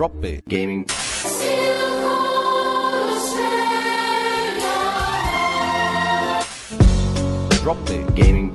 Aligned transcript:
Drop 0.00 0.18
Bear 0.18 0.40
Gaming. 0.48 0.84
Drop 7.60 7.84
Bear 7.84 8.10
Gaming. 8.12 8.54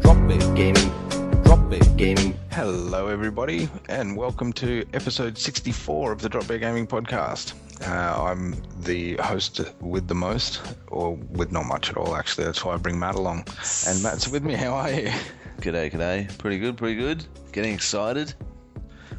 Drop 0.00 0.18
Bear 0.26 0.54
Gaming. 0.56 1.42
Drop 1.44 1.70
Bear 1.70 1.78
Gaming. 1.96 2.36
Hello, 2.50 3.06
everybody, 3.06 3.68
and 3.88 4.16
welcome 4.16 4.52
to 4.54 4.84
episode 4.94 5.38
64 5.38 6.10
of 6.10 6.20
the 6.20 6.28
Drop 6.28 6.48
Bear 6.48 6.58
Gaming 6.58 6.88
Podcast. 6.88 7.54
Uh, 7.86 8.24
I'm 8.24 8.60
the 8.80 9.16
host 9.18 9.60
with 9.80 10.08
the 10.08 10.16
most, 10.16 10.60
or 10.88 11.14
with 11.30 11.52
not 11.52 11.66
much 11.66 11.88
at 11.88 11.96
all, 11.96 12.16
actually. 12.16 12.46
That's 12.46 12.64
why 12.64 12.74
I 12.74 12.78
bring 12.78 12.98
Matt 12.98 13.14
along. 13.14 13.46
And 13.86 14.02
Matt's 14.02 14.26
with 14.26 14.42
me. 14.42 14.54
How 14.54 14.74
are 14.74 14.90
you? 14.90 15.12
G'day, 15.60 15.92
g'day. 15.92 16.36
Pretty 16.38 16.58
good, 16.58 16.76
pretty 16.76 16.96
good. 16.96 17.24
Getting 17.52 17.74
excited. 17.74 18.34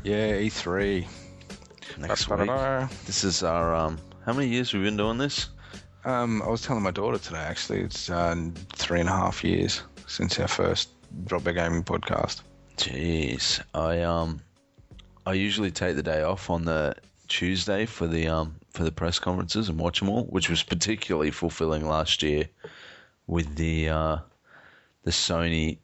Yeah, 0.04 0.34
E3. 0.34 1.08
Next 1.98 2.26
Ba-da-da-da. 2.26 2.82
week. 2.88 2.90
This 3.06 3.24
is 3.24 3.42
our 3.44 3.74
um. 3.74 3.98
How 4.26 4.34
many 4.34 4.48
years 4.50 4.72
have 4.72 4.82
we've 4.82 4.88
been 4.88 4.98
doing 4.98 5.18
this? 5.18 5.50
Um, 6.06 6.42
I 6.42 6.48
was 6.50 6.62
telling 6.62 6.84
my 6.84 6.92
daughter 6.92 7.18
today, 7.18 7.38
actually, 7.40 7.82
it's 7.82 8.10
uh, 8.10 8.36
three 8.74 9.00
and 9.00 9.08
a 9.08 9.14
half 9.14 9.44
years 9.44 9.82
since 10.08 10.40
our 10.40 10.48
first 10.48 10.90
Drop 11.26 11.46
Bear 11.46 11.54
Gaming 11.54 11.84
podcast. 11.84 12.42
Jeez, 12.78 13.64
I 13.74 14.02
um, 14.02 14.42
I 15.26 15.34
usually 15.34 15.72
take 15.72 15.96
the 15.96 16.04
day 16.04 16.24
off 16.24 16.50
on 16.50 16.66
the 16.66 16.96
Tuesday 17.30 17.86
for 17.86 18.06
the 18.06 18.28
um 18.28 18.56
for 18.72 18.84
the 18.84 18.92
press 18.92 19.20
conferences 19.20 19.70
and 19.70 19.80
watch 19.80 20.00
them 20.00 20.10
all, 20.10 20.24
which 20.26 20.50
was 20.50 20.64
particularly 20.64 21.32
fulfilling 21.32 21.88
last 21.88 22.22
year 22.24 22.50
with 23.28 23.56
the 23.56 23.88
uh 23.90 24.18
the 25.04 25.12
Sony 25.12 25.78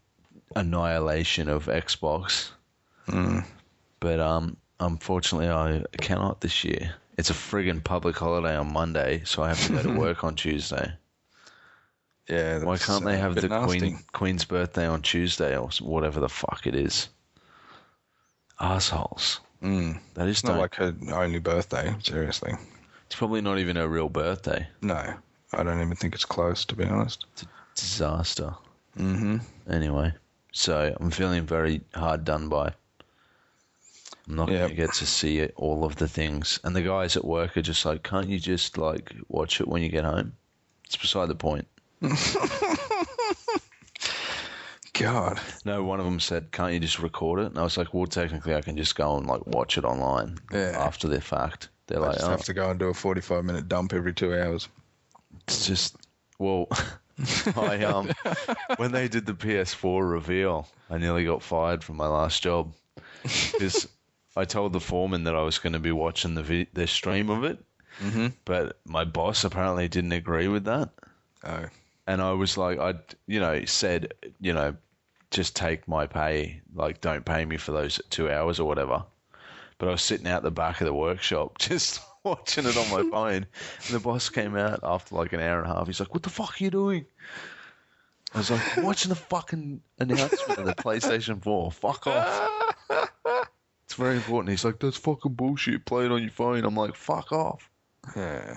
annihilation 0.56 1.48
of 1.48 1.68
Xbox. 1.68 2.50
Mm. 3.08 3.46
But 4.00 4.20
um, 4.20 4.58
unfortunately, 4.80 5.50
I 5.50 5.84
cannot 5.98 6.42
this 6.42 6.64
year. 6.64 6.94
It's 7.18 7.30
a 7.30 7.34
friggin' 7.34 7.84
public 7.84 8.18
holiday 8.18 8.56
on 8.56 8.72
Monday, 8.72 9.24
so 9.26 9.44
I 9.44 9.50
have 9.50 9.66
to 9.68 9.74
go 9.74 9.84
to 9.84 10.00
work 10.00 10.24
on 10.24 10.36
Tuesday. 10.36 10.94
Yeah. 12.30 12.64
Why 12.64 12.78
can't 12.78 13.04
they 13.04 13.18
have 13.18 13.36
the 13.36 13.48
nasty. 13.50 13.80
Queen 13.80 14.00
Queen's 14.14 14.46
birthday 14.46 14.86
on 14.86 15.02
Tuesday 15.02 15.58
or 15.58 15.70
whatever 15.82 16.20
the 16.20 16.30
fuck 16.30 16.66
it 16.66 16.76
is? 16.76 17.10
Assholes. 18.60 19.40
Mm. 19.64 20.00
Just 20.16 20.28
It's 20.30 20.44
not 20.44 20.60
like 20.60 20.76
her 20.76 20.96
only 21.12 21.40
birthday, 21.40 21.94
seriously. 22.02 22.54
it's 23.06 23.16
probably 23.16 23.42
not 23.42 23.58
even 23.58 23.76
her 23.76 23.88
real 23.88 24.10
birthday. 24.10 24.68
No, 24.82 25.14
I 25.54 25.64
don't 25.64 25.82
even 25.82 25.96
think 25.96 26.14
it's 26.14 26.26
close, 26.26 26.64
to 26.66 26.76
be 26.76 26.86
honest. 26.86 27.26
Disaster. 27.76 28.54
Mm-hmm. 28.98 29.38
Anyway, 29.70 30.14
so 30.52 30.96
I'm 31.00 31.12
feeling 31.12 31.46
very 31.46 31.82
hard 31.94 32.24
done 32.24 32.48
by. 32.48 32.74
I'm 34.30 34.36
not 34.36 34.50
Yeah. 34.50 34.60
going 34.60 34.70
to 34.70 34.76
get 34.76 34.94
to 34.94 35.06
see 35.08 35.40
it, 35.40 35.54
all 35.56 35.84
of 35.84 35.96
the 35.96 36.08
things. 36.08 36.60
And 36.64 36.76
the 36.76 36.84
guys 36.84 37.18
at 37.18 37.26
work 37.26 37.58
are 37.58 37.62
just 37.64 37.84
like, 37.84 38.04
can't 38.04 38.30
you 38.30 38.40
just 38.40 38.78
like 38.78 39.14
watch 39.28 39.60
it 39.60 39.68
when 39.68 39.82
you 39.82 39.90
get 39.90 40.06
home? 40.06 40.34
It's 40.86 40.96
beside 40.98 41.28
the 41.30 41.36
point. 41.36 41.68
God. 44.94 45.40
No, 45.66 45.84
one 45.84 46.00
of 46.00 46.06
them 46.06 46.20
said, 46.20 46.52
"Can't 46.52 46.74
you 46.74 46.80
just 46.80 47.00
record 47.00 47.40
it?" 47.40 47.46
And 47.48 47.58
I 47.58 47.64
was 47.64 47.78
like, 47.78 47.94
"Well, 47.94 48.06
technically, 48.08 48.54
I 48.56 48.62
can 48.62 48.76
just 48.76 48.96
go 48.96 49.18
and 49.18 49.26
like 49.28 49.46
watch 49.48 49.78
it 49.78 49.86
online 49.86 50.38
Yeah. 50.52 50.76
after 50.78 51.08
the 51.08 51.22
fact." 51.22 51.70
They're 51.88 52.00
I 52.02 52.08
like, 52.08 52.16
just 52.16 52.28
"Oh, 52.28 52.32
have 52.32 52.44
to 52.46 52.54
go 52.54 52.70
and 52.70 52.80
do 52.80 52.88
a 52.88 52.94
45 52.94 53.46
minute 53.46 53.68
dump 53.68 53.94
every 53.94 54.14
two 54.14 54.34
hours. 54.36 54.68
it's 55.48 55.66
just 55.68 55.96
well." 56.38 56.68
I 57.58 57.84
um, 57.84 58.10
when 58.78 58.92
they 58.94 59.08
did 59.10 59.26
the 59.26 59.34
PS4 59.34 60.10
reveal, 60.10 60.68
I 60.90 60.98
nearly 60.98 61.26
got 61.26 61.44
fired 61.44 61.84
from 61.84 61.98
my 61.98 62.08
last 62.08 62.42
job 62.42 62.74
because 63.24 63.88
I 64.36 64.46
told 64.46 64.74
the 64.74 64.80
foreman 64.80 65.24
that 65.26 65.36
I 65.36 65.42
was 65.42 65.58
going 65.60 65.74
to 65.74 65.80
be 65.80 65.92
watching 65.92 66.36
the 66.36 66.44
vi- 66.44 66.68
the 66.74 66.88
stream 66.88 67.30
of 67.30 67.44
it, 67.44 67.64
Mm-hmm. 68.02 68.28
but 68.46 68.80
my 68.86 69.04
boss 69.04 69.44
apparently 69.44 69.88
didn't 69.90 70.12
agree 70.14 70.48
with 70.48 70.66
that. 70.66 70.90
Oh. 71.44 71.66
and 72.08 72.22
I 72.22 72.32
was 72.34 72.58
like, 72.58 72.80
I, 72.80 72.94
you 73.28 73.40
know, 73.40 73.66
said, 73.66 74.14
you 74.40 74.54
know, 74.54 74.76
just 75.32 75.56
take 75.56 75.88
my 75.88 76.06
pay, 76.08 76.62
like, 76.74 77.02
don't 77.02 77.26
pay 77.26 77.44
me 77.46 77.58
for 77.58 77.72
those 77.72 78.00
two 78.10 78.30
hours 78.32 78.60
or 78.60 78.68
whatever. 78.68 79.04
But 79.78 79.88
I 79.90 79.92
was 79.92 80.02
sitting 80.02 80.28
out 80.28 80.44
the 80.44 80.52
back 80.52 80.80
of 80.82 80.86
the 80.86 80.94
workshop 80.94 81.58
just 81.60 82.00
watching 82.24 82.66
it 82.66 82.78
on 82.78 82.90
my 82.92 83.10
phone, 83.12 83.46
and 83.88 83.90
the 83.96 84.00
boss 84.00 84.30
came 84.30 84.56
out 84.56 84.80
after 84.84 85.16
like 85.16 85.34
an 85.34 85.40
hour 85.42 85.62
and 85.62 85.70
a 85.72 85.74
half. 85.76 85.88
He's 85.88 86.00
like, 86.00 86.14
"What 86.14 86.24
the 86.24 86.30
fuck 86.30 86.60
are 86.60 86.64
you 86.64 86.70
doing?" 86.72 87.06
I 88.34 88.38
was 88.40 88.52
like, 88.52 88.78
"Watching 88.78 89.10
the 89.10 89.16
fucking 89.16 89.82
announcement 90.00 90.60
of 90.60 90.66
the 90.66 90.76
PlayStation 90.76 91.42
4. 91.42 91.72
Fuck 91.72 92.08
off." 92.08 92.76
It's 93.90 93.96
very 93.96 94.18
important. 94.18 94.52
He's 94.52 94.64
like, 94.64 94.78
"That's 94.78 94.98
fucking 94.98 95.34
bullshit. 95.34 95.84
Play 95.84 96.06
it 96.06 96.12
on 96.12 96.22
your 96.22 96.30
phone." 96.30 96.64
I'm 96.64 96.76
like, 96.76 96.96
"Fuck 96.96 97.32
off." 97.32 97.68
Yeah. 98.16 98.54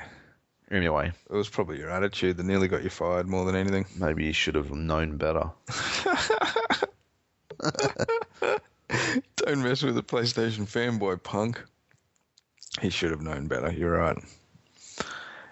Anyway, 0.70 1.10
It 1.31 1.32
was 1.34 1.48
probably 1.48 1.78
your 1.78 1.88
attitude 1.88 2.37
that 2.37 2.44
nearly 2.44 2.69
got 2.69 2.84
you 2.84 2.91
fired 2.91 3.26
more 3.26 3.47
than 3.47 3.56
anything. 3.56 3.87
maybe 3.97 4.26
you 4.26 4.34
should 4.34 4.56
have 4.56 4.70
known 4.70 5.16
better. 5.16 5.50
Don't 9.37 9.62
mess 9.62 9.82
with 9.82 9.94
the 9.94 10.03
PlayStation 10.03 10.66
fanboy, 10.66 11.22
punk. 11.22 11.62
He 12.82 12.91
should 12.91 13.10
have 13.10 13.22
known 13.22 13.47
better. 13.47 13.72
You're 13.72 13.97
right. 13.97 14.19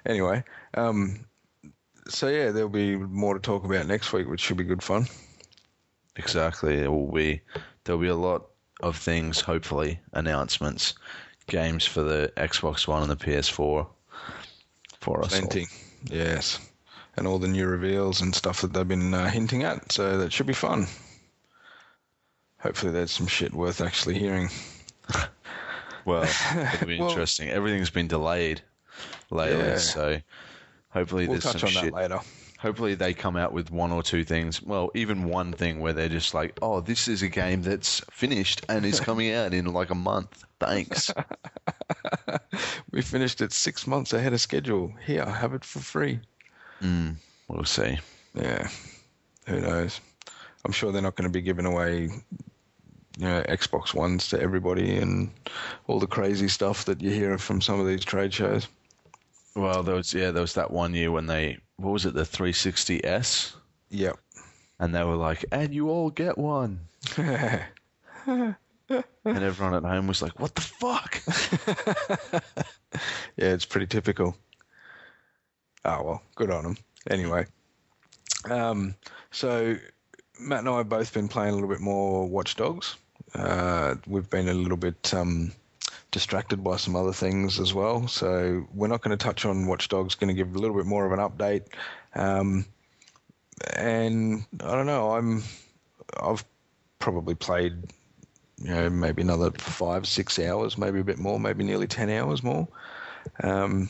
Anyway, 0.05 0.45
um, 0.75 1.25
so 2.07 2.29
yeah, 2.29 2.51
there'll 2.51 2.69
be 2.69 2.97
more 2.97 3.33
to 3.33 3.41
talk 3.41 3.65
about 3.65 3.87
next 3.87 4.13
week, 4.13 4.29
which 4.29 4.41
should 4.41 4.59
be 4.59 4.65
good 4.65 4.83
fun. 4.83 5.07
Exactly. 6.17 6.75
It 6.81 6.89
will 6.93 7.11
be 7.13 7.41
there'll 7.85 8.01
be 8.01 8.09
a 8.09 8.15
lot 8.15 8.50
of 8.83 8.97
things, 8.97 9.41
hopefully, 9.41 10.01
announcements, 10.13 10.95
games 11.47 11.85
for 11.87 12.03
the 12.03 12.33
Xbox 12.37 12.87
One 12.89 13.03
and 13.03 13.11
the 13.11 13.17
PS4 13.17 13.87
for 15.01 15.25
us. 15.25 15.33
all. 15.41 15.51
Yes. 16.05 16.59
And 17.17 17.27
all 17.27 17.39
the 17.39 17.49
new 17.49 17.67
reveals 17.67 18.21
and 18.21 18.35
stuff 18.35 18.61
that 18.63 18.73
they've 18.73 18.87
been 18.89 19.13
uh, 19.13 19.29
hinting 19.29 19.63
at. 19.65 19.93
So 19.93 20.19
that 20.19 20.33
should 20.33 20.47
be 20.47 20.53
fun. 20.55 20.87
Hopefully, 22.61 22.93
there's 22.93 23.11
some 23.11 23.27
shit 23.27 23.53
worth 23.55 23.81
actually 23.81 24.19
hearing. 24.19 24.49
Well, 26.07 26.23
it'll 26.73 26.87
be 26.87 26.99
Well- 26.99 27.11
interesting. 27.11 27.51
Everything's 27.51 27.91
been 27.91 28.09
delayed 28.09 28.63
lately, 29.31 29.59
Yeah. 29.59 29.77
so 29.77 30.19
hopefully 30.89 31.27
We'll 31.29 31.39
there's 31.39 31.53
touch 31.53 31.61
some 31.61 31.69
on 31.69 31.73
shit. 31.85 31.93
that 31.93 31.95
later. 31.95 32.21
Hopefully 32.61 32.95
they 32.95 33.15
come 33.15 33.37
out 33.37 33.53
with 33.53 33.71
one 33.71 33.91
or 33.91 34.03
two 34.03 34.23
things. 34.23 34.63
Well, 34.63 34.91
even 34.95 35.25
one 35.25 35.53
thing 35.53 35.81
where 35.81 35.95
they're 35.95 36.09
just 36.11 36.35
like, 36.35 36.59
"Oh, 36.61 36.81
this 36.81 37.09
is 37.09 37.23
a 37.23 37.29
game 37.29 37.63
that's 37.63 38.01
finished 38.11 38.65
and 38.69 38.85
is 38.85 39.01
coming 39.01 39.33
out 39.33 39.55
in 39.55 39.73
like 39.73 39.91
a 39.91 39.95
month." 39.95 40.45
Thanks. 40.59 41.11
We 42.93 43.03
finished 43.03 43.41
it 43.41 43.53
six 43.53 43.87
months 43.87 44.13
ahead 44.13 44.33
of 44.33 44.41
schedule. 44.41 44.93
Here, 45.07 45.23
I 45.23 45.31
have 45.31 45.55
it 45.55 45.65
for 45.65 45.79
free. 45.79 46.21
mm, 46.83 47.15
we'll 47.49 47.65
see. 47.65 47.99
Yeah. 48.35 48.69
Who 49.47 49.61
knows? 49.61 50.01
I'm 50.65 50.73
sure 50.73 50.91
they're 50.93 51.01
not 51.03 51.15
going 51.15 51.29
to 51.29 51.33
be 51.33 51.41
giving 51.41 51.67
away, 51.67 52.03
you 53.19 53.27
know, 53.27 53.43
Xbox 53.49 53.95
Ones 53.95 54.29
to 54.31 54.41
everybody 54.41 54.97
and 54.97 55.31
all 55.87 56.01
the 56.01 56.07
crazy 56.09 56.49
stuff 56.49 56.85
that 56.87 57.01
you 57.01 57.11
hear 57.11 57.39
from 57.39 57.61
some 57.61 57.81
of 57.81 57.87
these 57.87 58.05
trade 58.05 58.35
shows. 58.35 58.67
Well, 59.55 59.83
there 59.83 59.95
was 59.97 60.13
yeah, 60.15 60.31
there 60.31 60.43
was 60.43 60.55
that 60.55 60.71
one 60.71 60.95
year 60.95 61.11
when 61.11 61.27
they 61.27 61.59
what 61.77 61.93
was 61.93 62.07
it, 62.07 62.15
the 62.15 62.23
360s, 62.23 63.55
Yep. 63.91 64.19
and 64.79 64.95
they 64.95 65.03
were 65.03 65.17
like, 65.17 65.45
"And 65.51 65.75
you 65.75 65.89
all 65.91 66.11
get 66.11 66.39
one," 66.39 66.81
and 67.17 68.55
everyone 69.25 69.75
at 69.75 69.83
home 69.83 70.07
was 70.07 70.23
like, 70.23 70.39
"What 70.39 70.55
the 70.55 70.61
fuck?" 70.61 71.23
yeah, 73.37 73.49
it's 73.53 73.65
pretty 73.65 73.87
typical. 73.87 74.37
Oh 75.85 76.03
well, 76.03 76.23
good 76.35 76.51
on 76.51 76.63
them. 76.65 76.77
Anyway, 77.09 77.47
um, 78.51 78.95
so 79.31 79.77
Matt 80.39 80.61
and 80.61 80.69
I 80.69 80.79
have 80.79 80.89
both 80.89 81.13
been 81.13 81.29
playing 81.29 81.51
a 81.51 81.55
little 81.55 81.69
bit 81.69 81.81
more 81.81 82.29
Watch 82.29 82.57
Dogs. 82.57 82.97
Uh, 83.35 83.95
we've 84.07 84.29
been 84.29 84.49
a 84.49 84.55
little 84.55 84.77
bit 84.77 85.13
um, 85.15 85.53
distracted 86.11 86.63
by 86.63 86.77
some 86.77 86.97
other 86.97 87.13
things 87.13 87.61
as 87.61 87.73
well, 87.73 88.07
so 88.09 88.67
we're 88.75 88.89
not 88.89 89.03
going 89.03 89.17
to 89.17 89.23
touch 89.23 89.45
on 89.45 89.67
Watch 89.67 89.89
Dogs. 89.89 90.15
Going 90.15 90.29
to 90.29 90.35
give 90.35 90.55
a 90.55 90.59
little 90.59 90.77
bit 90.77 90.87
more 90.87 91.07
of 91.07 91.13
an 91.13 91.19
update. 91.19 91.67
Um, 92.15 92.67
and 93.77 94.45
I 94.63 94.73
don't 94.73 94.87
know. 94.87 95.13
I'm 95.13 95.43
I've 96.21 96.45
probably 96.99 97.35
played 97.35 97.75
you 98.59 98.71
know 98.71 98.91
maybe 98.91 99.23
another 99.23 99.51
five 99.53 100.07
six 100.07 100.39
hours, 100.39 100.79
maybe 100.79 101.01
a 101.01 101.05
bit 101.05 101.19
more, 101.19 101.39
maybe 101.39 101.65
nearly 101.65 101.87
ten 101.87 102.11
hours 102.11 102.43
more. 102.43 102.69
Um, 103.43 103.89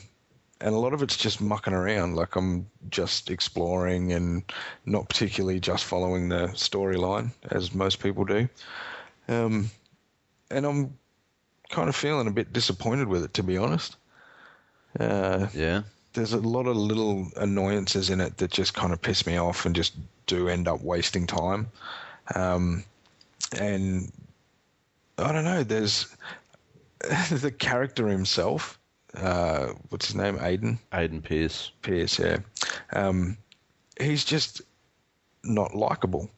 and 0.60 0.74
a 0.74 0.78
lot 0.78 0.92
of 0.92 1.02
it's 1.02 1.16
just 1.16 1.40
mucking 1.40 1.72
around. 1.72 2.16
Like 2.16 2.36
I'm 2.36 2.66
just 2.90 3.30
exploring 3.30 4.12
and 4.12 4.42
not 4.84 5.08
particularly 5.08 5.60
just 5.60 5.84
following 5.84 6.28
the 6.28 6.48
storyline 6.48 7.30
as 7.50 7.74
most 7.74 8.00
people 8.00 8.24
do. 8.24 8.48
Um, 9.28 9.70
and 10.50 10.66
I'm 10.66 10.98
kind 11.70 11.88
of 11.88 11.96
feeling 11.96 12.26
a 12.26 12.32
bit 12.32 12.52
disappointed 12.52 13.08
with 13.08 13.24
it, 13.24 13.34
to 13.34 13.42
be 13.42 13.56
honest. 13.56 13.96
Uh, 14.98 15.46
yeah, 15.54 15.82
there's 16.12 16.32
a 16.32 16.38
lot 16.40 16.66
of 16.66 16.76
little 16.76 17.28
annoyances 17.36 18.10
in 18.10 18.20
it 18.20 18.36
that 18.38 18.50
just 18.50 18.74
kind 18.74 18.92
of 18.92 19.00
piss 19.00 19.26
me 19.26 19.36
off 19.36 19.64
and 19.64 19.74
just 19.74 19.94
do 20.26 20.48
end 20.48 20.68
up 20.68 20.82
wasting 20.82 21.26
time. 21.26 21.68
Um, 22.34 22.84
and 23.58 24.10
I 25.18 25.32
don't 25.32 25.44
know. 25.44 25.62
There's 25.62 26.14
the 27.30 27.52
character 27.56 28.08
himself, 28.08 28.78
uh, 29.14 29.68
what's 29.88 30.06
his 30.06 30.16
name, 30.16 30.38
Aiden 30.38 30.78
Aiden 30.92 31.22
Pearce. 31.22 31.70
Pearce, 31.82 32.18
yeah, 32.18 32.38
um, 32.92 33.36
he's 33.98 34.24
just 34.24 34.62
not 35.44 35.74
likable. 35.74 36.28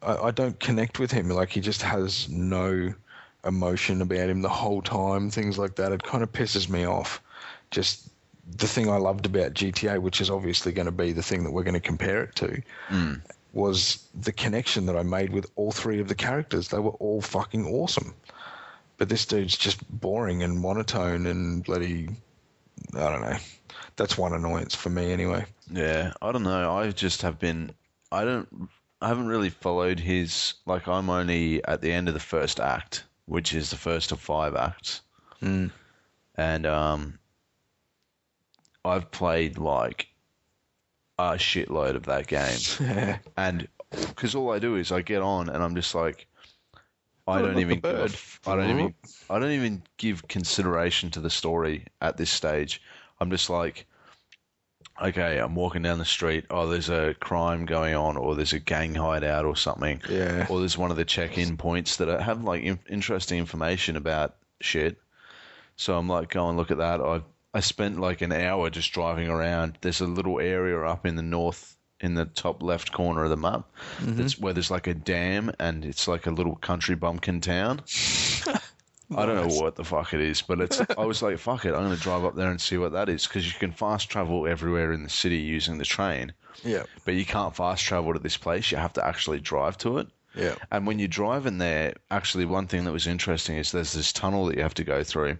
I, 0.00 0.16
I 0.16 0.30
don't 0.30 0.58
connect 0.60 0.98
with 0.98 1.10
him. 1.10 1.28
Like 1.28 1.50
he 1.50 1.60
just 1.60 1.82
has 1.82 2.28
no 2.28 2.94
emotion 3.44 4.02
about 4.02 4.28
him 4.28 4.42
the 4.42 4.48
whole 4.48 4.82
time. 4.82 5.30
Things 5.30 5.58
like 5.58 5.76
that. 5.76 5.92
It 5.92 6.02
kind 6.02 6.22
of 6.22 6.32
pisses 6.32 6.68
me 6.68 6.86
off. 6.86 7.22
Just 7.70 8.08
the 8.56 8.66
thing 8.66 8.88
I 8.88 8.96
loved 8.96 9.26
about 9.26 9.54
GTA, 9.54 10.00
which 10.00 10.20
is 10.20 10.30
obviously 10.30 10.72
going 10.72 10.86
to 10.86 10.92
be 10.92 11.12
the 11.12 11.22
thing 11.22 11.44
that 11.44 11.52
we're 11.52 11.62
going 11.62 11.74
to 11.74 11.80
compare 11.80 12.22
it 12.22 12.34
to, 12.36 12.62
mm. 12.88 13.20
was 13.52 14.06
the 14.20 14.32
connection 14.32 14.86
that 14.86 14.96
I 14.96 15.02
made 15.02 15.32
with 15.32 15.46
all 15.56 15.72
three 15.72 16.00
of 16.00 16.08
the 16.08 16.14
characters. 16.14 16.68
They 16.68 16.78
were 16.78 16.90
all 16.92 17.20
fucking 17.20 17.66
awesome. 17.66 18.14
But 18.98 19.08
this 19.08 19.26
dude's 19.26 19.56
just 19.56 19.82
boring 20.00 20.42
and 20.42 20.60
monotone 20.60 21.26
and 21.26 21.64
bloody. 21.64 22.08
I 22.94 23.10
don't 23.10 23.22
know. 23.22 23.38
That's 23.96 24.18
one 24.18 24.32
annoyance 24.32 24.74
for 24.74 24.90
me 24.90 25.12
anyway. 25.12 25.44
Yeah, 25.70 26.12
I 26.20 26.32
don't 26.32 26.42
know. 26.42 26.72
I 26.76 26.90
just 26.90 27.22
have 27.22 27.38
been. 27.38 27.72
I 28.10 28.24
don't. 28.24 28.68
I 29.00 29.08
haven't 29.08 29.26
really 29.26 29.50
followed 29.50 29.98
his. 29.98 30.54
Like, 30.66 30.86
I'm 30.86 31.10
only 31.10 31.64
at 31.64 31.80
the 31.80 31.92
end 31.92 32.08
of 32.08 32.14
the 32.14 32.20
first 32.20 32.60
act, 32.60 33.04
which 33.26 33.54
is 33.54 33.70
the 33.70 33.76
first 33.76 34.12
of 34.12 34.20
five 34.20 34.54
acts, 34.54 35.02
Mm. 35.40 35.70
and 36.36 36.66
um, 36.66 37.18
I've 38.84 39.10
played 39.10 39.58
like 39.58 40.08
a 41.18 41.32
shitload 41.34 41.94
of 41.96 42.04
that 42.06 42.26
game, 42.26 43.18
and 43.36 43.68
because 43.90 44.34
all 44.34 44.52
I 44.52 44.58
do 44.58 44.76
is 44.76 44.90
I 44.92 45.02
get 45.02 45.22
on 45.22 45.48
and 45.48 45.62
I'm 45.62 45.74
just 45.74 45.94
like, 45.94 46.26
I 47.28 47.40
don't 47.42 47.58
even. 47.58 47.80
Give 47.80 47.90
a 47.90 47.94
bird? 47.94 48.10
f- 48.10 48.40
I 48.46 48.56
don't 48.56 48.70
even. 48.70 48.94
I 49.30 49.38
don't 49.38 49.50
even 49.52 49.82
give 49.98 50.26
consideration 50.28 51.10
to 51.10 51.20
the 51.20 51.30
story 51.30 51.86
at 52.00 52.16
this 52.16 52.30
stage. 52.30 52.82
I'm 53.20 53.30
just 53.30 53.48
like, 53.50 53.86
okay, 55.00 55.38
I'm 55.38 55.54
walking 55.54 55.82
down 55.82 55.98
the 55.98 56.04
street. 56.04 56.44
Oh, 56.50 56.66
there's 56.66 56.90
a 56.90 57.14
crime 57.14 57.66
going 57.66 57.94
on, 57.94 58.16
or 58.16 58.34
there's 58.34 58.52
a 58.52 58.58
gang 58.58 58.94
hideout, 58.94 59.44
or 59.44 59.56
something. 59.56 60.00
Yeah. 60.08 60.46
Or 60.48 60.58
there's 60.58 60.78
one 60.78 60.90
of 60.90 60.96
the 60.96 61.04
check-in 61.04 61.56
points 61.56 61.96
that 61.96 62.08
have 62.20 62.42
like 62.44 62.62
in- 62.62 62.80
interesting 62.88 63.38
information 63.38 63.96
about 63.96 64.36
shit. 64.60 64.98
So 65.76 65.96
I'm 65.96 66.08
like, 66.08 66.30
go 66.30 66.48
and 66.48 66.56
look 66.56 66.70
at 66.70 66.78
that. 66.78 67.00
I 67.00 67.22
I 67.54 67.60
spent 67.60 68.00
like 68.00 68.22
an 68.22 68.32
hour 68.32 68.70
just 68.70 68.92
driving 68.92 69.28
around. 69.28 69.78
There's 69.80 70.00
a 70.00 70.06
little 70.06 70.40
area 70.40 70.80
up 70.80 71.04
in 71.04 71.16
the 71.16 71.22
north, 71.22 71.76
in 72.00 72.14
the 72.14 72.24
top 72.24 72.62
left 72.62 72.92
corner 72.92 73.24
of 73.24 73.30
the 73.30 73.36
map, 73.36 73.68
mm-hmm. 73.98 74.16
that's 74.16 74.38
where 74.38 74.52
there's 74.52 74.70
like 74.70 74.86
a 74.86 74.94
dam, 74.94 75.52
and 75.58 75.84
it's 75.84 76.08
like 76.08 76.26
a 76.26 76.30
little 76.30 76.56
country 76.56 76.96
bumpkin 76.96 77.40
town. 77.40 77.80
I 79.16 79.26
don't 79.26 79.48
know 79.48 79.54
what 79.62 79.76
the 79.76 79.84
fuck 79.84 80.14
it 80.14 80.20
is, 80.20 80.42
but 80.42 80.60
it's. 80.60 80.80
I 80.98 81.04
was 81.04 81.22
like, 81.22 81.38
fuck 81.38 81.64
it, 81.64 81.74
I'm 81.74 81.84
going 81.84 81.96
to 81.96 82.02
drive 82.02 82.24
up 82.24 82.34
there 82.36 82.50
and 82.50 82.60
see 82.60 82.78
what 82.78 82.92
that 82.92 83.08
is 83.08 83.26
because 83.26 83.46
you 83.46 83.58
can 83.58 83.72
fast 83.72 84.08
travel 84.10 84.46
everywhere 84.46 84.92
in 84.92 85.02
the 85.04 85.10
city 85.10 85.38
using 85.38 85.78
the 85.78 85.84
train, 85.84 86.32
Yeah. 86.64 86.84
but 87.04 87.14
you 87.14 87.24
can't 87.24 87.54
fast 87.56 87.84
travel 87.84 88.12
to 88.12 88.18
this 88.18 88.36
place. 88.36 88.70
You 88.70 88.78
have 88.78 88.92
to 88.94 89.06
actually 89.06 89.40
drive 89.40 89.76
to 89.78 89.98
it. 89.98 90.08
Yeah. 90.34 90.54
And 90.70 90.86
when 90.86 90.98
you're 90.98 91.08
driving 91.08 91.58
there, 91.58 91.92
actually, 92.10 92.46
one 92.46 92.66
thing 92.66 92.84
that 92.84 92.92
was 92.92 93.06
interesting 93.06 93.56
is 93.56 93.70
there's 93.70 93.92
this 93.92 94.12
tunnel 94.14 94.46
that 94.46 94.56
you 94.56 94.62
have 94.62 94.72
to 94.74 94.84
go 94.84 95.04
through, 95.04 95.36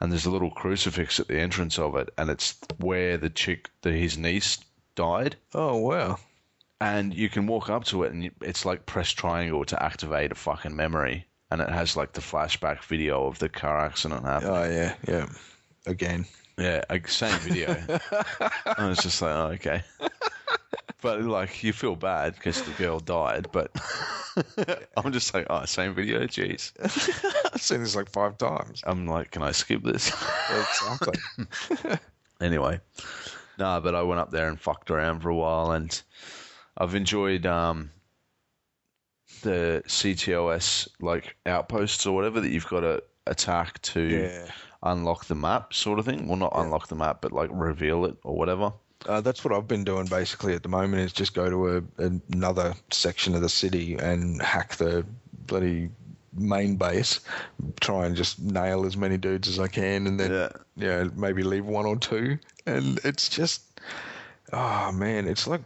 and 0.00 0.12
there's 0.12 0.26
a 0.26 0.30
little 0.30 0.50
crucifix 0.50 1.18
at 1.18 1.28
the 1.28 1.40
entrance 1.40 1.78
of 1.78 1.96
it, 1.96 2.10
and 2.18 2.28
it's 2.28 2.54
where 2.78 3.16
the 3.16 3.30
chick, 3.30 3.70
the, 3.80 3.90
his 3.92 4.18
niece, 4.18 4.58
died. 4.96 5.36
Oh 5.54 5.76
wow. 5.78 6.18
And 6.80 7.14
you 7.14 7.30
can 7.30 7.46
walk 7.46 7.70
up 7.70 7.84
to 7.84 8.02
it, 8.02 8.12
and 8.12 8.30
it's 8.42 8.66
like 8.66 8.84
press 8.84 9.10
triangle 9.10 9.64
to 9.64 9.82
activate 9.82 10.32
a 10.32 10.34
fucking 10.34 10.76
memory, 10.76 11.24
and 11.54 11.62
it 11.62 11.68
has 11.68 11.96
like 11.96 12.12
the 12.12 12.20
flashback 12.20 12.82
video 12.82 13.28
of 13.28 13.38
the 13.38 13.48
car 13.48 13.78
accident 13.78 14.24
happening. 14.24 14.52
Oh 14.52 14.64
yeah. 14.64 14.94
Yeah. 15.06 15.26
Again. 15.86 16.26
Yeah, 16.58 16.82
same 17.06 17.38
video. 17.38 17.76
I 18.66 18.88
was 18.88 18.98
just 18.98 19.22
like, 19.22 19.30
oh, 19.30 19.46
okay. 19.52 19.82
But 21.00 21.22
like, 21.22 21.62
you 21.62 21.72
feel 21.72 21.94
bad 21.94 22.34
because 22.34 22.60
the 22.62 22.72
girl 22.72 22.98
died, 22.98 23.46
but 23.52 23.70
I'm 24.96 25.12
just 25.12 25.32
like, 25.32 25.46
oh, 25.48 25.64
same 25.64 25.94
video, 25.94 26.24
jeez. 26.24 26.72
I've 27.52 27.62
seen 27.62 27.82
this 27.82 27.94
like 27.94 28.10
five 28.10 28.36
times. 28.36 28.82
I'm 28.84 29.06
like, 29.06 29.30
can 29.30 29.42
I 29.42 29.52
skip 29.52 29.84
this? 29.84 30.08
Exactly. 30.08 31.98
anyway, 32.40 32.80
no, 33.60 33.80
but 33.80 33.94
I 33.94 34.02
went 34.02 34.20
up 34.20 34.32
there 34.32 34.48
and 34.48 34.60
fucked 34.60 34.90
around 34.90 35.20
for 35.20 35.28
a 35.28 35.36
while, 35.36 35.70
and 35.70 36.02
I've 36.76 36.96
enjoyed 36.96 37.46
um, 37.46 37.90
the 39.44 39.82
CTOS 39.86 40.88
like 41.00 41.36
outposts 41.46 42.06
or 42.06 42.14
whatever 42.14 42.40
that 42.40 42.50
you've 42.50 42.66
got 42.66 42.80
to 42.80 43.02
attack 43.26 43.80
to 43.82 44.00
yeah. 44.00 44.46
unlock 44.82 45.26
the 45.26 45.34
map, 45.34 45.72
sort 45.72 45.98
of 45.98 46.04
thing. 46.04 46.26
Well, 46.26 46.36
not 46.36 46.52
unlock 46.54 46.88
the 46.88 46.96
map, 46.96 47.18
but 47.20 47.32
like 47.32 47.50
reveal 47.52 48.04
it 48.06 48.16
or 48.24 48.36
whatever. 48.36 48.72
Uh, 49.06 49.20
that's 49.20 49.44
what 49.44 49.54
I've 49.54 49.68
been 49.68 49.84
doing 49.84 50.06
basically 50.06 50.54
at 50.54 50.62
the 50.62 50.68
moment 50.68 51.02
is 51.02 51.12
just 51.12 51.34
go 51.34 51.50
to 51.50 51.76
a, 51.76 52.10
another 52.32 52.74
section 52.90 53.34
of 53.34 53.42
the 53.42 53.50
city 53.50 53.96
and 53.96 54.40
hack 54.40 54.76
the 54.76 55.04
bloody 55.46 55.90
main 56.32 56.76
base, 56.76 57.20
try 57.80 58.06
and 58.06 58.16
just 58.16 58.40
nail 58.40 58.86
as 58.86 58.96
many 58.96 59.16
dudes 59.16 59.46
as 59.46 59.58
I 59.58 59.68
can, 59.68 60.06
and 60.06 60.18
then 60.18 60.32
Yeah. 60.32 60.48
yeah, 60.76 61.08
maybe 61.14 61.42
leave 61.42 61.66
one 61.66 61.86
or 61.86 61.96
two. 61.96 62.38
And 62.66 62.98
it's 63.04 63.28
just, 63.28 63.62
oh 64.52 64.90
man, 64.92 65.28
it's 65.28 65.46
like 65.46 65.62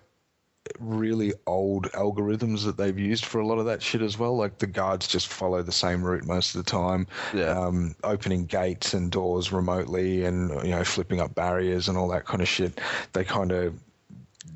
really 0.78 1.32
old 1.46 1.90
algorithms 1.92 2.64
that 2.64 2.76
they've 2.76 2.98
used 2.98 3.24
for 3.24 3.40
a 3.40 3.46
lot 3.46 3.58
of 3.58 3.66
that 3.66 3.82
shit 3.82 4.02
as 4.02 4.18
well. 4.18 4.36
Like 4.36 4.58
the 4.58 4.66
guards 4.66 5.06
just 5.06 5.28
follow 5.28 5.62
the 5.62 5.72
same 5.72 6.02
route 6.02 6.24
most 6.24 6.54
of 6.54 6.64
the 6.64 6.70
time. 6.70 7.06
Yeah. 7.34 7.50
Um, 7.58 7.94
opening 8.04 8.46
gates 8.46 8.94
and 8.94 9.10
doors 9.10 9.52
remotely 9.52 10.24
and, 10.24 10.50
you 10.64 10.70
know, 10.70 10.84
flipping 10.84 11.20
up 11.20 11.34
barriers 11.34 11.88
and 11.88 11.96
all 11.98 12.08
that 12.08 12.24
kind 12.26 12.42
of 12.42 12.48
shit. 12.48 12.80
They 13.12 13.24
kind 13.24 13.52
of 13.52 13.74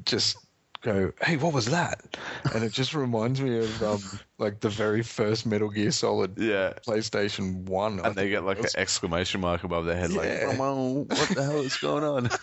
just 0.05 0.37
go, 0.83 1.13
hey, 1.23 1.37
what 1.37 1.53
was 1.53 1.67
that? 1.67 2.17
And 2.55 2.65
it 2.65 2.73
just 2.73 2.93
reminds 2.93 3.41
me 3.41 3.59
of 3.59 3.83
um, 3.83 4.03
like 4.39 4.59
the 4.61 4.69
very 4.69 5.03
first 5.03 5.47
Metal 5.47 5.71
Gear 5.71 5.93
Solid 5.93 6.37
Yeah. 6.37 6.73
PlayStation 6.87 7.63
1. 7.67 8.01
I 8.01 8.09
And 8.09 8.17
they 8.17 8.29
get 8.29 8.43
like 8.45 8.59
an 8.59 8.67
exclamation 8.77 9.41
mark 9.41 9.63
above 9.63 9.85
their 9.85 9.97
head, 9.97 10.11
Yeah. 10.11 10.47
like, 10.49 10.59
"Whoa, 10.59 11.07
what 11.09 11.29
the 11.29 11.43
hell 11.45 11.61
is 11.61 11.77
going 11.77 12.03
on? 12.05 12.31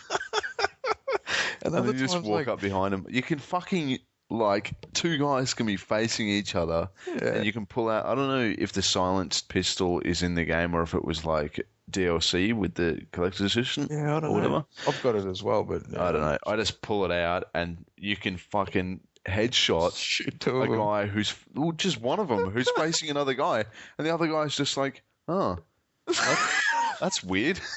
and 1.64 1.76
and 1.76 1.88
then 1.88 1.94
you 1.96 2.00
just 2.00 2.16
walk 2.22 2.26
like, 2.26 2.48
up 2.48 2.62
behind 2.62 2.94
them. 2.94 3.06
You 3.10 3.22
can 3.22 3.40
fucking 3.40 4.00
like 4.32 4.74
two 4.94 5.18
guys 5.18 5.54
can 5.56 5.66
be 5.66 5.76
facing 5.78 6.30
each 6.30 6.56
other, 6.56 6.90
Yeah. 7.08 7.36
and 7.36 7.46
you 7.46 7.54
can 7.54 7.66
pull 7.66 7.90
out. 7.90 8.06
I 8.06 8.16
don't 8.16 8.28
know 8.28 8.54
if 8.58 8.74
the 8.74 8.82
silenced 8.82 9.50
pistol 9.50 10.02
is 10.02 10.22
in 10.24 10.36
the 10.36 10.46
game 10.46 10.76
or 10.76 10.82
if 10.84 10.94
it 10.94 11.04
was 11.04 11.26
like 11.26 11.66
DLC 11.90 12.54
with 12.54 12.76
the 12.76 13.02
collector's 13.12 13.56
edition 13.56 13.88
Yeah, 13.90 14.18
I 14.18 14.20
don't 14.20 14.30
or 14.30 14.34
whatever. 14.34 14.54
know. 14.54 14.66
I've 14.88 15.02
got 15.02 15.16
it 15.16 15.26
as 15.26 15.42
well, 15.42 15.64
but 15.64 15.82
I 15.98 16.12
don't 16.12 16.22
know. 16.22 16.38
I 16.46 16.56
just 16.58 16.82
pull 16.82 17.06
it 17.06 17.12
out, 17.12 17.46
and 17.56 17.84
you 17.98 18.16
can 18.16 18.38
fucking 18.38 19.00
headshot 19.26 19.98
Shoot 19.98 20.46
a 20.48 20.52
them. 20.52 20.78
guy 20.78 21.08
who's 21.08 21.34
well, 21.56 21.72
just 21.72 22.00
one 22.00 22.20
of 22.20 22.28
them 22.28 22.52
who's 22.52 22.70
facing 22.78 23.10
another 23.10 23.34
guy, 23.34 23.66
and 23.98 24.06
the 24.08 24.14
other 24.14 24.28
guy's 24.28 24.56
just 24.56 24.78
like, 24.78 25.02
oh, 25.28 25.58
that's, 26.06 26.54
that's 27.02 27.24
weird. 27.24 27.60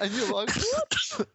and 0.00 0.12
you're 0.12 0.32
like, 0.32 0.50
what? 0.54 1.26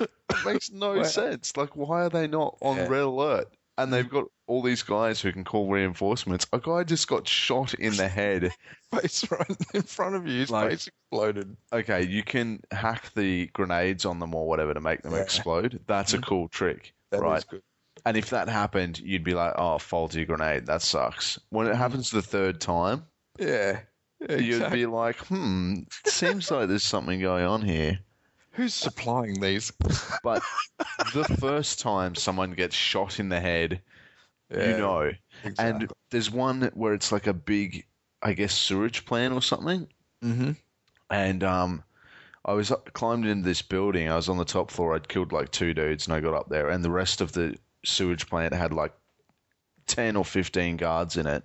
It 0.00 0.10
makes 0.44 0.70
no 0.70 1.02
sense. 1.02 1.56
Like, 1.56 1.76
why 1.76 2.04
are 2.04 2.08
they 2.08 2.26
not 2.26 2.56
on 2.60 2.76
Yeah. 2.76 2.88
red 2.88 3.02
alert? 3.02 3.48
And 3.76 3.92
they've 3.92 4.06
mm. 4.06 4.10
got 4.10 4.26
all 4.46 4.62
these 4.62 4.82
guys 4.82 5.20
who 5.20 5.32
can 5.32 5.42
call 5.42 5.68
reinforcements. 5.68 6.46
A 6.52 6.60
guy 6.60 6.84
just 6.84 7.08
got 7.08 7.26
shot 7.26 7.74
in 7.74 7.96
the 7.96 8.06
head. 8.08 8.52
face 9.00 9.28
right 9.30 9.56
in 9.74 9.82
front 9.82 10.14
of 10.14 10.26
you. 10.26 10.40
His 10.40 10.50
Like- 10.50 10.70
face 10.70 10.86
exploded. 10.88 11.56
Okay, 11.72 12.04
you 12.04 12.22
can 12.22 12.60
hack 12.70 13.12
the 13.14 13.46
grenades 13.48 14.04
on 14.04 14.20
them 14.20 14.34
or 14.34 14.46
whatever 14.46 14.74
to 14.74 14.80
make 14.80 15.02
them 15.02 15.12
Yeah. 15.12 15.22
explode. 15.22 15.80
That's 15.86 16.14
a 16.14 16.18
mm. 16.18 16.26
cool 16.26 16.48
trick, 16.48 16.94
That 17.10 17.20
right? 17.20 17.44
good. 17.48 17.62
And 18.06 18.16
if 18.16 18.30
that 18.30 18.48
happened, 18.48 18.98
you'd 18.98 19.24
be 19.24 19.34
like, 19.34 19.54
"Oh, 19.56 19.78
faulty 19.78 20.24
grenade. 20.24 20.66
That 20.66 20.82
sucks." 20.82 21.38
When 21.50 21.66
it 21.66 21.72
mm. 21.72 21.76
happens 21.78 22.10
the 22.10 22.22
third 22.22 22.60
time, 22.60 23.06
Yeah. 23.38 23.80
yeah 24.28 24.36
you'd 24.36 24.72
be 24.72 24.86
like, 24.86 25.16
"Hmm, 25.16 25.82
seems 26.06 26.50
like 26.50 26.68
there's 26.68 26.84
something 26.84 27.20
going 27.20 27.44
on 27.44 27.62
here." 27.62 28.00
Who's 28.54 28.74
supplying 28.74 29.40
these? 29.40 29.72
But 30.22 30.42
the 31.12 31.24
first 31.40 31.80
time 31.80 32.14
someone 32.14 32.52
gets 32.52 32.74
shot 32.74 33.18
in 33.20 33.28
the 33.28 33.40
head, 33.40 33.80
you 34.50 34.56
know. 34.58 35.10
exactly. 35.42 35.82
And 35.82 35.92
there's 36.10 36.30
one 36.30 36.70
where 36.74 36.94
it's 36.94 37.10
like 37.12 37.26
a 37.26 37.34
big, 37.34 37.84
I 38.22 38.32
guess, 38.32 38.54
sewage 38.54 39.04
plant 39.04 39.34
or 39.34 39.42
something. 39.42 39.88
hmm 40.22 40.52
And 41.10 41.42
um, 41.42 41.82
I 42.44 42.52
was 42.52 42.70
up, 42.70 42.92
climbed 42.92 43.26
into 43.26 43.44
this 43.44 43.62
building. 43.62 44.08
I 44.08 44.16
was 44.16 44.28
on 44.28 44.38
the 44.38 44.44
top 44.44 44.70
floor. 44.70 44.94
I'd 44.94 45.08
killed 45.08 45.32
like 45.32 45.50
two 45.50 45.74
dudes, 45.74 46.06
and 46.06 46.14
I 46.14 46.20
got 46.20 46.34
up 46.34 46.48
there, 46.48 46.68
and 46.70 46.84
the 46.84 46.90
rest 46.90 47.20
of 47.20 47.32
the 47.32 47.56
sewage 47.84 48.28
plant 48.28 48.54
had 48.54 48.72
like 48.72 48.92
ten 49.86 50.14
or 50.16 50.24
fifteen 50.24 50.76
guards 50.76 51.16
in 51.16 51.26
it. 51.26 51.42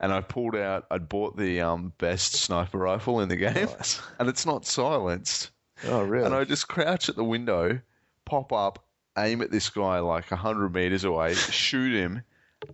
And 0.00 0.12
I 0.12 0.20
pulled 0.20 0.54
out. 0.54 0.86
I'd 0.90 1.08
bought 1.08 1.38
the 1.38 1.62
um, 1.62 1.94
best 1.96 2.34
sniper 2.34 2.76
rifle 2.76 3.20
in 3.20 3.30
the 3.30 3.36
game, 3.36 3.54
Nice. 3.54 4.02
and 4.18 4.28
it's 4.28 4.44
not 4.44 4.66
silenced. 4.66 5.50
Oh, 5.88 6.02
really? 6.02 6.24
And 6.26 6.34
I 6.34 6.44
just 6.44 6.68
crouch 6.68 7.08
at 7.08 7.16
the 7.16 7.24
window, 7.24 7.78
pop 8.24 8.52
up, 8.52 8.82
aim 9.18 9.42
at 9.42 9.50
this 9.50 9.68
guy 9.70 9.98
like 10.00 10.26
hundred 10.28 10.74
meters 10.74 11.04
away, 11.04 11.34
shoot 11.34 11.94
him, 11.94 12.22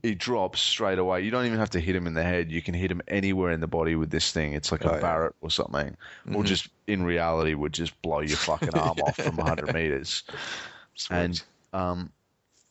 he 0.02 0.14
drops 0.14 0.60
straight 0.60 0.98
away. 0.98 1.22
You 1.22 1.30
don't 1.30 1.44
even 1.46 1.58
have 1.58 1.70
to 1.70 1.80
hit 1.80 1.94
him 1.96 2.06
in 2.06 2.14
the 2.14 2.22
head. 2.22 2.50
You 2.50 2.62
can 2.62 2.74
hit 2.74 2.90
him 2.90 3.02
anywhere 3.08 3.50
in 3.52 3.60
the 3.60 3.66
body 3.66 3.96
with 3.96 4.10
this 4.10 4.30
thing. 4.32 4.52
It's 4.52 4.70
like 4.70 4.84
a 4.84 4.90
Oh, 4.92 4.94
yeah. 4.94 5.00
Barrett 5.00 5.34
or 5.40 5.50
something, 5.50 5.96
or 6.28 6.42
Mhm. 6.42 6.46
just 6.46 6.68
in 6.86 7.02
reality 7.02 7.54
would 7.54 7.72
just 7.72 8.00
blow 8.02 8.20
your 8.20 8.36
fucking 8.36 8.74
arm 8.74 8.98
off 9.04 9.16
from 9.16 9.36
100 9.36 9.74
meters. 9.74 10.22
Sweet. 10.94 11.16
And 11.16 11.42
um, 11.72 12.12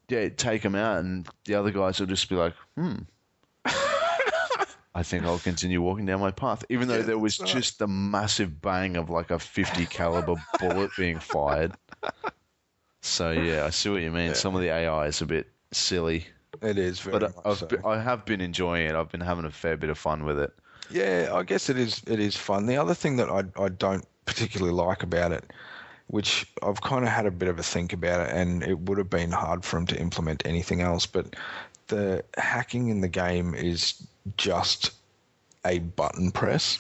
yeah, 0.08 0.30
take 0.30 0.64
him 0.64 0.76
out, 0.76 1.00
and 1.00 1.28
the 1.46 1.56
other 1.56 1.72
guys 1.72 2.00
will 2.00 2.08
just 2.08 2.30
be 2.30 2.36
like, 2.36 2.54
hmm. 2.76 2.96
I 4.94 5.04
think 5.04 5.26
I'll 5.26 5.40
continue 5.40 5.82
walking 5.82 6.06
down 6.06 6.20
my 6.20 6.32
path, 6.32 6.64
even 6.70 6.88
though 6.88 6.98
Yeah, 6.98 7.02
there 7.02 7.20
was 7.20 7.40
right. 7.40 7.48
just 7.48 7.80
the 7.80 7.88
massive 7.88 8.62
bang 8.62 8.98
of 8.98 9.10
like 9.10 9.32
a 9.32 9.40
50 9.40 9.86
caliber 9.88 10.36
bullet 10.58 10.96
being 10.96 11.20
fired. 11.20 11.74
So 13.02 13.32
yeah, 13.32 13.66
I 13.66 13.70
see 13.70 13.90
what 13.90 14.02
you 14.02 14.12
mean. 14.12 14.30
Yeah. 14.30 14.34
Some 14.34 14.56
of 14.56 14.62
the 14.62 14.70
AI 14.70 15.08
is 15.08 15.22
a 15.22 15.26
bit 15.26 15.52
silly, 15.72 16.28
it 16.62 16.78
is 16.78 17.00
very 17.00 17.20
but 17.20 17.24
uh, 17.24 17.30
much 17.36 17.46
I've 17.46 17.58
so. 17.58 17.68
been, 17.68 17.82
I 17.86 18.00
have 18.02 18.26
been 18.26 18.42
enjoying 18.42 18.88
it. 18.88 18.96
I've 18.96 19.10
been 19.12 19.22
having 19.22 19.46
a 19.46 19.52
fair 19.52 19.78
bit 19.78 19.90
of 19.90 19.98
fun 19.98 20.26
with 20.26 20.40
it. 20.40 20.54
Yeah, 20.90 21.30
I 21.34 21.44
guess 21.44 21.70
it 21.70 21.78
is. 21.78 22.02
It 22.08 22.20
is 22.20 22.36
fun. 22.36 22.66
The 22.66 22.78
other 22.78 22.94
thing 22.94 23.16
that 23.18 23.30
I 23.30 23.44
I 23.62 23.70
don't 23.70 24.06
particularly 24.26 24.74
like 24.74 25.04
about 25.04 25.32
it, 25.32 25.46
which 26.08 26.46
I've 26.64 26.82
kind 26.82 27.06
of 27.06 27.12
had 27.12 27.26
a 27.26 27.32
bit 27.32 27.50
of 27.50 27.60
a 27.60 27.64
think 27.64 27.94
about 27.94 28.28
it, 28.30 28.36
and 28.36 28.64
it 28.64 28.80
would 28.80 28.98
have 28.98 29.10
been 29.10 29.32
hard 29.32 29.66
for 29.66 29.78
them 29.78 29.88
to 29.88 30.00
implement 30.00 30.46
anything 30.46 30.82
else, 30.82 31.06
but 31.06 31.36
the 31.88 32.24
hacking 32.38 32.90
in 32.90 33.02
the 33.02 33.10
game 33.10 33.54
is 33.56 34.08
just 34.38 34.92
a 35.66 35.80
button 35.80 36.32
press. 36.32 36.80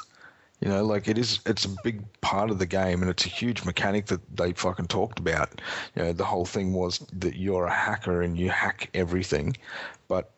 You 0.59 0.69
know, 0.69 0.85
like 0.85 1.07
it 1.07 1.17
is. 1.17 1.39
It's 1.47 1.65
a 1.65 1.75
big 1.83 2.03
part 2.21 2.51
of 2.51 2.59
the 2.59 2.67
game, 2.67 3.01
and 3.01 3.09
it's 3.09 3.25
a 3.25 3.29
huge 3.29 3.65
mechanic 3.65 4.05
that 4.07 4.21
they 4.37 4.53
fucking 4.53 4.87
talked 4.87 5.17
about. 5.17 5.59
You 5.95 6.03
know, 6.03 6.13
the 6.13 6.25
whole 6.25 6.45
thing 6.45 6.73
was 6.73 6.99
that 7.13 7.35
you're 7.35 7.65
a 7.65 7.73
hacker 7.73 8.21
and 8.21 8.37
you 8.37 8.51
hack 8.51 8.89
everything, 8.93 9.57
but 10.07 10.29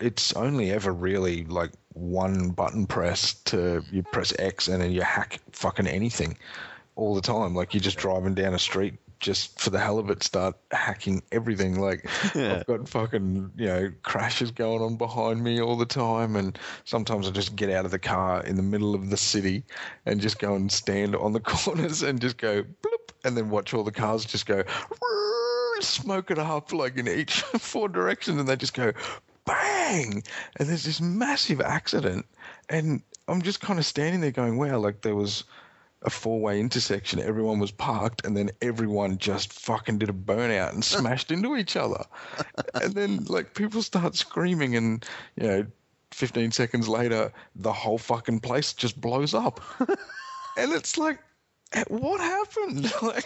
it's 0.00 0.34
only 0.34 0.70
ever 0.70 0.92
really 0.92 1.44
like 1.44 1.70
one 1.94 2.50
button 2.50 2.86
press 2.86 3.34
to 3.44 3.82
you 3.90 4.02
press 4.02 4.34
X 4.38 4.68
and 4.68 4.82
then 4.82 4.90
you 4.90 5.02
hack 5.02 5.40
fucking 5.52 5.86
anything 5.86 6.36
all 6.96 7.14
the 7.14 7.22
time. 7.22 7.54
Like 7.54 7.72
you're 7.72 7.80
just 7.80 7.98
driving 7.98 8.34
down 8.34 8.52
a 8.52 8.58
street 8.58 8.94
just 9.22 9.58
for 9.58 9.70
the 9.70 9.78
hell 9.78 9.98
of 9.98 10.10
it, 10.10 10.22
start 10.22 10.56
hacking 10.70 11.22
everything. 11.32 11.80
Like 11.80 12.04
Yeah. 12.34 12.56
I've 12.56 12.66
got 12.66 12.88
fucking 12.88 13.52
you 13.56 13.66
know 13.66 13.92
crashes 14.02 14.50
going 14.50 14.82
on 14.82 14.96
behind 14.96 15.42
me 15.42 15.62
all 15.62 15.76
the 15.76 15.86
time, 15.86 16.36
and 16.36 16.58
sometimes 16.84 17.26
I 17.26 17.30
just 17.30 17.56
get 17.56 17.70
out 17.70 17.86
of 17.86 17.90
the 17.90 17.98
car 17.98 18.44
in 18.44 18.56
the 18.56 18.62
middle 18.62 18.94
of 18.94 19.08
the 19.08 19.16
city 19.16 19.64
and 20.04 20.20
just 20.20 20.38
go 20.38 20.54
and 20.54 20.70
stand 20.70 21.16
on 21.16 21.32
the 21.32 21.40
corners 21.52 22.02
and 22.02 22.20
just 22.20 22.36
go 22.36 22.62
bloop, 22.62 23.12
and 23.24 23.36
then 23.36 23.48
watch 23.48 23.72
all 23.72 23.84
the 23.84 23.92
cars 23.92 24.26
just 24.26 24.44
go 24.44 24.62
smoke 25.80 26.30
it 26.30 26.38
up 26.38 26.72
like 26.72 26.96
in 26.96 27.08
each 27.08 27.40
four 27.58 27.88
directions, 27.88 28.38
and 28.38 28.48
they 28.48 28.56
just 28.56 28.74
go 28.74 28.92
bang, 29.44 30.22
and 30.56 30.68
there's 30.68 30.84
this 30.84 31.00
massive 31.00 31.60
accident, 31.60 32.26
and 32.68 33.02
I'm 33.28 33.42
just 33.42 33.60
kind 33.60 33.78
of 33.78 33.86
standing 33.86 34.20
there 34.20 34.30
going, 34.30 34.58
wow, 34.58 34.78
like 34.78 35.02
there 35.02 35.14
was 35.16 35.44
a 36.04 36.10
four-way 36.10 36.60
intersection, 36.60 37.20
everyone 37.20 37.58
was 37.58 37.70
parked, 37.70 38.24
and 38.24 38.36
then 38.36 38.50
everyone 38.60 39.18
just 39.18 39.52
fucking 39.52 39.98
did 39.98 40.08
a 40.10 40.12
burnout 40.12 40.72
and 40.72 40.84
smashed 40.84 41.30
into 41.30 41.56
each 41.56 41.76
other, 41.76 42.04
and 42.74 42.94
then 42.94 43.24
like 43.24 43.54
people 43.54 43.82
start 43.82 44.14
screaming, 44.16 44.76
and 44.76 45.04
you 45.36 45.46
know. 45.46 45.66
15 46.12 46.52
seconds 46.52 46.88
later, 46.88 47.32
the 47.56 47.72
whole 47.72 47.96
fucking 47.96 48.38
place 48.38 48.74
just 48.74 49.00
blows 49.00 49.32
up. 49.32 49.62
and 50.58 50.72
it's 50.74 50.98
like, 50.98 51.18
what 51.88 52.20
happened? 52.20 52.92
Like, 53.02 53.24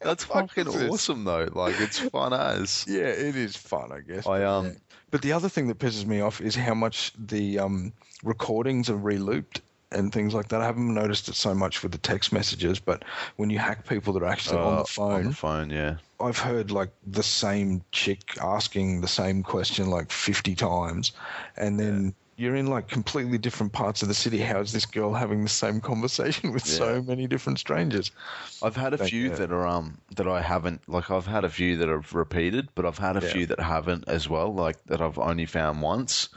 That's 0.00 0.24
fuck 0.24 0.54
fucking 0.54 0.68
awesome 0.90 1.24
though. 1.24 1.48
Like 1.52 1.78
it's 1.78 1.98
fun 1.98 2.32
as. 2.32 2.86
Yeah, 2.88 3.08
it 3.08 3.36
is 3.36 3.56
fun, 3.56 3.92
I 3.92 4.00
guess. 4.00 4.26
I, 4.26 4.44
um. 4.44 4.76
But 5.10 5.22
the 5.22 5.32
other 5.32 5.48
thing 5.48 5.68
that 5.68 5.78
pisses 5.78 6.06
me 6.06 6.20
off 6.20 6.40
is 6.40 6.54
how 6.54 6.74
much 6.74 7.12
the 7.18 7.58
um, 7.58 7.92
recordings 8.24 8.88
are 8.88 8.96
relooped 8.96 9.60
and 9.92 10.12
things 10.12 10.34
like 10.34 10.48
that. 10.48 10.60
I 10.60 10.64
haven't 10.66 10.92
noticed 10.94 11.28
it 11.28 11.34
so 11.34 11.54
much 11.54 11.82
with 11.82 11.92
the 11.92 11.98
text 11.98 12.32
messages, 12.32 12.78
but 12.78 13.04
when 13.36 13.50
you 13.50 13.58
hack 13.58 13.86
people 13.88 14.12
that 14.14 14.22
are 14.22 14.26
actually 14.26 14.58
on 14.60 14.74
uh, 14.74 14.78
the 14.78 14.84
phone, 14.84 15.12
On 15.12 15.24
the 15.24 15.30
phone, 15.32 15.70
yeah. 15.70 15.96
I've 16.20 16.38
heard 16.38 16.70
like 16.70 16.90
the 17.06 17.22
same 17.22 17.82
chick 17.92 18.36
asking 18.40 19.00
the 19.00 19.08
same 19.08 19.42
question 19.42 19.90
like 19.90 20.10
50 20.12 20.54
times, 20.54 21.12
and 21.56 21.78
then. 21.78 22.14
You're 22.36 22.56
in 22.56 22.68
like 22.68 22.88
completely 22.88 23.36
different 23.36 23.74
parts 23.74 24.00
of 24.00 24.08
the 24.08 24.14
city. 24.14 24.38
How 24.38 24.60
is 24.60 24.72
this 24.72 24.86
girl 24.86 25.12
having 25.12 25.42
the 25.42 25.50
same 25.50 25.78
conversation 25.82 26.52
with 26.54 26.64
so 26.64 27.02
many 27.02 27.26
different 27.26 27.58
strangers? 27.58 28.10
I've 28.62 28.76
had 28.76 28.94
a 28.94 28.98
Thank 28.98 29.10
few 29.10 29.24
you. 29.24 29.30
that 29.30 29.52
are 29.52 29.66
um 29.66 30.00
that 30.16 30.26
I 30.26 30.40
haven't 30.40 30.88
like 30.88 31.10
I've 31.10 31.26
had 31.26 31.44
a 31.44 31.50
few 31.50 31.76
that 31.76 31.88
have 31.88 32.14
repeated, 32.14 32.70
but 32.74 32.86
I've 32.86 32.96
had 32.98 33.16
a 33.16 33.20
Yeah. 33.20 33.28
few 33.32 33.46
that 33.46 33.60
haven't 33.60 34.04
as 34.08 34.26
well, 34.28 34.54
like 34.54 34.82
that 34.84 35.02
I've 35.02 35.18
only 35.18 35.44
found 35.46 35.82
once. 35.82 36.30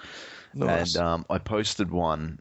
Nice. 0.53 0.95
And 0.95 0.97
um, 0.97 1.25
I 1.29 1.37
posted 1.39 1.91
one 1.91 2.39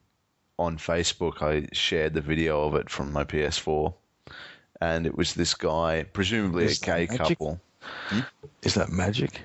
on 0.59 0.79
Facebook. 0.79 1.43
I 1.43 1.69
shared 1.73 2.15
the 2.15 2.21
video 2.21 2.63
of 2.67 2.75
it 2.75 2.91
from 2.91 3.13
my 3.13 3.25
PS4, 3.25 3.95
and 4.81 5.07
it 5.07 5.17
was 5.17 5.35
this 5.35 5.55
guy, 5.55 6.05
presumably 6.13 6.65
Is 6.65 6.83
a 6.83 6.85
gay 6.85 7.07
couple. 7.07 7.61
Is 8.63 8.75
that 8.75 8.91
magic 8.91 9.41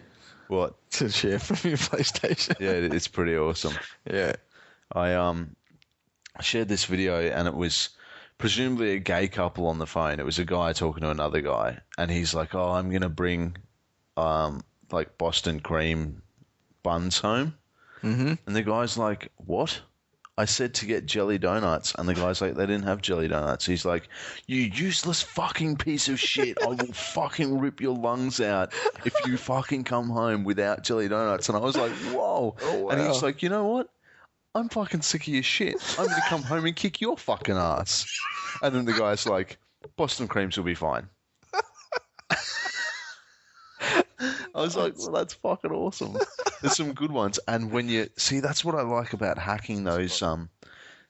What? 0.47 0.75
to 0.91 1.09
share 1.09 1.39
from 1.39 1.69
your 1.69 1.77
PlayStation? 1.77 2.59
Yeah, 2.59 2.95
it's 2.95 3.07
pretty 3.07 3.35
awesome. 3.35 3.73
yeah. 4.11 4.33
I 4.91 5.13
um 5.15 5.55
shared 6.41 6.69
this 6.69 6.85
video 6.85 7.19
and 7.19 7.47
it 7.47 7.55
was 7.55 7.89
presumably 8.37 8.91
a 8.93 8.99
gay 8.99 9.27
couple 9.27 9.67
on 9.67 9.79
the 9.79 9.87
phone. 9.87 10.19
It 10.19 10.25
was 10.25 10.39
a 10.39 10.45
guy 10.45 10.73
talking 10.73 11.01
to 11.01 11.09
another 11.09 11.41
guy 11.41 11.79
and 11.97 12.09
he's 12.11 12.33
like, 12.33 12.55
"Oh, 12.55 12.71
I'm 12.71 12.89
going 12.89 13.01
to 13.01 13.09
bring 13.09 13.57
um 14.15 14.63
like 14.91 15.17
Boston 15.17 15.59
cream 15.59 16.21
buns 16.83 17.19
home." 17.19 17.55
Mm-hmm. 18.03 18.33
And 18.45 18.55
the 18.55 18.61
guy's 18.63 18.97
like, 18.97 19.31
"What?" 19.37 19.81
I 20.39 20.45
said 20.45 20.75
to 20.75 20.85
get 20.85 21.07
jelly 21.07 21.39
donuts, 21.39 21.95
and 21.97 22.07
the 22.07 22.13
guy's 22.13 22.41
like, 22.41 22.53
"They 22.53 22.67
didn't 22.67 22.83
have 22.83 23.01
jelly 23.01 23.27
donuts." 23.27 23.65
He's 23.65 23.85
like, 23.85 24.07
"You 24.45 24.57
useless 24.57 25.23
fucking 25.23 25.77
piece 25.77 26.07
of 26.09 26.19
shit! 26.19 26.61
I 26.61 26.67
will 26.67 26.93
fucking 26.93 27.59
rip 27.59 27.81
your 27.81 27.97
lungs 27.97 28.39
out 28.39 28.71
if 29.03 29.15
you 29.25 29.35
fucking 29.37 29.85
come 29.85 30.09
home 30.09 30.43
without 30.43 30.83
jelly 30.83 31.07
donuts." 31.07 31.49
And 31.49 31.57
I 31.57 31.61
was 31.61 31.75
like, 31.75 31.91
"Whoa!" 32.13 32.55
Oh, 32.61 32.89
And 32.89 33.01
he's 33.01 33.23
like, 33.23 33.41
"You 33.41 33.49
know 33.49 33.65
what? 33.65 33.89
I'm 34.53 34.69
fucking 34.69 35.01
sick 35.01 35.21
of 35.21 35.27
your 35.27 35.43
shit. 35.43 35.75
I'm 35.99 36.07
gonna 36.07 36.21
come 36.27 36.43
home 36.43 36.65
and 36.65 36.75
kick 36.75 37.01
your 37.01 37.17
fucking 37.17 37.57
ass." 37.57 38.05
And 38.61 38.75
then 38.75 38.85
the 38.85 38.93
guy's 38.93 39.25
like, 39.25 39.57
"Boston 39.95 40.27
creams 40.27 40.55
will 40.55 40.65
be 40.65 40.75
fine." 40.75 41.09
I 44.57 44.61
was 44.61 44.75
like, 44.75 44.97
well, 44.97 45.11
that's 45.11 45.35
fucking 45.35 45.71
awesome. 45.71 46.17
There's 46.61 46.75
some 46.75 46.93
good 46.93 47.11
ones, 47.11 47.39
and 47.47 47.71
when 47.71 47.87
you 47.89 48.09
see, 48.17 48.39
that's 48.39 48.65
what 48.65 48.75
I 48.75 48.81
like 48.81 49.13
about 49.13 49.37
hacking 49.37 49.83
those 49.83 50.21
um 50.21 50.49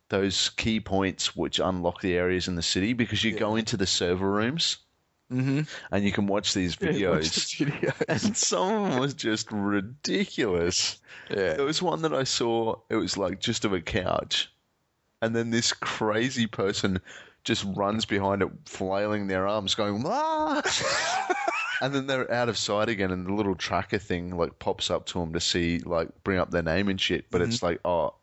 those 0.09 0.49
key 0.49 0.79
points 0.79 1.35
which 1.35 1.59
unlock 1.59 2.01
the 2.01 2.15
areas 2.15 2.47
in 2.47 2.55
the 2.55 2.61
city 2.61 2.93
because 2.93 3.23
you 3.23 3.37
go 3.37 3.55
into 3.55 3.75
the 3.77 3.87
server 3.87 4.29
rooms 4.29 4.77
Mm-hmm. 5.31 5.63
and 5.91 6.05
you 6.05 6.13
can 6.13 6.25
watch 6.25 6.53
these 6.53 6.77
videos, 6.77 7.53
videos. 7.59 8.03
and 8.07 8.37
some 8.37 8.71
of 8.71 8.91
them 8.91 8.99
was 9.01 9.13
just 9.13 9.51
ridiculous. 9.51 10.99
yeah. 11.29 11.53
There 11.55 11.65
was 11.65 11.81
one 11.81 12.01
that 12.03 12.13
I 12.13 12.23
saw. 12.23 12.75
It 12.89 12.95
was 12.95 13.17
like 13.17 13.41
just 13.41 13.65
of 13.65 13.73
a 13.73 13.81
couch, 13.81 14.49
and 15.21 15.35
then 15.35 15.49
this 15.49 15.73
crazy 15.73 16.47
person 16.47 17.01
just 17.43 17.65
runs 17.75 18.05
behind 18.05 18.41
it, 18.41 18.49
flailing 18.67 19.27
their 19.27 19.47
arms, 19.47 19.75
going 19.75 20.01
ah, 20.07 20.61
and 21.81 21.93
then 21.93 22.07
they're 22.07 22.31
out 22.31 22.49
of 22.49 22.57
sight 22.57 22.89
again, 22.89 23.11
and 23.11 23.25
the 23.27 23.33
little 23.33 23.55
tracker 23.55 23.97
thing 23.99 24.35
like 24.37 24.59
pops 24.59 24.89
up 24.89 25.05
to 25.07 25.19
them 25.19 25.33
to 25.33 25.39
see 25.39 25.79
like 25.79 26.09
bring 26.23 26.39
up 26.39 26.51
their 26.51 26.63
name 26.63 26.89
and 26.89 26.99
shit, 26.99 27.25
but 27.31 27.41
it's 27.41 27.61
like 27.63 27.79
oh, 27.85 28.13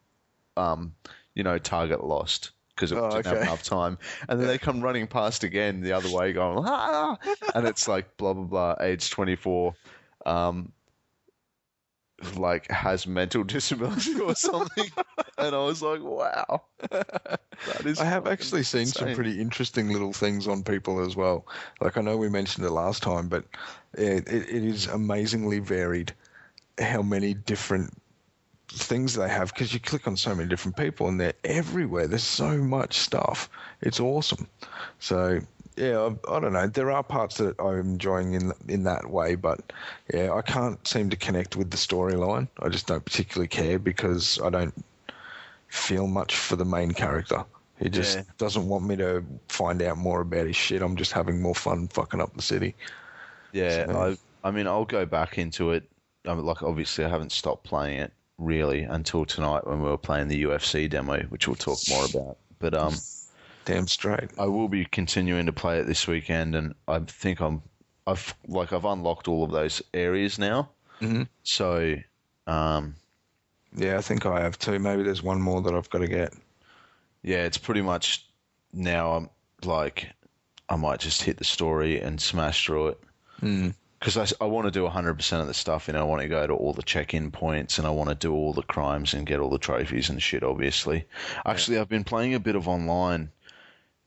um, 0.57 0.95
you 1.35 1.43
know, 1.43 1.59
target 1.59 2.05
lost. 2.05 2.51
Because 2.75 2.91
it 2.91 2.99
Oh, 2.99 3.09
didn't 3.09 3.27
have 3.27 3.41
enough 3.41 3.63
time, 3.63 3.99
and 4.29 4.41
then 4.41 4.49
they 4.49 4.59
come 4.59 4.81
running 4.81 5.07
past 5.07 5.45
again 5.45 5.81
the 5.81 5.93
other 5.93 6.11
way, 6.11 6.33
going 6.33 6.65
ah, 6.67 7.17
and 7.55 7.67
it's 7.69 7.87
like 7.87 8.17
blah 8.17 8.33
blah 8.35 8.43
blah, 8.45 8.77
age 8.81 9.11
twenty 9.11 9.37
four, 9.37 9.77
um, 10.27 10.73
like 12.39 12.71
has 12.71 13.07
mental 13.07 13.45
disability 13.57 14.21
or 14.21 14.35
something. 14.35 14.91
and 15.39 15.55
I 15.55 15.65
was 15.65 15.83
like, 15.83 16.03
wow. 16.03 16.63
That 16.91 17.87
is 17.87 18.01
I 18.01 18.05
have 18.05 18.27
actually 18.27 18.63
seen 18.63 18.87
some 18.87 19.13
pretty 19.15 19.41
interesting 19.41 19.91
little 19.91 20.13
things 20.13 20.49
on 20.49 20.63
people 20.63 21.01
as 21.01 21.17
well. 21.17 21.47
Like 21.81 21.97
I 21.97 22.01
know 22.01 22.17
we 22.17 22.29
mentioned 22.29 22.67
it 22.67 22.71
last 22.71 23.03
time, 23.03 23.29
but 23.29 23.45
it, 23.95 24.27
it, 24.29 24.49
it 24.49 24.65
is 24.65 24.87
amazingly 24.87 25.61
varied 25.61 26.13
how 26.79 27.03
many 27.03 27.35
different 27.35 27.93
things 28.69 29.15
they 29.15 29.29
have 29.29 29.53
because 29.53 29.73
you 29.73 29.81
click 29.81 30.07
on 30.07 30.17
so 30.17 30.35
many 30.35 30.49
different 30.49 30.77
people 30.77 31.09
and 31.09 31.21
they're 31.21 31.35
everywhere. 31.45 32.07
There's 32.07 32.25
so 32.25 32.59
much 32.59 32.99
stuff. 32.99 33.49
It's 33.81 34.01
awesome. 34.01 34.49
So 34.99 35.41
yeah, 35.77 35.99
I, 36.29 36.37
I 36.37 36.41
don't 36.41 36.53
know. 36.53 36.67
There 36.67 36.91
are 36.91 37.03
parts 37.03 37.39
that 37.39 37.59
I'm 37.61 37.79
enjoying 37.81 38.35
in 38.35 38.53
in 38.69 38.85
that 38.85 39.11
way, 39.11 39.35
but 39.35 39.73
yeah, 40.13 40.33
I 40.33 40.43
can't 40.43 40.87
seem 40.87 41.11
to 41.11 41.17
connect 41.17 41.57
with 41.57 41.71
the 41.71 41.77
storyline. 41.77 42.49
I 42.61 42.69
just 42.69 42.87
don't 42.87 43.05
particularly 43.05 43.49
care 43.49 43.79
because 43.79 44.41
I 44.43 44.51
don't 44.51 44.75
feel 45.69 46.07
much 46.07 46.37
for 46.37 46.57
the 46.57 46.65
main 46.65 46.93
character. 46.93 47.45
He 47.81 47.89
just 47.91 48.19
Yeah. 48.19 48.23
doesn't 48.39 48.69
want 48.69 48.85
me 48.85 48.95
to 48.97 49.25
find 49.49 49.83
out 49.83 49.99
more 49.99 50.21
about 50.21 50.47
his 50.47 50.55
shit. 50.57 50.81
I'm 50.81 50.97
just 50.97 51.13
having 51.13 51.43
more 51.43 51.55
fun 51.57 51.89
fucking 51.89 52.21
up 52.21 52.35
the 52.35 52.43
city. 52.43 52.75
Yeah, 53.53 53.87
So- 53.87 54.17
I 54.45 54.49
I 54.49 54.51
mean 54.51 54.67
I'll 54.67 54.85
go 54.85 55.05
back 55.07 55.39
into 55.39 55.73
it 55.73 55.89
I 56.27 56.35
mean, 56.35 56.47
like 56.47 56.63
obviously 56.63 57.05
I 57.05 57.09
haven't 57.09 57.33
stopped 57.33 57.65
playing 57.65 57.99
it 57.99 58.13
really 58.39 58.83
until 58.83 59.25
tonight 59.25 59.67
when 59.67 59.83
we 59.83 59.89
were 59.89 59.99
playing 59.99 60.29
the 60.29 60.43
UFC 60.45 60.89
demo, 60.89 61.21
which 61.25 61.47
we'll 61.47 61.55
talk 61.57 61.79
more 61.89 62.05
about. 62.07 62.39
But 62.61 62.75
um, 62.75 62.95
Damn 63.65 63.87
straight. 63.89 64.31
I 64.39 64.47
will 64.47 64.69
be 64.69 64.85
continuing 64.85 65.47
to 65.47 65.53
play 65.53 65.79
it 65.79 65.87
this 65.87 66.07
weekend, 66.07 66.55
and 66.55 66.75
I 66.87 66.99
think 67.01 67.41
I'm 67.41 67.63
I've 68.07 68.35
like 68.47 68.73
I've 68.73 68.85
unlocked 68.85 69.29
all 69.29 69.45
of 69.45 69.51
those 69.51 69.81
areas 69.95 70.39
now. 70.39 70.69
Mhm. 71.01 71.29
So 71.43 71.97
um, 72.47 72.95
Yeah, 73.75 73.97
I 73.99 74.03
think 74.03 74.27
I 74.27 74.41
have 74.43 74.59
too. 74.59 74.79
Maybe 74.79 75.03
there's 75.03 75.23
one 75.23 75.41
more 75.41 75.63
that 75.63 75.75
I've 75.75 75.91
got 75.91 75.99
to 76.01 76.09
get. 76.09 76.33
yeah, 77.23 77.45
it's 77.45 77.59
pretty 77.59 77.81
much 77.83 78.27
now. 78.73 79.13
I'm 79.15 79.31
like 79.65 80.11
I 80.69 80.77
might 80.77 81.01
just 81.01 81.23
hit 81.23 81.39
the 81.39 81.45
story 81.45 82.01
and 82.01 82.21
smash 82.21 82.67
through 82.67 82.89
it. 82.89 83.01
Mm. 83.43 83.75
because 83.99 84.17
I, 84.41 84.45
I 84.45 84.47
want 84.49 84.67
to 84.67 84.71
do 84.71 84.87
100% 84.87 85.41
of 85.41 85.47
the 85.47 85.55
stuff. 85.55 85.87
You 85.89 85.95
know, 85.95 86.01
I 86.01 86.05
want 86.05 86.23
to 86.23 86.29
go 86.29 86.47
to 86.47 86.53
all 86.55 86.73
the 86.73 86.83
check-in 86.83 87.31
points 87.31 87.79
and 87.79 87.87
I 87.87 87.91
want 87.91 88.09
to 88.11 88.15
do 88.15 88.33
all 88.33 88.53
the 88.53 88.63
crimes 88.63 89.13
and 89.15 89.27
get 89.27 89.41
all 89.41 89.51
the 89.51 89.59
trophies 89.59 90.09
and 90.11 90.23
shit. 90.23 90.43
Obviously, 90.43 91.07
actually, 91.45 91.79
I've 91.79 91.89
been 91.89 92.05
playing 92.05 92.35
a 92.35 92.41
bit 92.41 92.55
of 92.57 92.69
online. 92.69 93.31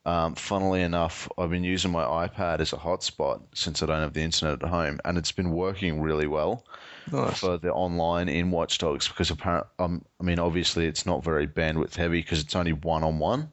Um, 0.08 0.36
funnily 0.36 0.84
enough, 0.84 1.30
I've 1.38 1.50
been 1.50 1.66
using 1.66 1.92
my 1.92 2.04
iPad 2.04 2.62
as 2.62 2.72
a 2.72 2.78
hotspot 2.78 3.42
since 3.54 3.84
I 3.84 3.88
don't 3.88 4.00
have 4.00 4.14
the 4.14 4.22
internet 4.22 4.64
at 4.64 4.70
home, 4.70 5.02
and 5.04 5.18
it's 5.18 5.34
been 5.34 5.52
working 5.52 6.02
really 6.02 6.28
well 6.28 6.64
Nice. 7.12 7.40
for 7.40 7.58
the 7.58 7.74
online 7.74 8.30
in 8.30 8.50
Watch 8.50 8.78
Dogs 8.78 9.10
because 9.10 9.32
apparently, 9.32 9.70
um, 9.80 10.06
I 10.22 10.24
mean, 10.24 10.40
obviously, 10.40 10.86
it's 10.86 11.06
not 11.06 11.26
very 11.26 11.46
bandwidth 11.46 11.96
heavy 11.96 12.22
because 12.22 12.40
it's 12.42 12.56
only 12.56 12.72
one 12.72 13.04
on 13.04 13.20
one. 13.20 13.52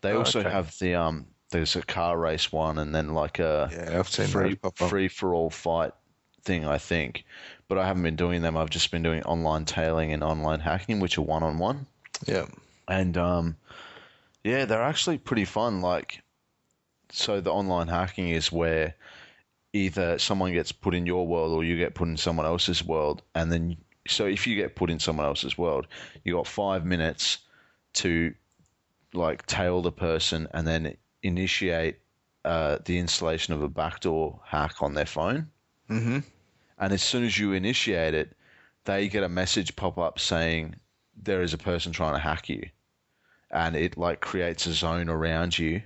They 0.00 0.10
Oh, 0.10 0.18
also 0.18 0.40
okay. 0.40 0.50
have 0.50 0.76
the 0.80 0.96
um, 0.96 1.26
there's 1.50 1.76
a 1.76 1.82
car 1.82 2.18
race 2.18 2.50
one, 2.50 2.78
and 2.78 2.92
then 2.92 3.14
like 3.14 3.38
a 3.38 3.70
Yeah, 3.72 4.00
I've 4.00 4.08
seen 4.08 4.26
free 4.26 4.48
those 4.50 4.56
pop 4.56 4.82
up. 4.82 4.88
free 4.90 5.06
for 5.06 5.32
all 5.32 5.48
fight 5.48 5.92
thing, 6.42 6.66
I 6.66 6.78
think. 6.78 7.24
But 7.68 7.78
I 7.78 7.86
haven't 7.86 8.02
been 8.02 8.16
doing 8.16 8.42
them. 8.42 8.56
I've 8.56 8.68
just 8.70 8.90
been 8.90 9.04
doing 9.04 9.22
online 9.22 9.64
tailing 9.64 10.12
and 10.12 10.24
online 10.24 10.58
hacking, 10.58 10.98
which 10.98 11.18
are 11.18 11.22
one 11.22 11.44
on 11.44 11.58
one. 11.58 11.86
Yeah. 12.26 12.46
And 12.88 13.16
um, 13.16 13.56
yeah, 14.44 14.66
they're 14.66 14.82
actually 14.82 15.18
pretty 15.18 15.44
fun. 15.44 15.80
Like, 15.80 16.22
so 17.10 17.40
the 17.40 17.50
online 17.50 17.88
hacking 17.88 18.28
is 18.28 18.52
where 18.52 18.94
either 19.72 20.18
someone 20.18 20.52
gets 20.52 20.70
put 20.70 20.94
in 20.94 21.06
your 21.06 21.26
world 21.26 21.52
or 21.52 21.64
you 21.64 21.76
get 21.76 21.94
put 21.94 22.08
in 22.08 22.16
someone 22.16 22.46
else's 22.46 22.84
world, 22.84 23.22
and 23.34 23.50
then 23.50 23.76
so 24.06 24.26
if 24.26 24.46
you 24.46 24.54
get 24.54 24.76
put 24.76 24.90
in 24.90 25.00
someone 25.00 25.26
else's 25.26 25.56
world, 25.56 25.86
you 26.24 26.34
got 26.34 26.46
five 26.46 26.84
minutes 26.84 27.38
to 27.94 28.34
like 29.14 29.46
tail 29.46 29.80
the 29.80 29.92
person 29.92 30.46
and 30.52 30.66
then 30.66 30.96
initiate 31.22 31.98
uh, 32.44 32.78
the 32.84 32.98
installation 32.98 33.54
of 33.54 33.62
a 33.62 33.68
backdoor 33.68 34.38
hack 34.44 34.82
on 34.82 34.94
their 34.94 35.06
phone. 35.06 35.48
Mm-hmm. 35.88 36.18
And 36.78 36.92
as 36.92 37.02
soon 37.02 37.24
as 37.24 37.38
you 37.38 37.52
initiate 37.52 38.14
it, 38.14 38.36
they 38.84 39.08
get 39.08 39.22
a 39.22 39.28
message 39.28 39.74
pop 39.76 39.96
up 39.96 40.18
saying 40.18 40.74
there 41.16 41.42
is 41.42 41.54
a 41.54 41.58
person 41.58 41.92
trying 41.92 42.14
to 42.14 42.20
hack 42.20 42.48
you. 42.48 42.68
And 43.54 43.76
it 43.76 43.96
like 43.96 44.20
creates 44.20 44.66
a 44.66 44.72
zone 44.74 45.08
around 45.08 45.58
you 45.58 45.80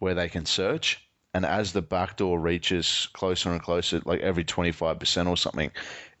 where 0.00 0.14
they 0.14 0.28
can 0.28 0.44
search. 0.44 1.00
And 1.32 1.46
as 1.46 1.72
the 1.72 1.82
backdoor 1.82 2.38
reaches 2.38 3.08
closer 3.12 3.50
and 3.50 3.62
closer, 3.62 4.02
like 4.04 4.20
every 4.20 4.44
25% 4.44 5.26
or 5.28 5.36
something, 5.36 5.70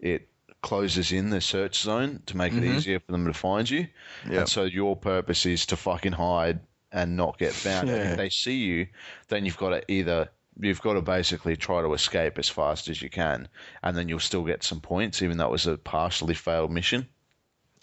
it 0.00 0.28
closes 0.62 1.12
in 1.12 1.28
the 1.30 1.40
search 1.40 1.78
zone 1.78 2.22
to 2.26 2.36
make 2.36 2.52
it 2.54 2.64
easier 2.64 2.98
for 3.00 3.12
them 3.12 3.26
to 3.26 3.34
find 3.34 3.68
you. 3.68 3.86
Yeah. 4.30 4.40
And 4.40 4.48
so 4.48 4.64
your 4.64 4.96
purpose 4.96 5.44
is 5.44 5.66
to 5.66 5.76
fucking 5.76 6.12
hide 6.12 6.60
and 6.90 7.16
not 7.16 7.36
get 7.36 7.52
found. 7.52 7.90
And 7.90 7.98
Yeah. 7.98 8.10
if 8.12 8.16
they 8.16 8.30
see 8.30 8.58
you, 8.58 8.86
then 9.28 9.44
you've 9.44 9.58
got 9.58 9.70
to 9.70 9.92
either 9.92 10.30
you've 10.60 10.80
got 10.82 10.92
to 10.94 11.02
basically 11.02 11.56
try 11.56 11.82
to 11.82 11.92
escape 11.94 12.38
as 12.38 12.48
fast 12.48 12.88
as 12.88 13.02
you 13.02 13.10
can, 13.10 13.48
and 13.82 13.96
then 13.96 14.08
you'll 14.08 14.20
still 14.20 14.44
get 14.44 14.62
some 14.62 14.80
points, 14.80 15.20
even 15.20 15.36
though 15.36 15.46
it 15.46 15.50
was 15.50 15.66
a 15.66 15.76
partially 15.76 16.34
failed 16.34 16.70
mission. 16.70 17.08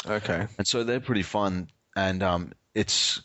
Okay. 0.08 0.48
And 0.58 0.66
so 0.66 0.86
they're 0.86 1.02
pretty 1.02 1.24
fun, 1.24 1.68
and 1.98 2.24
um, 2.24 2.54
it's 2.76 3.22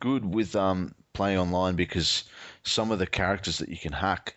good 0.00 0.24
with 0.24 0.54
um, 0.56 0.94
playing 1.12 1.38
online 1.38 1.76
because 1.76 2.24
some 2.62 2.90
of 2.90 2.98
the 2.98 3.06
characters 3.06 3.58
that 3.58 3.68
you 3.68 3.76
can 3.78 3.92
hack, 3.92 4.36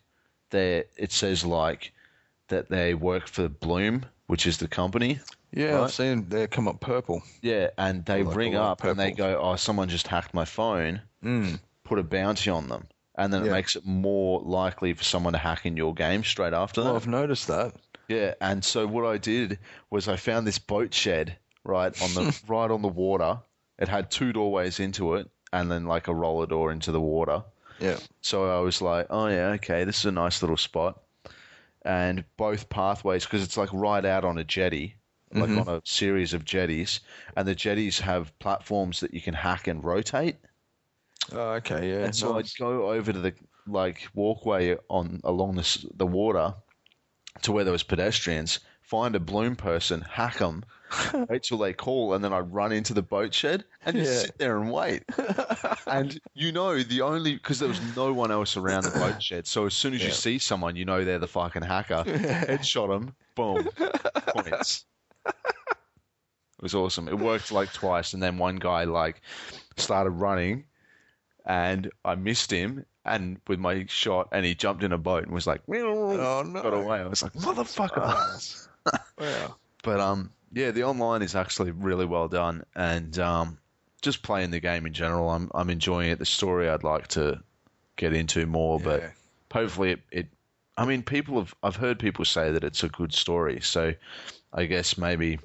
there 0.52 0.86
it 0.98 1.12
says 1.12 1.46
like 1.46 1.94
that 2.48 2.70
they 2.70 2.94
work 2.94 3.28
for 3.28 3.48
Blume, 3.48 4.06
which 4.28 4.48
is 4.48 4.58
the 4.58 4.68
company. 4.68 5.20
Yeah, 5.52 5.74
Right. 5.76 5.84
I've 5.86 5.94
seen 5.94 6.30
they 6.30 6.48
come 6.48 6.68
up 6.68 6.80
purple. 6.80 7.24
Yeah, 7.42 7.70
and 7.78 8.06
they 8.06 8.24
Like 8.24 8.36
ring 8.36 8.56
up 8.56 8.84
and 8.84 9.00
they 9.00 9.12
go, 9.12 9.40
"Oh, 9.42 9.56
someone 9.56 9.90
just 9.90 10.08
hacked 10.08 10.34
my 10.34 10.46
phone." 10.46 11.02
Mm. 11.24 11.60
Put 11.84 11.98
a 12.00 12.04
bounty 12.04 12.52
on 12.52 12.68
them, 12.70 12.88
and 13.16 13.34
then 13.34 13.44
it 13.46 13.52
makes 13.52 13.76
it 13.76 13.84
more 13.86 14.42
likely 14.42 14.94
for 14.94 15.04
someone 15.04 15.34
to 15.34 15.40
hack 15.40 15.66
in 15.66 15.76
your 15.76 15.94
game 15.96 16.24
straight 16.24 16.54
after 16.54 16.82
Well, 16.84 16.94
that. 16.94 16.98
I've 17.02 17.08
noticed 17.08 17.48
that. 17.48 17.74
Yeah, 18.08 18.36
and 18.42 18.64
so 18.64 18.86
what 18.88 19.06
I 19.06 19.18
did 19.18 19.58
was 19.90 20.08
I 20.08 20.16
found 20.18 20.46
this 20.46 20.60
boat 20.60 20.94
shed 20.94 21.36
right 21.64 22.00
on 22.02 22.14
the 22.14 22.40
right 22.48 22.70
on 22.70 22.82
the 22.84 22.88
water. 22.88 23.40
It 23.80 23.88
had 23.88 24.12
two 24.12 24.34
doorways 24.34 24.80
into 24.80 25.16
it, 25.16 25.30
and 25.52 25.72
then 25.72 25.86
like 25.86 26.08
a 26.08 26.14
roller 26.14 26.46
door 26.46 26.72
into 26.72 26.92
the 26.92 27.02
water. 27.02 27.44
Yeah. 27.80 27.98
So 28.22 28.50
I 28.50 28.60
was 28.60 28.82
like, 28.82 29.08
oh 29.10 29.28
yeah, 29.28 29.48
okay, 29.56 29.86
this 29.86 30.00
is 30.00 30.06
a 30.06 30.12
nice 30.12 30.44
little 30.44 30.58
spot. 30.58 31.02
And 31.84 32.26
both 32.38 32.70
pathways, 32.70 33.24
because 33.24 33.42
it's 33.42 33.58
like 33.58 33.70
right 33.72 34.04
out 34.04 34.26
on 34.26 34.38
a 34.38 34.44
jetty, 34.44 34.96
like 35.34 35.50
mm-hmm. 35.50 35.70
on 35.70 35.76
a 35.78 35.82
series 35.86 36.34
of 36.34 36.44
jetties, 36.44 37.00
and 37.36 37.48
the 37.48 37.56
jetties 37.56 38.00
have 38.00 38.38
platforms 38.40 39.00
that 39.00 39.14
you 39.14 39.22
can 39.22 39.34
hack 39.34 39.68
and 39.68 39.84
rotate. 39.84 40.36
Oh, 41.32 41.52
okay. 41.54 41.90
Yeah. 41.90 42.06
And 42.06 42.16
so 42.16 42.34
nice. 42.34 42.54
I'd 42.56 42.60
go 42.60 42.92
over 42.92 43.14
to 43.14 43.20
the 43.20 43.34
like 43.66 44.10
walkway 44.14 44.76
on 44.90 45.22
along 45.24 45.56
the 45.56 45.88
the 45.96 46.08
water 46.08 46.54
to 47.44 47.52
where 47.52 47.64
there 47.64 47.72
was 47.72 47.84
pedestrians, 47.84 48.60
find 48.90 49.16
a 49.16 49.20
Blume 49.20 49.56
person, 49.56 50.02
hack 50.02 50.40
them, 50.40 50.64
wait 51.30 51.44
till 51.44 51.60
they 51.60 51.74
call, 51.74 52.14
and 52.16 52.24
then 52.24 52.34
I'd 52.34 52.52
run 52.52 52.72
into 52.72 52.94
the 52.96 53.04
boat 53.04 53.34
shed 53.34 53.64
and 53.86 53.96
just 53.96 54.12
Yeah. 54.12 54.20
sit 54.22 54.38
there 54.40 54.58
and 54.58 54.72
wait. 54.72 55.04
and 55.88 56.20
you 56.34 56.52
know, 56.52 56.82
the 56.82 57.02
only 57.02 57.36
because 57.36 57.60
there 57.60 57.70
was 57.70 57.80
no 57.96 58.12
one 58.12 58.32
else 58.32 58.58
around 58.58 58.86
the 58.86 58.92
boat 58.92 59.22
shed, 59.22 59.46
so 59.46 59.68
as 59.68 59.76
soon 59.76 59.94
as 59.94 60.04
you 60.04 60.12
see 60.12 60.40
someone, 60.40 60.76
you 60.76 60.86
know 60.86 61.06
they're 61.06 61.20
the 61.20 61.28
fucking 61.28 61.62
hacker. 61.62 62.04
Headshot 62.08 62.90
them, 62.90 63.16
boom, 63.36 63.70
points. 64.34 64.86
It 65.26 66.64
was 66.64 66.76
awesome. 66.76 67.08
It 67.08 67.18
worked 67.18 67.52
like 67.52 67.72
twice, 67.72 68.14
and 68.14 68.22
then 68.24 68.38
one 68.38 68.56
guy 68.58 68.84
like 68.86 69.22
started 69.78 70.10
running, 70.10 70.66
and 71.46 71.90
I 72.04 72.16
missed 72.16 72.52
him, 72.52 72.86
and 73.06 73.40
with 73.48 73.60
my 73.60 73.86
shot, 73.88 74.30
and 74.32 74.46
he 74.46 74.56
jumped 74.56 74.84
in 74.84 74.92
a 74.92 74.98
boat 74.98 75.24
and 75.24 75.32
was 75.32 75.48
like, 75.48 75.62
Oh 75.70 76.42
no. 76.44 76.62
got 76.62 76.74
away. 76.74 77.00
I 77.00 77.08
was 77.08 77.22
like, 77.24 77.34
motherfucker. 77.34 78.68
Wow. 79.20 79.56
but 79.84 80.00
um, 80.00 80.32
yeah, 80.54 80.72
the 80.72 80.84
online 80.84 81.22
is 81.22 81.36
actually 81.36 81.72
really 81.72 82.06
well 82.06 82.28
done, 82.28 82.64
and 82.76 83.18
um, 83.20 83.58
just 84.02 84.24
playing 84.24 84.52
the 84.52 84.60
game 84.60 84.86
in 84.86 84.94
general, 84.94 85.30
I'm 85.30 85.50
I'm 85.54 85.70
enjoying 85.70 86.10
it. 86.10 86.20
The 86.20 86.26
story 86.26 86.70
I'd 86.70 86.84
like 86.84 87.08
to 87.10 87.42
get 87.98 88.14
into 88.14 88.46
more, 88.46 88.80
but 88.80 89.12
hopefully 89.52 89.92
it, 89.92 90.00
it. 90.12 90.28
I 90.78 90.86
mean, 90.86 91.04
people 91.04 91.40
have 91.40 91.54
I've 91.62 91.76
heard 91.76 92.00
people 92.00 92.24
say 92.26 92.52
that 92.52 92.64
it's 92.64 92.84
a 92.84 92.90
good 92.90 93.14
story, 93.14 93.60
so 93.62 93.94
I 94.54 94.66
guess 94.66 94.98
maybe. 94.98 95.40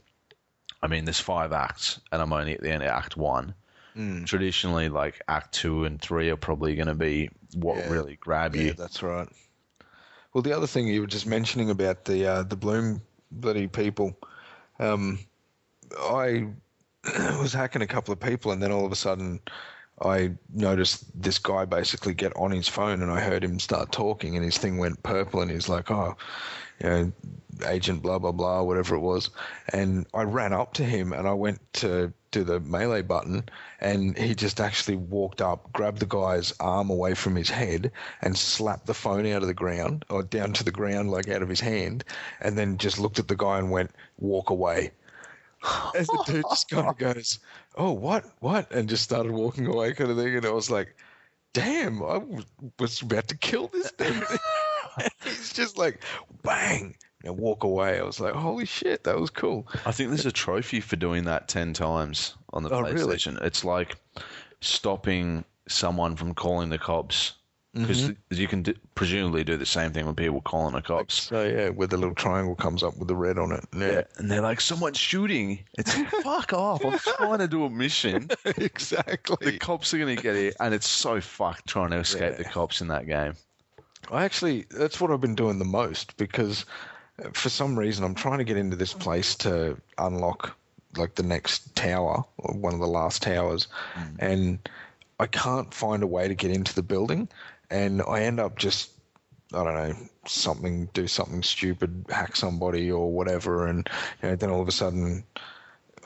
I 0.83 0.87
mean, 0.87 1.07
there's 1.07 1.21
five 1.21 1.53
acts, 1.53 1.99
and 2.13 2.21
I'm 2.21 2.33
only 2.33 2.53
at 2.55 2.61
the 2.61 2.71
end 2.71 2.83
of 2.83 2.91
Act 2.91 3.17
One. 3.17 3.55
Mm. 3.97 4.27
Traditionally, 4.27 4.89
like 4.91 5.21
Act 5.29 5.53
Two 5.55 5.85
and 5.85 6.01
Three 6.01 6.29
are 6.31 6.37
probably 6.37 6.75
going 6.75 6.89
to 6.89 6.95
be 6.95 7.31
what 7.55 7.77
Yeah. 7.79 7.91
really 7.91 8.17
grab 8.21 8.55
Yeah, 8.55 8.63
you. 8.63 8.73
that's 8.75 9.03
right. 9.03 9.29
Well, 10.33 10.43
the 10.43 10.53
other 10.55 10.67
thing 10.67 10.89
you 10.89 11.01
were 11.01 11.07
just 11.07 11.27
mentioning 11.27 11.71
about 11.71 12.05
the 12.05 12.27
uh, 12.27 12.43
the 12.43 12.57
Blume 12.57 13.01
bloody 13.41 13.67
people, 13.67 14.17
um, 14.79 15.19
I 15.99 16.49
was 17.41 17.53
hacking 17.53 17.83
a 17.83 17.87
couple 17.87 18.13
of 18.13 18.21
people, 18.21 18.53
and 18.53 18.63
then 18.63 18.73
all 18.73 18.87
of 18.87 18.93
a 18.93 18.97
sudden, 18.97 19.41
I 20.03 20.33
noticed 20.53 21.05
this 21.21 21.39
guy 21.39 21.65
basically 21.65 22.15
get 22.15 22.33
on 22.37 22.51
his 22.51 22.67
phone, 22.67 23.03
and 23.03 23.11
I 23.11 23.21
heard 23.21 23.45
him 23.45 23.59
start 23.61 23.93
talking, 23.93 24.37
and 24.37 24.45
his 24.45 24.59
thing 24.59 24.79
went 24.79 25.03
purple, 25.03 25.41
and 25.41 25.51
he's 25.51 25.69
like, 25.69 25.91
"Oh, 25.91 26.17
you 26.83 26.89
know, 26.89 27.13
agent 27.67 28.03
blah 28.03 28.19
blah 28.19 28.33
blah, 28.33 28.63
whatever 28.63 28.97
it 28.97 29.01
was," 29.01 29.31
and 29.73 30.07
I 30.15 30.23
ran 30.23 30.53
up 30.53 30.75
to 30.75 30.85
him, 30.85 31.13
and 31.13 31.29
I 31.29 31.33
went 31.33 31.61
to 31.75 32.13
do 32.35 32.45
the 32.45 32.61
melee 32.61 33.03
button, 33.03 33.49
and 33.81 34.19
he 34.19 34.35
just 34.35 34.61
actually 34.61 34.97
walked 34.97 35.41
up, 35.41 35.73
grabbed 35.73 36.01
the 36.01 36.07
guy's 36.07 36.53
arm 36.59 36.91
away 36.91 37.15
from 37.15 37.37
his 37.37 37.49
head, 37.49 37.93
and 38.21 38.37
slapped 38.37 38.87
the 38.87 38.95
phone 38.95 39.27
out 39.27 39.43
of 39.43 39.49
the 39.49 39.55
ground 39.55 40.05
or 40.11 40.23
down 40.23 40.53
to 40.55 40.65
the 40.65 40.71
ground, 40.73 41.11
like 41.11 41.29
out 41.29 41.43
of 41.43 41.49
his 41.49 41.61
hand, 41.61 42.05
and 42.41 42.59
then 42.59 42.77
just 42.77 42.99
looked 42.99 43.19
at 43.19 43.29
the 43.29 43.37
guy 43.37 43.59
and 43.59 43.71
went, 43.71 43.93
"Walk 44.19 44.51
away." 44.51 44.91
As 45.95 46.09
the 46.09 46.25
dude 46.27 46.45
just 46.51 46.69
kind 46.69 46.89
of 46.89 46.99
goes, 46.99 47.39
"Oh, 47.77 47.93
what, 47.93 48.25
what?" 48.41 48.71
and 48.73 48.89
just 48.89 49.05
started 49.05 49.33
walking 49.33 49.67
away, 49.67 49.95
kind 49.95 50.11
of 50.11 50.17
thing, 50.17 50.37
and 50.37 50.45
I 50.45 50.51
was 50.51 50.71
like, 50.71 50.97
"Damn, 51.53 52.03
I 52.03 52.21
was 52.79 53.01
about 53.01 53.29
to 53.29 53.37
kill 53.37 53.69
this 53.69 53.93
dude." 53.93 54.25
He's 55.25 55.53
just 55.53 55.79
like, 55.79 56.03
bang, 56.43 56.97
and 57.25 57.39
walk 57.39 57.65
away. 57.65 57.99
I 57.99 58.03
was 58.03 58.21
like, 58.21 58.35
"Holy 58.35 58.67
shit, 58.67 59.05
that 59.05 59.19
was 59.19 59.31
cool." 59.31 59.67
I 59.87 59.93
think 59.93 60.11
there's 60.11 60.27
a 60.27 60.33
trophy 60.33 60.81
for 60.81 60.97
doing 60.97 61.25
that 61.25 61.49
ten 61.49 61.73
times 61.73 62.35
on 62.53 62.63
the 62.63 62.71
Oh, 62.71 62.83
really? 62.83 63.17
PlayStation. 63.17 63.43
It's 63.43 63.65
like 63.65 63.97
stopping 64.61 65.45
someone 65.69 66.17
from 66.17 66.35
calling 66.35 66.71
the 66.71 66.79
cops 66.79 67.35
because 67.75 68.03
mm-hmm. 68.03 68.35
you 68.35 68.47
can 68.47 68.63
d- 68.63 68.77
presumably 68.95 69.43
do 69.43 69.57
the 69.57 69.67
same 69.67 69.93
thing 69.93 70.07
when 70.07 70.15
people 70.15 70.41
calling 70.41 70.75
the 70.75 70.81
cops. 70.81 71.15
So 71.25 71.43
yeah, 71.45 71.71
where 71.71 71.89
the 71.89 71.97
little 71.97 72.15
triangle 72.15 72.55
comes 72.55 72.85
up 72.85 72.97
with 72.99 73.09
the 73.09 73.17
red 73.17 73.37
on 73.37 73.51
it. 73.51 73.65
Yeah, 73.77 74.03
And 74.19 74.31
they're 74.31 74.43
like, 74.43 74.61
someone's 74.61 74.99
shooting. 74.99 75.65
It's 75.77 75.97
like, 75.97 76.09
fuck 76.23 76.53
off. 76.53 76.85
I'm 76.85 76.99
trying 76.99 77.41
to 77.41 77.49
do 77.49 77.65
a 77.65 77.71
mission. 77.71 78.29
Exactly. 78.45 79.37
The 79.41 79.59
cops 79.59 79.93
are 79.93 79.99
going 79.99 80.17
to 80.17 80.23
get 80.23 80.37
here. 80.37 80.53
And 80.61 80.73
it's 80.73 80.89
so 80.89 81.21
fucked 81.21 81.67
trying 81.67 81.91
to 81.91 81.97
escape 81.99 82.37
the 82.37 82.45
cops 82.45 82.81
in 82.81 82.89
that 82.89 83.07
game. 83.07 83.35
I 84.11 84.25
actually, 84.25 84.67
that's 84.71 85.01
what 85.01 85.11
I've 85.11 85.21
been 85.21 85.35
doing 85.35 85.59
the 85.59 85.65
most 85.65 86.17
because 86.17 86.67
for 87.33 87.49
some 87.49 87.79
reason 87.79 88.05
I'm 88.05 88.15
trying 88.15 88.39
to 88.39 88.45
get 88.45 88.57
into 88.57 88.77
this 88.77 88.93
place 88.93 89.35
to 89.37 89.77
unlock 89.99 90.57
like 90.97 91.15
the 91.15 91.23
next 91.23 91.75
tower 91.75 92.25
or 92.39 92.55
one 92.55 92.75
of 92.75 92.81
the 92.81 92.87
last 92.87 93.23
towers, 93.23 93.69
mm. 93.95 94.17
and 94.19 94.59
I 95.19 95.27
can't 95.27 95.73
find 95.73 96.03
a 96.03 96.07
way 96.07 96.29
to 96.29 96.35
get 96.35 96.51
into 96.51 96.75
the 96.75 96.83
building, 96.83 97.29
and 97.71 98.03
I 98.03 98.23
end 98.23 98.41
up 98.41 98.57
just 98.57 98.91
I 99.53 99.63
don't 99.63 99.75
know 99.75 99.95
something 100.27 100.89
do 100.93 101.07
something 101.07 101.43
stupid, 101.43 102.07
hack 102.09 102.37
somebody 102.37 102.91
or 102.91 103.13
whatever, 103.13 103.67
and 103.67 103.89
you 104.23 104.31
know, 104.31 104.37
then 104.37 104.51
all 104.51 104.63
of 104.63 104.69
a 104.69 104.73
sudden. 104.73 105.25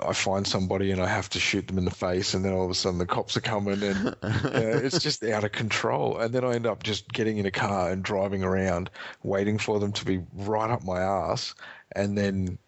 I 0.02 0.12
find 0.12 0.46
somebody 0.46 0.90
and 0.90 1.00
I 1.00 1.06
have 1.06 1.28
to 1.30 1.40
shoot 1.40 1.66
them 1.66 1.78
in 1.78 1.84
the 1.84 1.90
face, 1.90 2.34
and 2.34 2.44
then 2.44 2.52
all 2.52 2.64
of 2.64 2.70
a 2.70 2.74
sudden 2.74 2.98
the 2.98 3.06
cops 3.06 3.36
are 3.36 3.40
coming, 3.40 3.82
and 3.82 4.04
know, 4.04 4.14
it's 4.22 5.00
just 5.00 5.24
out 5.24 5.44
of 5.44 5.52
control. 5.52 6.18
And 6.18 6.34
then 6.34 6.44
I 6.44 6.54
end 6.54 6.66
up 6.66 6.82
just 6.82 7.12
getting 7.12 7.38
in 7.38 7.46
a 7.46 7.50
car 7.50 7.90
and 7.90 8.02
driving 8.02 8.42
around, 8.42 8.90
waiting 9.22 9.58
for 9.58 9.78
them 9.80 9.92
to 9.92 10.04
be 10.04 10.22
right 10.34 10.70
up 10.70 10.84
my 10.84 11.00
ass, 11.00 11.54
and 11.92 12.16
then 12.16 12.58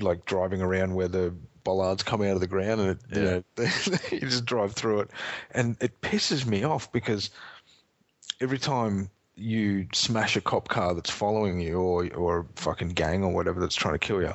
like 0.00 0.24
driving 0.26 0.60
around 0.60 0.94
where 0.94 1.08
the 1.08 1.34
bollards 1.64 2.02
come 2.02 2.22
out 2.22 2.32
of 2.32 2.40
the 2.40 2.46
ground, 2.46 2.80
and 2.80 2.90
it, 2.90 2.98
you 3.16 3.22
know 3.22 3.42
you 4.12 4.20
just 4.20 4.44
drive 4.44 4.72
through 4.72 5.00
it, 5.00 5.10
and 5.52 5.76
it 5.80 6.00
pisses 6.00 6.46
me 6.46 6.64
off 6.64 6.90
because 6.92 7.30
every 8.40 8.58
time 8.58 9.10
you 9.36 9.86
smash 9.92 10.34
a 10.36 10.40
cop 10.40 10.68
car 10.68 10.94
that's 10.94 11.10
following 11.10 11.60
you 11.60 11.78
or 11.78 12.08
or 12.14 12.40
a 12.40 12.44
fucking 12.60 12.88
gang 12.88 13.22
or 13.22 13.32
whatever 13.32 13.60
that's 13.60 13.74
trying 13.74 13.94
to 13.94 13.98
kill 13.98 14.22
you, 14.22 14.32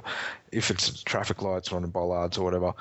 if 0.52 0.70
it's 0.72 1.04
traffic 1.04 1.42
lights 1.42 1.72
or 1.72 1.76
on 1.78 1.82
the 1.82 1.88
bollards 1.88 2.38
or 2.38 2.44
whatever, 2.44 2.74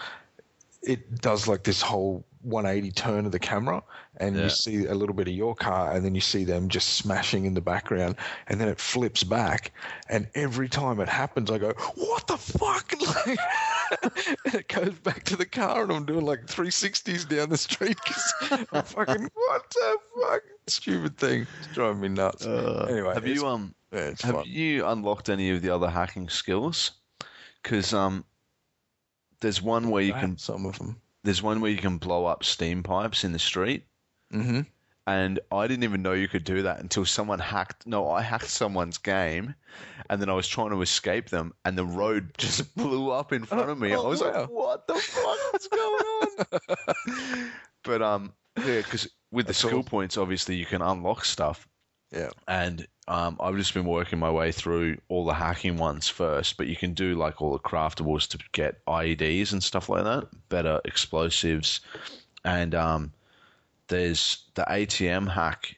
it 0.82 1.20
does 1.20 1.46
like 1.46 1.62
this 1.64 1.82
whole 1.82 2.24
180 2.42 2.90
turn 2.92 3.26
of 3.26 3.32
the 3.32 3.38
camera 3.38 3.82
and 4.16 4.34
Yeah. 4.34 4.44
you 4.44 4.48
see 4.48 4.86
a 4.86 4.94
little 4.94 5.14
bit 5.14 5.28
of 5.28 5.34
your 5.34 5.54
car 5.54 5.92
and 5.92 6.02
then 6.02 6.14
you 6.14 6.22
see 6.22 6.42
them 6.44 6.70
just 6.70 6.94
smashing 6.94 7.44
in 7.44 7.52
the 7.52 7.60
background 7.60 8.16
and 8.46 8.58
then 8.58 8.66
it 8.66 8.80
flips 8.80 9.22
back 9.22 9.72
and 10.08 10.26
every 10.34 10.66
time 10.66 11.00
it 11.00 11.08
happens 11.08 11.50
I 11.50 11.58
go 11.58 11.74
what 11.96 12.26
the 12.26 12.38
fuck 12.38 12.94
like, 12.98 13.38
and 14.46 14.54
it 14.54 14.68
goes 14.68 14.98
back 15.00 15.24
to 15.24 15.36
the 15.36 15.44
car 15.44 15.82
and 15.82 15.92
I'm 15.92 16.06
doing 16.06 16.24
like 16.24 16.46
360s 16.46 17.28
down 17.28 17.50
the 17.50 17.58
street 17.58 17.98
because 18.02 18.32
I'm 18.72 18.82
fucking 18.84 19.28
what 19.34 19.68
the 19.70 19.96
fuck 20.22 20.42
stupid 20.66 21.18
thing 21.18 21.46
it's 21.58 21.74
driving 21.74 22.00
me 22.00 22.08
nuts 22.08 22.46
anyway 22.46 23.12
have 23.12 23.26
you 23.26 23.46
um 23.46 23.74
yeah, 23.92 24.06
have 24.22 24.36
fun. 24.36 24.44
you 24.46 24.86
unlocked 24.86 25.28
any 25.28 25.50
of 25.50 25.60
the 25.62 25.68
other 25.70 25.90
hacking 25.90 26.28
skills? 26.30 26.92
Because 27.62 27.92
um, 27.94 28.24
there's 29.40 29.60
one 29.62 29.90
where 29.90 30.02
you 30.02 30.14
I 30.14 30.20
can 30.20 30.38
some 30.38 30.66
of 30.66 30.78
them 30.78 31.00
there's 31.22 31.42
one 31.42 31.60
where 31.60 31.70
you 31.70 31.76
can 31.78 31.98
blow 31.98 32.24
up 32.26 32.44
steam 32.44 32.82
pipes 32.82 33.24
in 33.24 33.32
the 33.32 33.38
street. 33.38 33.84
mm-hmm 34.32 34.60
and 35.06 35.40
I 35.50 35.66
didn't 35.66 35.84
even 35.84 36.02
know 36.02 36.12
you 36.12 36.28
could 36.28 36.44
do 36.44 36.62
that 36.62 36.78
until 36.80 37.04
someone 37.04 37.38
hacked. 37.40 37.84
No, 37.86 38.08
I 38.10 38.22
hacked 38.22 38.48
someone's 38.48 38.98
game, 38.98 39.54
and 40.08 40.20
then 40.22 40.28
I 40.28 40.34
was 40.34 40.46
trying 40.46 40.70
to 40.70 40.82
escape 40.82 41.30
them, 41.30 41.52
and 41.64 41.76
the 41.76 41.84
road 41.86 42.30
just 42.38 42.76
blew 42.76 43.10
up 43.10 43.32
in 43.32 43.44
front 43.44 43.70
of 43.70 43.78
me. 43.78 43.92
I 43.92 43.96
Oh, 43.96 44.08
was 44.08 44.20
wow. 44.22 44.40
like, 44.42 44.50
"What 44.50 44.86
the 44.86 44.94
fuck 44.94 45.38
is 45.54 45.68
going 45.68 46.04
on?" 47.02 47.50
but 47.82 48.02
um, 48.02 48.32
yeah, 48.58 48.76
because 48.82 49.08
with 49.32 49.46
the 49.46 49.54
skill 49.54 49.78
awesome. 49.80 49.84
points, 49.84 50.16
obviously 50.16 50.54
you 50.56 50.66
can 50.66 50.82
unlock 50.82 51.24
stuff, 51.24 51.66
yeah 52.12 52.30
and 52.48 52.86
um, 53.10 53.36
I've 53.40 53.56
just 53.56 53.74
been 53.74 53.86
working 53.86 54.20
my 54.20 54.30
way 54.30 54.52
through 54.52 54.98
all 55.08 55.24
the 55.24 55.34
hacking 55.34 55.76
ones 55.78 56.06
first, 56.06 56.56
but 56.56 56.68
you 56.68 56.76
can 56.76 56.94
do 56.94 57.16
like 57.16 57.42
all 57.42 57.52
the 57.52 57.58
craftables 57.58 58.28
to 58.28 58.38
get 58.52 58.84
IEDs 58.86 59.52
and 59.52 59.60
stuff 59.60 59.88
like 59.88 60.04
that, 60.04 60.28
better 60.48 60.80
explosives, 60.84 61.80
and 62.44 62.72
um, 62.72 63.12
there's 63.88 64.44
the 64.54 64.62
ATM 64.62 65.28
hack. 65.28 65.76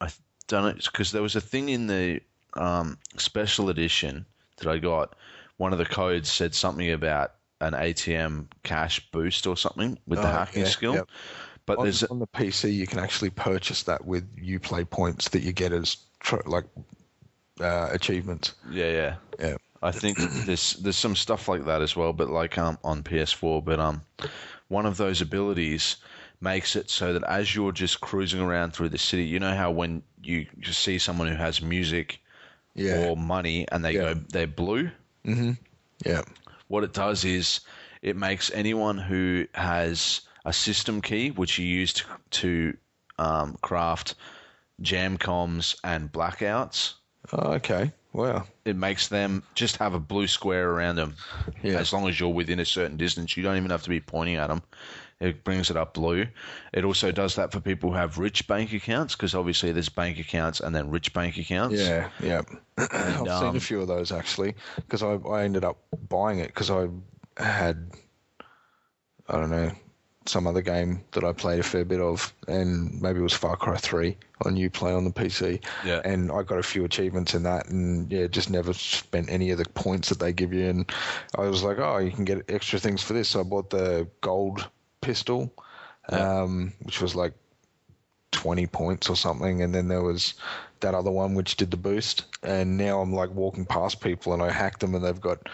I've 0.00 0.18
done 0.46 0.68
it 0.68 0.82
because 0.90 1.12
there 1.12 1.20
was 1.20 1.36
a 1.36 1.40
thing 1.40 1.68
in 1.68 1.86
the 1.86 2.20
um, 2.54 2.96
special 3.18 3.68
edition 3.68 4.24
that 4.56 4.68
I 4.68 4.78
got. 4.78 5.16
One 5.58 5.72
of 5.74 5.78
the 5.78 5.84
codes 5.84 6.30
said 6.32 6.54
something 6.54 6.90
about 6.90 7.34
an 7.60 7.74
ATM 7.74 8.46
cash 8.62 9.00
boost 9.10 9.46
or 9.46 9.56
something 9.56 9.98
with 10.06 10.20
the 10.20 10.28
Oh, 10.28 10.32
hacking 10.32 10.62
yeah, 10.62 10.68
skill. 10.68 10.94
yep. 10.94 11.08
But 11.68 11.78
on, 11.78 11.84
there's 11.84 12.02
on 12.04 12.18
the 12.18 12.26
PC, 12.26 12.74
you 12.74 12.86
can 12.86 12.98
actually 12.98 13.30
purchase 13.30 13.84
that 13.84 14.04
with 14.04 14.24
UPlay 14.36 14.88
points 14.90 15.28
that 15.30 15.42
you 15.42 15.52
get 15.52 15.72
as 15.72 15.96
tr- 16.20 16.36
like 16.46 16.64
uh, 17.60 17.88
achievements. 17.92 18.54
yeah, 18.70 18.90
yeah. 18.90 19.14
Yeah, 19.38 19.56
I 19.82 19.92
think 19.92 20.18
there's 20.46 20.74
there's 20.74 20.96
some 20.96 21.14
stuff 21.16 21.48
like 21.48 21.64
that 21.66 21.82
as 21.82 21.96
well, 21.96 22.12
but 22.12 22.28
like 22.30 22.58
um 22.58 22.78
on 22.84 23.02
PS4. 23.02 23.60
But 23.64 23.78
um, 23.80 24.02
one 24.68 24.86
of 24.86 24.96
those 24.96 25.20
abilities 25.20 25.96
makes 26.40 26.76
it 26.76 26.90
so 26.90 27.12
that 27.12 27.24
as 27.24 27.54
you're 27.54 27.72
just 27.72 28.00
cruising 28.00 28.40
around 28.40 28.72
through 28.72 28.88
the 28.90 28.98
city, 28.98 29.24
you 29.24 29.38
know 29.38 29.54
how 29.54 29.70
when 29.70 30.02
you 30.22 30.46
see 30.64 30.98
someone 30.98 31.28
who 31.28 31.36
has 31.36 31.62
music 31.62 32.20
yeah, 32.74 33.08
or 33.08 33.16
money 33.16 33.66
and 33.72 33.84
they 33.84 33.94
Yeah. 33.94 34.14
go 34.14 34.20
they're 34.32 34.46
blue. 34.46 34.90
yeah, 36.04 36.22
What 36.68 36.84
it 36.84 36.92
does 36.92 37.24
is 37.24 37.60
it 38.02 38.16
makes 38.16 38.50
anyone 38.52 38.98
who 38.98 39.46
has 39.54 40.20
a 40.48 40.52
system 40.52 41.02
key, 41.02 41.30
which 41.30 41.58
you 41.58 41.66
use 41.66 41.92
to, 41.92 42.04
to 42.30 42.76
um, 43.18 43.58
craft 43.60 44.14
jam 44.80 45.18
comms 45.18 45.76
and 45.84 46.10
blackouts, 46.10 46.94
oh, 47.32 47.52
okay, 47.52 47.92
wow, 48.14 48.44
it 48.64 48.74
makes 48.74 49.08
them 49.08 49.42
just 49.54 49.76
have 49.76 49.92
a 49.92 50.00
blue 50.00 50.26
square 50.26 50.70
around 50.70 50.96
them. 50.96 51.14
Yeah. 51.62 51.78
As 51.78 51.92
long 51.92 52.08
as 52.08 52.18
you're 52.18 52.30
within 52.30 52.60
a 52.60 52.64
certain 52.64 52.96
distance, 52.96 53.36
you 53.36 53.42
don't 53.42 53.58
even 53.58 53.70
have 53.70 53.82
to 53.82 53.90
be 53.90 54.00
pointing 54.00 54.36
at 54.36 54.46
them. 54.46 54.62
It 55.20 55.44
brings 55.44 55.68
it 55.68 55.76
up 55.76 55.94
blue. 55.94 56.26
It 56.72 56.84
also 56.84 57.12
does 57.12 57.34
that 57.34 57.52
for 57.52 57.60
people 57.60 57.90
who 57.90 57.96
have 57.96 58.16
rich 58.16 58.46
bank 58.46 58.72
accounts 58.72 59.16
because 59.16 59.34
obviously 59.34 59.72
there's 59.72 59.88
bank 59.88 60.18
accounts 60.18 60.60
and 60.60 60.74
then 60.74 60.90
rich 60.90 61.12
bank 61.12 61.36
accounts. 61.36 61.76
yeah, 61.76 62.08
yeah. 62.22 62.42
I've 62.78 63.18
seen 63.18 63.28
um, 63.28 63.56
a 63.56 63.60
few 63.60 63.80
of 63.80 63.88
those 63.88 64.12
actually 64.12 64.54
because 64.76 65.02
I 65.02 65.14
I 65.14 65.42
ended 65.42 65.64
up 65.64 65.78
buying 66.08 66.38
it 66.38 66.46
because 66.46 66.70
I 66.70 66.88
had 67.36 67.90
I 69.28 69.32
don't 69.32 69.50
know 69.50 69.72
some 70.28 70.46
other 70.46 70.62
game 70.62 71.02
that 71.12 71.24
I 71.24 71.32
played 71.32 71.60
a 71.60 71.62
fair 71.62 71.84
bit 71.84 72.00
of, 72.00 72.32
and 72.46 73.00
maybe 73.00 73.20
it 73.20 73.22
was 73.22 73.32
Far 73.32 73.56
Cry 73.56 73.76
Three 73.76 74.16
on 74.44 74.56
UPlay 74.56 74.96
on 74.96 75.04
the 75.04 75.10
PC. 75.10 75.62
Yeah. 75.84 76.00
And 76.04 76.30
I 76.30 76.42
got 76.42 76.58
a 76.58 76.62
few 76.62 76.84
achievements 76.84 77.34
in 77.34 77.42
that, 77.44 77.68
and 77.68 78.10
yeah, 78.10 78.26
just 78.26 78.50
never 78.50 78.72
spent 78.72 79.30
any 79.30 79.50
of 79.50 79.58
the 79.58 79.68
points 79.70 80.08
that 80.08 80.20
they 80.20 80.32
give 80.32 80.52
you. 80.52 80.66
And 80.66 80.90
I 81.36 81.42
was 81.42 81.62
like, 81.62 81.78
oh, 81.78 81.98
you 81.98 82.10
can 82.10 82.24
get 82.24 82.50
extra 82.50 82.78
things 82.78 83.02
for 83.02 83.12
this. 83.12 83.30
So 83.30 83.40
I 83.40 83.42
bought 83.42 83.70
the 83.70 84.08
gold 84.20 84.68
pistol, 85.00 85.52
um, 86.10 86.72
which 86.82 87.00
was 87.00 87.14
like 87.14 87.34
20 88.32 88.66
points 88.66 89.08
or 89.08 89.16
something 89.16 89.62
and 89.62 89.74
then 89.74 89.88
there 89.88 90.02
was 90.02 90.34
that 90.80 90.94
other 90.94 91.10
one 91.10 91.34
which 91.34 91.56
did 91.56 91.70
the 91.70 91.76
boost 91.76 92.26
and 92.42 92.76
now 92.76 93.00
i'm 93.00 93.12
like 93.12 93.30
walking 93.30 93.64
past 93.64 94.00
people 94.00 94.34
and 94.34 94.42
i 94.42 94.50
hack 94.50 94.78
them 94.78 94.94
and 94.94 95.02
they've 95.02 95.20
got 95.20 95.48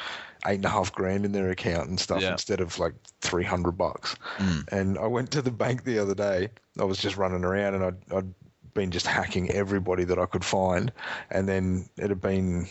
eight 0.46 0.57
and 0.57 0.64
a 0.64 0.70
half 0.70 0.92
grand 0.92 1.24
in 1.24 1.33
their 1.33 1.50
account 1.50 1.88
and 1.88 1.98
stuff 1.98 2.22
Yeah. 2.22 2.33
instead 2.33 2.61
of 2.61 2.78
like 2.78 2.94
300 3.20 3.72
bucks. 3.72 4.16
Mm. 4.38 4.72
And 4.72 4.98
i 4.98 5.07
went 5.07 5.30
to 5.33 5.42
the 5.42 5.50
bank 5.50 5.85
the 5.85 5.98
other 5.98 6.14
day. 6.14 6.48
I 6.78 6.85
was 6.85 6.98
just 6.98 7.16
running 7.16 7.44
around 7.44 7.74
and 7.74 7.85
i'd, 7.85 8.12
I'd 8.12 8.35
been 8.74 8.90
just 8.90 9.07
hacking 9.07 9.50
everybody 9.50 10.04
that 10.04 10.18
i 10.18 10.26
could 10.26 10.44
find. 10.44 10.92
And 11.30 11.48
then 11.48 11.88
it 11.96 12.09
had 12.11 12.20
been 12.20 12.68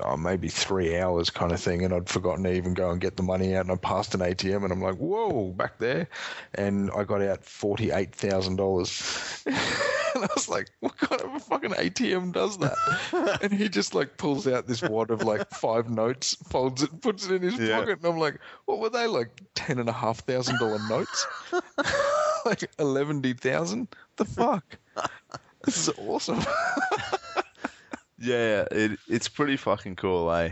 oh, 0.00 0.16
maybe 0.16 0.48
three 0.48 0.98
hours 0.98 1.30
kind 1.30 1.52
of 1.52 1.60
thing, 1.60 1.84
and 1.84 1.94
I'd 1.94 2.08
forgotten 2.08 2.44
to 2.44 2.52
even 2.52 2.74
go 2.74 2.90
and 2.90 3.00
get 3.00 3.16
the 3.16 3.22
money 3.22 3.54
out, 3.54 3.64
and 3.64 3.72
I 3.72 3.76
passed 3.76 4.14
an 4.14 4.20
ATM, 4.20 4.64
and 4.64 4.72
I'm 4.72 4.80
like, 4.82 4.96
whoa, 4.96 5.52
back 5.52 5.78
there, 5.78 6.08
and 6.54 6.90
I 6.96 7.04
got 7.04 7.22
out 7.22 7.44
forty 7.44 7.90
eight 7.90 8.14
thousand 8.14 8.56
dollars, 8.56 9.42
and 9.46 9.54
I 9.56 10.28
was 10.34 10.48
like, 10.48 10.70
what 10.80 10.96
kind 10.96 11.22
of 11.22 11.34
a 11.34 11.40
fucking 11.40 11.70
ATM 11.70 12.32
does 12.32 12.58
that? 12.58 13.38
and 13.42 13.52
he 13.52 13.68
just 13.68 13.94
like 13.94 14.16
pulls 14.16 14.46
out 14.48 14.66
this 14.66 14.82
wad 14.82 15.10
of 15.10 15.22
like 15.22 15.48
five 15.50 15.88
notes, 15.88 16.36
folds 16.48 16.82
it, 16.82 17.00
puts 17.00 17.26
it 17.26 17.32
in 17.32 17.42
his 17.42 17.58
Yeah. 17.58 17.78
pocket, 17.78 17.98
and 17.98 18.06
I'm 18.06 18.18
like, 18.18 18.40
what 18.64 18.80
were 18.80 18.90
they 18.90 19.06
like 19.06 19.30
ten 19.54 19.78
and 19.78 19.88
a 19.88 19.92
half 19.92 20.20
thousand 20.20 20.58
dollar 20.58 20.78
notes? 20.88 21.26
like 22.44 22.68
eleven 22.78 23.22
thousand? 23.22 23.88
The 24.16 24.24
fuck? 24.24 24.78
This 25.64 25.76
is 25.88 25.94
awesome. 25.98 26.40
Yeah, 28.24 28.64
it, 28.70 28.98
it's 29.08 29.28
pretty 29.28 29.56
fucking 29.56 29.96
cool, 29.96 30.30
eh? 30.32 30.50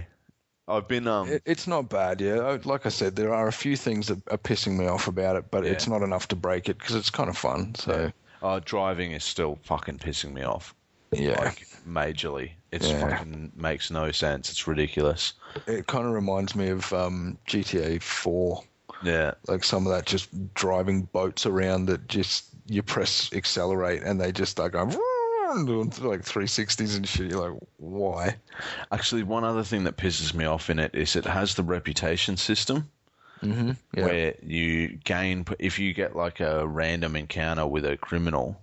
I've 0.69 0.87
been 0.87 1.09
um 1.09 1.29
It, 1.29 1.43
it's 1.45 1.67
not 1.67 1.89
bad, 1.89 2.21
yeah. 2.21 2.59
Like 2.65 2.87
I 2.87 2.89
said, 2.91 3.17
there 3.17 3.35
are 3.35 3.49
a 3.49 3.53
few 3.53 3.77
things 3.77 4.07
that 4.09 4.21
are 4.31 4.39
pissing 4.39 4.77
me 4.79 4.87
off 4.87 5.09
about 5.09 5.37
it, 5.37 5.51
but 5.51 5.67
it's 5.67 5.89
not 5.89 6.03
enough 6.03 6.29
to 6.29 6.37
break 6.37 6.69
it 6.69 6.79
because 6.79 6.95
it's 6.95 7.11
kind 7.11 7.29
of 7.29 7.37
fun. 7.37 7.75
So 7.75 8.13
uh, 8.43 8.61
driving 8.65 9.13
is 9.13 9.25
still 9.25 9.59
fucking 9.65 9.99
pissing 9.99 10.33
me 10.33 10.43
off. 10.43 10.75
yeah, 11.13 11.39
Like 11.41 11.67
majorly. 11.89 12.53
It 12.71 12.83
Yeah. 12.85 13.01
fucking 13.09 13.53
makes 13.57 13.91
no 13.91 14.13
sense. 14.13 14.51
It's 14.51 14.67
ridiculous. 14.67 15.35
it 15.67 15.87
kind 15.87 16.07
of 16.07 16.13
reminds 16.13 16.55
me 16.55 16.69
of 16.69 16.91
um, 16.93 17.37
GTA 17.49 18.01
Four, 18.01 18.63
Yeah. 19.03 19.33
like 19.49 19.65
some 19.65 19.87
of 19.87 19.93
that 19.93 20.07
just 20.07 20.29
driving 20.55 21.03
boats 21.13 21.45
around 21.45 21.87
that 21.87 22.07
just 22.09 22.45
you 22.67 22.83
press 22.83 23.31
accelerate 23.35 24.03
and 24.05 24.21
they 24.21 24.31
just 24.33 24.53
start 24.53 24.73
going. 24.73 24.97
Doing 25.67 25.93
like 26.01 26.23
360s 26.23 26.97
and 26.97 27.07
shit. 27.09 27.31
You're 27.31 27.51
like, 27.51 27.61
why? 27.79 28.37
Actually, 28.91 29.23
one 29.23 29.45
other 29.45 29.63
thing 29.63 29.85
that 29.85 29.97
pisses 29.97 30.35
me 30.35 30.45
off 30.45 30.71
in 30.71 30.79
it 30.79 30.95
is 30.95 31.17
it 31.17 31.25
has 31.25 31.55
the 31.55 31.63
reputation 31.63 32.37
system 32.37 32.89
Mm-hmm. 33.43 33.73
Yeah. 33.97 34.05
where 34.07 34.35
you 34.41 34.99
gain 35.03 35.45
if 35.59 35.77
you 35.77 35.93
get 35.93 36.15
like 36.15 36.39
a 36.39 36.65
random 36.65 37.17
encounter 37.17 37.67
with 37.67 37.85
a 37.85 37.97
criminal, 37.97 38.61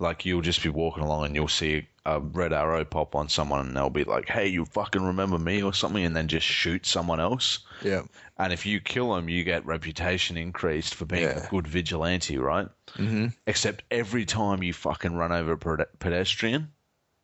like 0.00 0.26
you'll 0.26 0.40
just 0.42 0.64
be 0.64 0.68
walking 0.68 1.04
along 1.04 1.26
and 1.26 1.34
you'll 1.36 1.46
see 1.46 1.86
a 2.04 2.18
red 2.18 2.52
arrow 2.52 2.84
pop 2.84 3.14
on 3.14 3.28
someone 3.28 3.68
and 3.68 3.76
they'll 3.76 3.88
be 3.88 4.02
like, 4.02 4.28
"Hey, 4.28 4.48
you 4.48 4.64
fucking 4.64 5.02
remember 5.04 5.38
me?" 5.38 5.62
or 5.62 5.72
something, 5.72 6.04
and 6.04 6.16
then 6.16 6.26
just 6.26 6.44
shoot 6.44 6.84
someone 6.86 7.20
else. 7.20 7.60
Yeah. 7.82 8.02
And 8.38 8.52
if 8.52 8.66
you 8.66 8.80
kill 8.80 9.14
them, 9.14 9.28
you 9.28 9.44
get 9.44 9.64
reputation 9.66 10.36
increased 10.36 10.94
for 10.94 11.04
being 11.04 11.22
Yeah. 11.24 11.46
a 11.46 11.48
good 11.48 11.66
vigilante, 11.66 12.38
right? 12.38 12.68
Mm-hmm. 12.94 13.28
Except 13.46 13.82
every 13.90 14.24
time 14.24 14.62
you 14.62 14.72
fucking 14.72 15.14
run 15.14 15.32
over 15.32 15.52
a 15.52 15.86
pedestrian, 15.98 16.72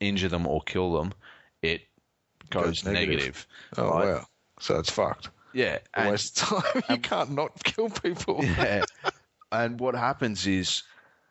injure 0.00 0.28
them 0.28 0.46
or 0.46 0.62
kill 0.62 0.92
them, 0.94 1.12
it 1.62 1.82
goes, 2.50 2.82
Goes 2.82 2.84
negative. 2.84 3.08
negative. 3.08 3.46
Oh 3.78 3.90
right? 3.90 4.04
wow. 4.06 4.26
So 4.60 4.78
it's 4.78 4.90
fucked. 4.90 5.30
Yeah, 5.52 5.78
and, 5.94 6.10
waste 6.10 6.38
time. 6.38 6.62
you 6.90 6.98
can't 6.98 7.32
not 7.32 7.62
kill 7.62 7.90
people. 7.90 8.40
yeah. 8.42 8.84
and 9.52 9.78
what 9.78 9.94
happens 9.94 10.46
is, 10.46 10.82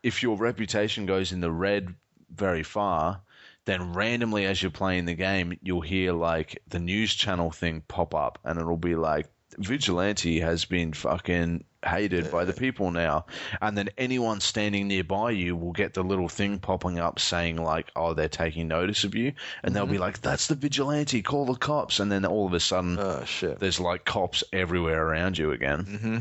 if 0.02 0.22
your 0.22 0.36
reputation 0.36 1.06
goes 1.06 1.32
in 1.32 1.40
the 1.40 1.50
red 1.50 1.94
very 2.34 2.62
far, 2.62 3.20
then 3.64 3.92
randomly 3.92 4.46
as 4.46 4.60
you're 4.62 4.70
playing 4.70 5.04
the 5.04 5.14
game, 5.14 5.58
you'll 5.62 5.80
hear 5.80 6.12
like 6.12 6.62
the 6.68 6.80
news 6.80 7.14
channel 7.14 7.50
thing 7.50 7.82
pop 7.88 8.14
up, 8.14 8.38
and 8.44 8.58
it'll 8.58 8.76
be 8.76 8.94
like 8.96 9.28
vigilante 9.58 10.40
has 10.40 10.64
been 10.64 10.94
fucking 10.94 11.62
hated 11.84 12.30
by 12.30 12.44
the 12.44 12.52
people 12.54 12.90
now. 12.90 13.26
And 13.60 13.76
then 13.76 13.90
anyone 13.98 14.40
standing 14.40 14.88
nearby 14.88 15.32
you 15.32 15.56
will 15.56 15.72
get 15.72 15.92
the 15.94 16.02
little 16.02 16.28
thing 16.28 16.58
popping 16.58 16.98
up 16.98 17.18
saying 17.18 17.56
like 17.62 17.90
oh 17.96 18.14
they're 18.14 18.28
taking 18.28 18.68
notice 18.68 19.04
of 19.04 19.14
you. 19.14 19.32
And 19.62 19.74
they'll 19.76 19.86
be 19.86 19.98
like 19.98 20.20
that's 20.22 20.46
the 20.46 20.54
vigilante. 20.54 21.20
Call 21.22 21.44
the 21.44 21.54
cops. 21.54 22.00
And 22.00 22.10
then 22.10 22.24
all 22.24 22.46
of 22.46 22.54
a 22.54 22.60
sudden 22.60 22.98
Oh 22.98 23.24
shit. 23.24 23.58
there's 23.58 23.80
like 23.80 24.04
cops 24.04 24.42
everywhere 24.52 25.04
around 25.06 25.36
you 25.36 25.50
again. 25.52 25.84
Mm-hmm. 25.84 26.18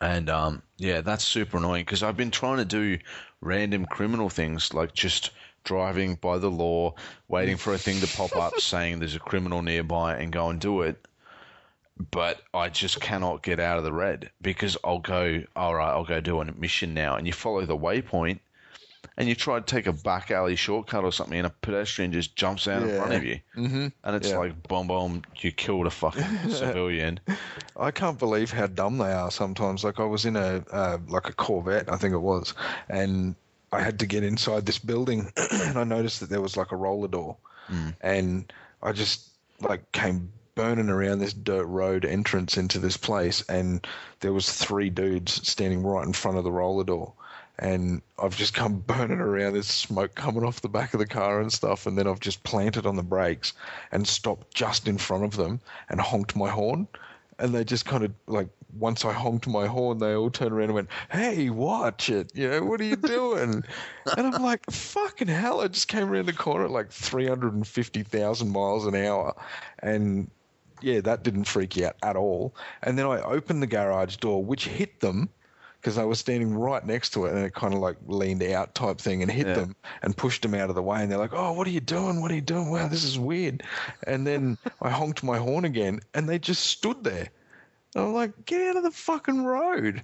and 0.00 0.30
um, 0.30 0.62
yeah, 0.78 1.02
that's 1.02 1.24
super 1.24 1.58
annoying 1.58 1.84
because 1.84 2.02
I've 2.02 2.16
been 2.16 2.30
trying 2.30 2.58
to 2.58 2.64
do 2.64 2.98
random 3.40 3.86
criminal 3.86 4.28
things 4.28 4.74
like 4.74 4.92
just 4.92 5.30
driving 5.66 6.14
by 6.14 6.38
the 6.38 6.50
law, 6.50 6.94
waiting 7.28 7.58
for 7.58 7.74
a 7.74 7.78
thing 7.78 8.00
to 8.00 8.06
pop 8.16 8.34
up 8.34 8.54
saying 8.60 9.00
there's 9.00 9.14
a 9.16 9.20
criminal 9.20 9.60
nearby 9.60 10.16
and 10.16 10.32
go 10.32 10.48
and 10.48 10.58
do 10.58 10.80
it. 10.80 10.96
But 12.10 12.40
I 12.54 12.68
just 12.68 13.00
cannot 13.00 13.42
get 13.42 13.58
out 13.60 13.78
of 13.78 13.84
the 13.84 13.92
red 13.92 14.30
because 14.40 14.76
I'll 14.84 14.98
go, 15.00 15.42
all 15.54 15.74
right, 15.74 15.90
I'll 15.90 16.04
go 16.04 16.20
do 16.20 16.40
a 16.40 16.44
mission 16.52 16.94
now. 16.94 17.16
And 17.16 17.26
you 17.26 17.32
follow 17.32 17.64
the 17.66 17.76
waypoint 17.76 18.38
and 19.16 19.28
you 19.28 19.34
try 19.34 19.58
to 19.58 19.64
take 19.64 19.86
a 19.86 19.92
back 19.94 20.30
alley 20.30 20.56
shortcut 20.56 21.04
or 21.04 21.12
something 21.12 21.38
and 21.38 21.46
a 21.46 21.50
pedestrian 21.62 22.12
just 22.12 22.36
jumps 22.36 22.68
out 22.68 22.82
in 22.82 22.94
front 22.98 23.14
of 23.14 23.24
you. 23.24 23.40
Mm-hmm. 23.56 23.86
And 24.04 24.16
it's 24.16 24.28
Yeah. 24.30 24.38
like, 24.38 24.68
boom, 24.68 24.88
boom, 24.88 25.22
you 25.36 25.52
killed 25.52 25.86
a 25.86 25.90
fucking 25.90 26.22
civilian. 26.50 27.18
I 27.78 27.90
can't 27.92 28.18
believe 28.18 28.50
how 28.52 28.66
dumb 28.66 28.98
they 28.98 29.12
are 29.12 29.30
sometimes. 29.30 29.82
Like 29.82 29.98
I 29.98 30.04
was 30.04 30.26
in 30.26 30.36
a 30.36 30.62
uh, 30.70 30.98
like 31.08 31.30
a 31.30 31.32
Corvette, 31.32 31.90
I 31.90 31.96
think 31.96 32.12
it 32.12 32.18
was, 32.18 32.52
and 32.90 33.34
I 33.72 33.82
had 33.82 33.98
to 34.00 34.06
get 34.06 34.24
inside 34.24 34.66
this 34.66 34.78
building, 34.78 35.32
and 35.52 35.78
I 35.78 35.84
noticed 35.84 36.20
that 36.20 36.30
there 36.30 36.40
was 36.40 36.56
like 36.56 36.72
a 36.72 36.76
roller 36.76 37.08
door, 37.08 37.36
mm. 37.68 37.94
and 38.00 38.52
I 38.82 38.92
just 38.92 39.28
like 39.60 39.90
came 39.92 40.32
burning 40.54 40.88
around 40.88 41.18
this 41.18 41.32
dirt 41.32 41.66
road 41.66 42.04
entrance 42.04 42.56
into 42.56 42.78
this 42.78 42.96
place, 42.96 43.42
and 43.48 43.86
there 44.20 44.32
was 44.32 44.52
three 44.52 44.90
dudes 44.90 45.46
standing 45.48 45.82
right 45.82 46.06
in 46.06 46.12
front 46.12 46.38
of 46.38 46.44
the 46.44 46.52
roller 46.52 46.84
door. 46.84 47.12
And 47.58 48.02
I've 48.18 48.36
just 48.36 48.52
come 48.52 48.80
burning 48.86 49.18
around. 49.18 49.54
There's 49.54 49.66
smoke 49.66 50.14
coming 50.14 50.44
off 50.44 50.60
the 50.60 50.68
back 50.68 50.92
of 50.92 51.00
the 51.00 51.06
car 51.06 51.40
and 51.40 51.50
stuff. 51.50 51.86
And 51.86 51.96
then 51.96 52.06
I've 52.06 52.20
just 52.20 52.42
planted 52.42 52.84
on 52.84 52.96
the 52.96 53.02
brakes 53.02 53.54
and 53.90 54.06
stopped 54.06 54.54
just 54.54 54.86
in 54.86 54.98
front 54.98 55.24
of 55.24 55.36
them 55.36 55.60
and 55.88 55.98
honked 55.98 56.36
my 56.36 56.50
horn 56.50 56.86
and 57.38 57.54
they 57.54 57.64
just 57.64 57.84
kind 57.84 58.04
of 58.04 58.12
like 58.26 58.48
once 58.78 59.04
I 59.04 59.12
honked 59.12 59.46
my 59.46 59.66
horn, 59.66 59.98
they 59.98 60.14
all 60.14 60.30
turned 60.30 60.52
around 60.52 60.66
and 60.66 60.74
went, 60.74 60.88
"Hey, 61.10 61.50
watch 61.50 62.08
it! 62.08 62.32
You 62.34 62.48
know, 62.50 62.64
what 62.64 62.80
are 62.80 62.84
you 62.84 62.96
doing?" 62.96 63.64
and 64.16 64.26
I'm 64.26 64.42
like, 64.42 64.70
"Fucking 64.70 65.28
hell!" 65.28 65.60
I 65.60 65.68
just 65.68 65.88
came 65.88 66.10
around 66.10 66.26
the 66.26 66.32
corner 66.32 66.64
at 66.64 66.70
like 66.70 66.90
350,000 66.90 68.50
miles 68.50 68.86
an 68.86 68.94
hour, 68.94 69.34
and 69.80 70.30
yeah, 70.80 71.00
that 71.00 71.22
didn't 71.22 71.44
freak 71.44 71.76
you 71.76 71.86
out 71.86 71.96
at 72.02 72.16
all. 72.16 72.54
And 72.82 72.98
then 72.98 73.06
I 73.06 73.20
opened 73.20 73.62
the 73.62 73.66
garage 73.66 74.16
door, 74.16 74.44
which 74.44 74.66
hit 74.66 75.00
them 75.00 75.30
because 75.80 75.98
I 75.98 76.04
was 76.04 76.18
standing 76.18 76.54
right 76.54 76.84
next 76.84 77.10
to 77.10 77.26
it, 77.26 77.32
and 77.32 77.44
it 77.44 77.54
kind 77.54 77.72
of 77.72 77.80
like 77.80 77.96
leaned 78.06 78.42
out 78.42 78.74
type 78.74 78.98
thing 78.98 79.22
and 79.22 79.30
hit 79.30 79.46
Yeah. 79.46 79.54
them 79.54 79.76
and 80.02 80.16
pushed 80.16 80.42
them 80.42 80.54
out 80.54 80.68
of 80.68 80.74
the 80.74 80.82
way. 80.82 81.00
And 81.02 81.10
they're 81.10 81.18
like, 81.18 81.32
"Oh, 81.32 81.52
what 81.52 81.66
are 81.66 81.70
you 81.70 81.80
doing? 81.80 82.20
What 82.20 82.30
are 82.30 82.34
you 82.34 82.40
doing? 82.40 82.70
Wow, 82.70 82.88
this 82.88 83.04
is 83.04 83.18
weird." 83.18 83.62
And 84.06 84.26
then 84.26 84.58
I 84.82 84.90
honked 84.90 85.22
my 85.22 85.38
horn 85.38 85.64
again, 85.64 86.00
and 86.12 86.28
they 86.28 86.38
just 86.38 86.64
stood 86.66 87.04
there. 87.04 87.28
And 87.96 88.04
I'm 88.08 88.12
like, 88.12 88.44
"Get 88.44 88.60
out 88.68 88.76
of 88.76 88.82
the 88.82 88.90
fucking 88.90 89.44
road! 89.44 90.02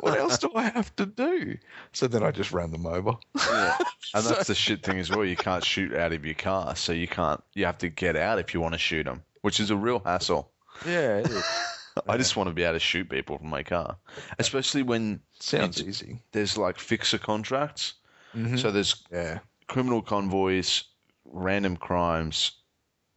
What 0.00 0.16
else 0.18 0.38
do 0.38 0.50
I 0.54 0.64
have 0.70 0.94
to 0.96 1.06
do?" 1.06 1.58
So 1.92 2.06
then 2.06 2.22
I 2.22 2.30
just 2.30 2.52
ran 2.52 2.70
them 2.70 2.86
over. 2.86 3.12
Yeah. 3.36 3.76
And 4.14 4.24
that's 4.24 4.46
the 4.46 4.54
shit 4.54 4.84
thing 4.84 5.00
as 5.00 5.10
well. 5.10 5.24
You 5.24 5.34
can't 5.34 5.64
shoot 5.64 5.92
out 5.92 6.12
of 6.12 6.24
your 6.24 6.36
car, 6.36 6.76
so 6.76 6.92
you 6.92 7.08
can't. 7.08 7.42
You 7.54 7.64
have 7.64 7.78
to 7.78 7.88
get 7.88 8.14
out 8.14 8.38
if 8.38 8.54
you 8.54 8.60
want 8.60 8.74
to 8.74 8.78
shoot 8.78 9.02
them, 9.02 9.24
which 9.40 9.58
is 9.58 9.70
a 9.70 9.76
real 9.76 9.98
hassle. 10.04 10.52
yeah, 10.86 11.18
it 11.18 11.28
is. 11.30 11.44
I 12.08 12.16
just 12.16 12.36
want 12.36 12.48
to 12.48 12.54
be 12.54 12.62
able 12.62 12.74
to 12.74 12.78
shoot 12.78 13.08
people 13.10 13.38
from 13.38 13.48
my 13.50 13.64
car, 13.64 13.96
especially 14.38 14.82
when 14.84 15.20
sounds 15.40 15.82
easy. 15.82 16.20
there's 16.30 16.56
like 16.56 16.78
fixer 16.78 17.18
contracts. 17.18 17.94
Mhm. 18.36 18.56
So 18.56 18.70
there's 18.70 19.02
Yeah, 19.10 19.40
criminal 19.66 20.00
convoys, 20.00 20.84
random 21.24 21.76
crimes, 21.76 22.52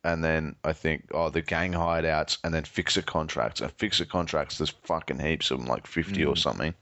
and 0.03 0.23
then 0.23 0.55
I 0.63 0.73
think 0.73 1.07
oh 1.13 1.29
the 1.29 1.41
gang 1.41 1.73
hideouts, 1.73 2.37
and 2.43 2.53
then 2.53 2.63
fixer 2.63 3.01
contracts. 3.01 3.61
And 3.61 3.71
fixer 3.73 4.05
contracts, 4.05 4.57
there's 4.57 4.73
fucking 4.83 5.19
heaps 5.19 5.51
of 5.51 5.59
them, 5.59 5.67
like 5.67 5.87
fifty 5.87 6.25
or 6.25 6.35
mm. 6.35 6.37
something, 6.37 6.73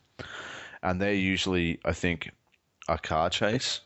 and 0.83 1.01
they're 1.01 1.13
usually 1.13 1.79
I 1.85 1.93
think 1.93 2.31
a 2.87 2.97
car 2.97 3.29
chase. 3.29 3.81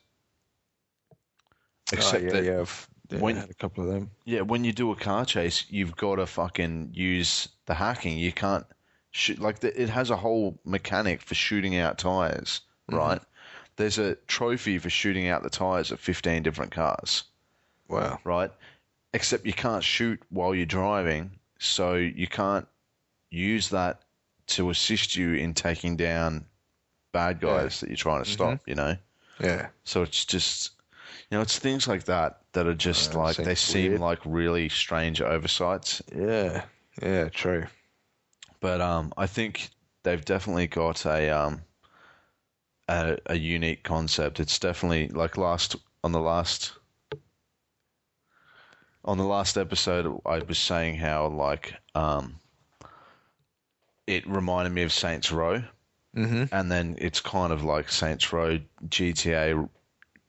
Oh, 1.12 1.98
Except 1.98 2.24
oh, 2.24 2.26
yeah, 2.26 2.34
that 2.34 2.44
yeah, 2.44 2.60
I've, 2.60 2.88
yeah, 3.10 3.20
when- 3.20 3.36
had 3.38 3.50
a 3.50 3.56
couple 3.56 3.84
of 3.84 3.92
them. 3.92 4.12
Yeah, 4.26 4.42
when 4.42 4.63
you 4.63 4.74
do 4.74 4.92
a 4.92 4.96
car 4.96 5.26
chase, 5.26 5.65
you've 5.70 5.96
got 5.96 6.15
to 6.15 6.28
fucking 6.28 6.92
use 6.94 7.50
the 7.65 7.74
hacking. 7.74 8.18
You 8.18 8.32
can't 8.32 8.65
shoot 9.12 9.39
like 9.39 9.60
the, 9.60 9.82
it 9.82 9.89
has 9.89 10.10
a 10.10 10.15
whole 10.15 10.60
mechanic 10.65 11.22
for 11.22 11.36
shooting 11.36 11.78
out 11.78 11.98
tires, 11.98 12.62
mm-hmm. 12.89 12.98
right? 12.98 13.22
There's 13.76 13.98
a 13.98 14.15
trophy 14.28 14.78
for 14.78 14.89
shooting 14.89 15.28
out 15.28 15.42
the 15.42 15.50
tires 15.50 15.92
of 15.92 16.00
15 16.00 16.44
different 16.44 16.72
cars, 16.72 17.24
Wow. 17.88 18.20
right? 18.24 18.52
Except 19.13 19.45
you 19.45 19.54
can't 19.54 19.84
shoot 19.84 20.22
while 20.30 20.54
you're 20.54 20.65
driving, 20.65 21.32
so 21.58 21.95
you 21.95 22.28
can't 22.28 22.67
use 23.32 23.69
that 23.69 24.02
to 24.48 24.69
assist 24.69 25.15
you 25.15 25.34
in 25.34 25.54
taking 25.54 25.95
down 25.95 26.45
bad 27.12 27.39
guys 27.39 27.80
that 27.80 27.89
you're 27.89 27.98
trying 27.98 28.24
to 28.24 28.30
stop, 28.30 28.60
you 28.67 28.76
know? 28.76 28.95
Yeah. 29.39 29.69
So 29.84 30.04
it's 30.04 30.26
just, 30.26 30.72
you 31.30 31.38
know, 31.38 31.41
it's 31.41 31.58
things 31.58 31.88
like 31.88 32.04
that 32.06 32.41
that 32.54 32.67
are 32.67 32.76
just 32.76 33.15
Uh, 33.15 33.19
like 33.19 33.38
they 33.38 33.56
seem 33.56 33.91
weird. 33.91 34.02
like 34.02 34.19
really 34.26 34.69
strange 34.69 35.22
oversights. 35.22 36.02
Yeah. 36.15 36.65
Yeah. 37.02 37.30
True. 37.30 37.65
But 38.60 38.82
um, 38.82 39.13
I 39.17 39.26
think 39.26 39.69
they've 40.04 40.24
definitely 40.24 40.67
got 40.67 41.06
a 41.06 41.30
um, 41.30 41.62
a, 42.88 43.17
a 43.28 43.38
unique 43.38 43.84
concept. 43.84 44.39
It's 44.39 44.60
definitely 44.60 45.08
like 45.10 45.38
last 45.38 45.76
on 46.04 46.12
the 46.12 46.19
last 46.19 46.74
on 49.10 49.17
the 49.17 49.24
last 49.26 49.58
episode, 49.58 50.22
I 50.24 50.38
was 50.39 50.60
saying 50.60 50.98
how 50.98 51.28
like 51.30 51.74
um, 51.95 52.36
it 54.06 54.28
reminded 54.28 54.72
me 54.72 54.84
of 54.84 54.93
Saints 54.93 55.32
Row. 55.32 55.63
Mm-hmm. 56.15 56.45
and 56.52 56.72
then 56.72 56.95
it's 57.00 57.22
kind 57.22 57.54
of 57.54 57.63
like 57.63 57.88
Saints 57.89 58.34
Row 58.34 58.60
GTA, 58.88 59.69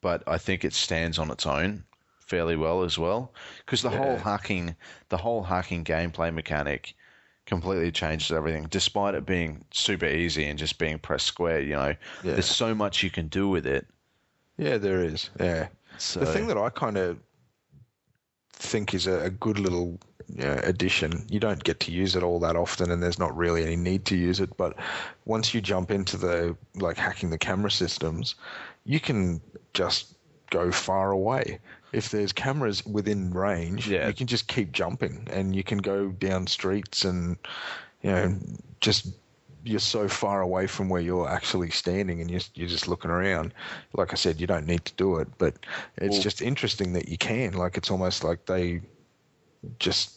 but 0.02 0.22
I 0.26 0.36
think 0.36 0.62
it 0.62 0.74
stands 0.74 1.18
on 1.18 1.30
its 1.30 1.46
own 1.46 1.84
fairly 2.18 2.54
well 2.54 2.82
as 2.82 2.98
well 2.98 3.32
because 3.64 3.80
the 3.80 3.88
whole 3.90 4.12
Yeah. 4.16 4.22
hacking, 4.22 4.76
the 5.08 5.16
whole 5.16 5.42
hacking 5.42 5.84
gameplay 5.84 6.32
mechanic, 6.32 6.94
completely 7.46 7.90
changes 7.90 8.30
everything. 8.30 8.66
Despite 8.70 9.14
it 9.14 9.24
being 9.24 9.64
super 9.72 10.06
easy 10.06 10.44
and 10.44 10.58
just 10.58 10.78
being 10.78 10.98
press 10.98 11.22
square, 11.22 11.60
you 11.60 11.72
know, 11.74 11.94
Yeah. 12.22 12.32
there's 12.34 12.44
so 12.44 12.74
much 12.74 13.02
you 13.02 13.10
can 13.10 13.28
do 13.28 13.48
with 13.48 13.66
it. 13.66 13.86
Yeah, 14.58 14.76
there 14.76 15.02
is. 15.02 15.30
Yeah. 15.40 15.68
So 15.96 16.20
The 16.20 16.26
thing 16.32 16.46
that 16.48 16.58
I 16.58 16.68
kind 16.68 16.98
of 16.98 17.18
think 18.60 18.94
is 18.94 19.06
a, 19.06 19.20
a 19.24 19.30
good 19.30 19.58
little 19.58 19.98
you 20.28 20.44
know, 20.44 20.60
addition. 20.62 21.26
You 21.30 21.40
don't 21.40 21.62
get 21.64 21.80
to 21.80 21.92
use 21.92 22.14
it 22.14 22.22
all 22.22 22.38
that 22.40 22.56
often, 22.56 22.90
and 22.90 23.02
there's 23.02 23.18
not 23.18 23.36
really 23.36 23.64
any 23.64 23.76
need 23.76 24.04
to 24.06 24.16
use 24.16 24.40
it. 24.40 24.56
But 24.56 24.76
once 25.24 25.52
you 25.54 25.60
jump 25.60 25.90
into 25.90 26.16
the 26.16 26.56
like 26.76 26.96
hacking 26.96 27.30
the 27.30 27.38
camera 27.38 27.70
systems, 27.70 28.34
you 28.84 29.00
can 29.00 29.40
just 29.74 30.14
go 30.50 30.70
far 30.70 31.10
away. 31.10 31.58
If 31.92 32.10
there's 32.10 32.32
cameras 32.32 32.86
within 32.86 33.32
range, 33.32 33.88
Yeah. 33.88 34.06
you 34.06 34.14
can 34.14 34.26
just 34.28 34.46
keep 34.46 34.72
jumping, 34.72 35.26
and 35.30 35.56
you 35.56 35.64
can 35.64 35.78
go 35.78 36.08
down 36.10 36.46
streets 36.46 37.04
and 37.04 37.36
you 38.02 38.10
know 38.10 38.38
just 38.80 39.08
you're 39.64 39.78
so 39.80 40.08
far 40.08 40.40
away 40.42 40.66
from 40.66 40.88
where 40.88 41.00
you're 41.00 41.28
actually 41.28 41.70
standing, 41.70 42.20
and 42.20 42.30
you're 42.30 42.40
you're 42.54 42.68
just 42.68 42.88
looking 42.88 43.10
around. 43.10 43.54
Like 43.94 44.12
I 44.12 44.16
said, 44.16 44.40
you 44.40 44.46
don't 44.46 44.66
need 44.66 44.84
to 44.86 44.94
do 44.94 45.16
it, 45.16 45.28
but 45.38 45.54
it's 45.96 46.14
Well- 46.14 46.22
just 46.22 46.42
interesting 46.42 46.92
that 46.94 47.08
you 47.08 47.18
can. 47.18 47.52
Like 47.52 47.76
it's 47.76 47.90
almost 47.90 48.24
like 48.24 48.46
they 48.46 48.80
just 49.78 50.16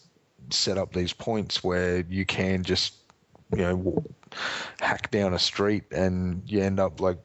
set 0.50 0.78
up 0.78 0.94
these 0.94 1.14
points 1.14 1.64
where 1.64 2.00
you 2.10 2.26
can 2.26 2.64
just 2.64 2.94
you 3.56 3.62
know 3.62 4.04
hack 4.80 5.12
down 5.12 5.34
a 5.34 5.40
street, 5.40 5.84
and 5.92 6.42
you 6.46 6.62
end 6.62 6.80
up 6.80 7.00
like 7.00 7.20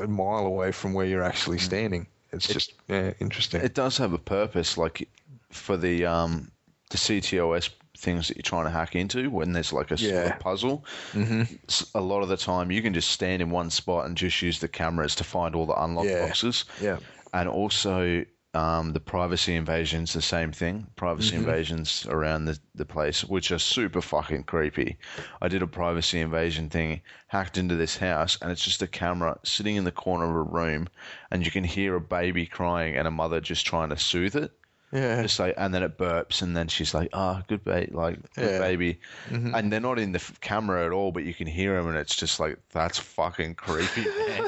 a 0.00 0.06
mile 0.06 0.46
away 0.46 0.72
from 0.72 0.92
where 0.92 1.06
you're 1.06 1.22
actually 1.22 1.58
standing. 1.58 2.06
It's 2.32 2.46
just 2.46 2.74
yeah, 2.88 3.12
interesting. 3.20 3.60
It 3.60 3.74
does 3.74 3.98
have 3.98 4.12
a 4.12 4.18
purpose, 4.18 4.78
like 4.78 5.08
for 5.50 5.76
the 5.76 6.06
um 6.06 6.50
the 6.90 6.96
CTOS 6.98 7.70
things 8.02 8.28
that 8.28 8.36
you're 8.36 8.42
trying 8.42 8.64
to 8.64 8.70
hack 8.70 8.94
into 8.96 9.30
when 9.30 9.52
there's 9.52 9.72
like 9.72 9.90
a 9.90 9.96
Yeah. 9.96 10.36
puzzle. 10.36 10.84
hmm 11.12 11.42
s- 11.68 11.90
A 11.94 12.00
lot 12.00 12.22
of 12.22 12.28
the 12.28 12.36
time, 12.36 12.70
you 12.70 12.82
can 12.82 12.92
just 12.92 13.10
stand 13.10 13.40
in 13.40 13.50
one 13.50 13.70
spot 13.70 14.06
and 14.06 14.16
just 14.16 14.42
use 14.42 14.58
the 14.58 14.68
cameras 14.68 15.14
to 15.16 15.24
find 15.24 15.54
all 15.54 15.66
the 15.66 15.80
unlock 15.82 16.06
Yeah. 16.06 16.26
boxes. 16.26 16.64
Yeah. 16.80 16.98
and 17.34 17.48
also 17.48 18.22
um, 18.54 18.92
the 18.92 19.00
privacy 19.00 19.54
invasions, 19.56 20.12
the 20.12 20.20
same 20.20 20.52
thing. 20.52 20.86
Privacy 20.96 21.34
invasions 21.36 22.06
around 22.10 22.44
the, 22.44 22.58
the 22.74 22.84
place, 22.84 23.24
which 23.24 23.50
are 23.50 23.58
super 23.58 24.02
fucking 24.02 24.42
creepy. 24.44 24.98
I 25.40 25.48
did 25.48 25.62
a 25.62 25.66
privacy 25.66 26.20
invasion 26.20 26.68
thing, 26.68 27.00
hacked 27.28 27.56
into 27.56 27.76
this 27.76 27.96
house, 27.96 28.36
and 28.42 28.50
it's 28.52 28.62
just 28.62 28.82
a 28.82 28.86
camera 28.86 29.38
sitting 29.42 29.76
in 29.76 29.84
the 29.84 29.90
corner 30.04 30.26
of 30.28 30.36
a 30.36 30.42
room, 30.42 30.88
and 31.30 31.46
you 31.46 31.50
can 31.50 31.64
hear 31.64 31.94
a 31.96 32.00
baby 32.02 32.44
crying 32.44 32.94
and 32.94 33.08
a 33.08 33.10
mother 33.10 33.40
just 33.40 33.64
trying 33.64 33.88
to 33.88 33.96
soothe 33.96 34.36
it. 34.36 34.52
Yeah. 34.92 35.22
Just 35.22 35.38
like, 35.38 35.54
and 35.56 35.72
then 35.72 35.82
it 35.82 35.96
burps, 35.96 36.42
and 36.42 36.54
then 36.56 36.68
she's 36.68 36.92
like, 36.92 37.08
"Ah, 37.14 37.42
good 37.48 37.64
baby, 37.64 37.90
like 37.92 38.16
good 38.34 38.50
Yeah. 38.52 38.58
baby," 38.58 39.00
and 39.30 39.72
they're 39.72 39.80
not 39.80 39.98
in 39.98 40.12
the 40.12 40.18
f- 40.18 40.38
camera 40.40 40.84
at 40.84 40.92
all, 40.92 41.12
but 41.12 41.24
you 41.24 41.32
can 41.32 41.46
hear 41.46 41.76
them, 41.76 41.88
and 41.88 41.96
it's 41.96 42.14
just 42.14 42.38
like 42.38 42.58
that's 42.72 42.98
fucking 42.98 43.54
creepy. 43.54 44.06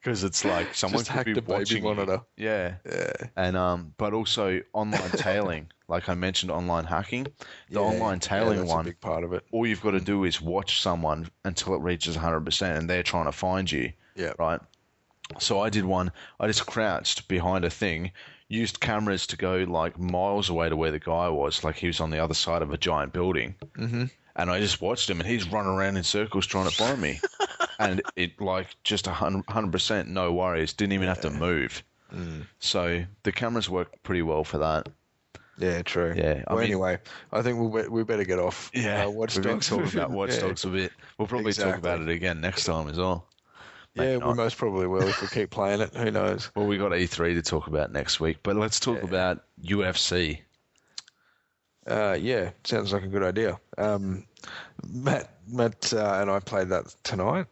Because 0.00 0.22
it's 0.22 0.44
like 0.44 0.74
someone 0.74 1.02
Just 1.02 1.12
could 1.12 1.24
be 1.24 1.40
watching 1.40 1.82
you. 1.82 2.20
Yeah, 2.36 2.74
Yeah. 2.84 3.12
and 3.36 3.56
um, 3.56 3.94
but 3.96 4.12
also 4.12 4.60
online 4.74 5.10
tailing, 5.16 5.70
like 5.88 6.10
I 6.10 6.14
mentioned, 6.14 6.52
online 6.52 6.84
hacking. 6.84 7.22
The 7.70 7.80
Yeah, 7.80 7.80
online 7.80 8.16
yeah, 8.16 8.28
tailing 8.28 8.58
that's 8.58 8.68
one, 8.68 8.80
a 8.82 8.84
big 8.90 9.00
part 9.00 9.24
of 9.24 9.32
it. 9.32 9.46
all 9.50 9.66
you've 9.66 9.80
got 9.80 9.92
to 9.92 10.00
do 10.00 10.24
is 10.24 10.42
watch 10.42 10.82
someone 10.82 11.30
until 11.46 11.74
it 11.74 11.80
reaches 11.80 12.18
100%, 12.18 12.76
and 12.76 12.90
they're 12.90 13.02
trying 13.02 13.24
to 13.24 13.32
find 13.32 13.72
you 13.72 13.92
Yeah. 14.14 14.34
right? 14.38 14.60
So 15.38 15.60
I 15.60 15.70
did 15.70 15.86
one. 15.86 16.12
I 16.38 16.48
just 16.48 16.66
crouched 16.66 17.26
behind 17.26 17.64
a 17.64 17.70
thing, 17.70 18.12
used 18.48 18.80
cameras 18.80 19.26
to 19.28 19.36
go 19.36 19.64
like 19.68 19.98
miles 19.98 20.48
away 20.50 20.68
to 20.68 20.76
where 20.76 20.90
the 20.90 20.98
guy 20.98 21.28
was, 21.28 21.64
like 21.64 21.76
he 21.76 21.86
was 21.86 22.00
on 22.00 22.10
the 22.10 22.18
other 22.18 22.34
side 22.34 22.62
of 22.62 22.72
a 22.72 22.78
giant 22.78 23.12
building. 23.12 23.54
Mm-hmm. 23.78 24.04
And 24.36 24.50
I 24.50 24.58
just 24.60 24.80
watched 24.80 25.08
him, 25.08 25.20
and 25.20 25.28
he's 25.28 25.48
running 25.48 25.70
around 25.72 25.96
in 25.96 26.02
circles 26.02 26.44
trying 26.46 26.68
to 26.68 26.74
find 26.74 27.00
me. 27.00 27.20
and 27.78 28.02
it 28.16 28.40
like 28.40 28.66
just 28.82 29.06
a 29.06 29.12
hundred 29.12 29.70
percent, 29.72 30.08
no 30.08 30.32
worries. 30.32 30.72
Didn't 30.72 30.92
even 30.92 31.06
have 31.08 31.20
to 31.20 31.30
move. 31.30 31.84
Mm. 32.12 32.46
So 32.58 33.04
the 33.22 33.32
cameras 33.32 33.70
work 33.70 34.02
pretty 34.02 34.22
well 34.22 34.42
for 34.44 34.58
that. 34.58 34.88
Yeah, 35.56 35.82
true. 35.82 36.14
Yeah, 36.16 36.42
I 36.48 36.52
Well, 36.54 36.62
mean- 36.62 36.72
anyway, 36.72 36.98
I 37.32 37.42
think 37.42 37.58
we 37.72 37.86
we 37.88 38.02
better 38.02 38.24
get 38.24 38.40
off. 38.40 38.72
Yeah, 38.74 39.06
uh, 39.06 39.10
Watch 39.10 39.36
we've 39.36 39.44
been 39.44 39.52
Dogs. 39.54 39.68
talking 39.68 39.86
about 39.92 40.10
Watch 40.10 40.30
Yeah. 40.34 40.40
Dogs 40.40 40.64
a 40.64 40.68
bit. 40.68 40.92
We'll 41.16 41.28
probably 41.28 41.52
talk 41.52 41.76
about 41.78 42.00
it 42.00 42.08
again 42.08 42.40
next 42.40 42.64
time 42.64 42.88
as 42.88 42.98
well. 42.98 43.28
Yeah, 43.94 44.16
we 44.16 44.34
most 44.34 44.56
probably 44.56 44.86
will 44.88 45.06
if 45.06 45.22
we 45.22 45.28
keep 45.28 45.50
playing 45.50 45.80
it. 45.80 45.94
Who 45.94 46.10
knows? 46.10 46.50
Well, 46.56 46.66
we 46.66 46.78
got 46.78 46.90
E3 46.90 47.34
to 47.34 47.42
talk 47.42 47.68
about 47.68 47.92
next 47.92 48.18
week, 48.18 48.38
but 48.42 48.56
let's 48.56 48.80
talk 48.80 48.98
Yeah. 48.98 49.04
about 49.04 49.44
UFC. 49.62 50.40
Uh, 51.86 52.16
yeah, 52.18 52.50
sounds 52.64 52.92
like 52.92 53.04
a 53.04 53.08
good 53.08 53.22
idea. 53.22 53.60
Um, 53.78 54.26
Matt, 54.88 55.30
Matt, 55.46 55.92
uh, 55.92 56.18
and 56.20 56.30
I 56.30 56.40
played 56.40 56.70
that 56.70 56.86
tonight. 57.04 57.46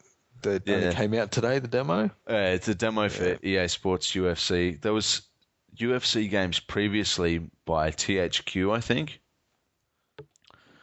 Only 0.44 0.60
Yeah. 0.66 0.92
came 0.92 1.14
out 1.14 1.30
today. 1.30 1.60
The 1.60 1.68
demo. 1.68 2.06
Uh, 2.28 2.34
it's 2.34 2.66
a 2.66 2.74
demo 2.74 3.08
for 3.08 3.38
EA 3.44 3.68
Sports 3.68 4.12
UFC. 4.12 4.72
There 4.80 4.92
was 4.92 5.22
UFC 5.76 6.28
games 6.28 6.58
previously 6.58 7.48
by 7.64 7.90
THQ, 7.92 8.72
I 8.72 8.80
think, 8.80 9.20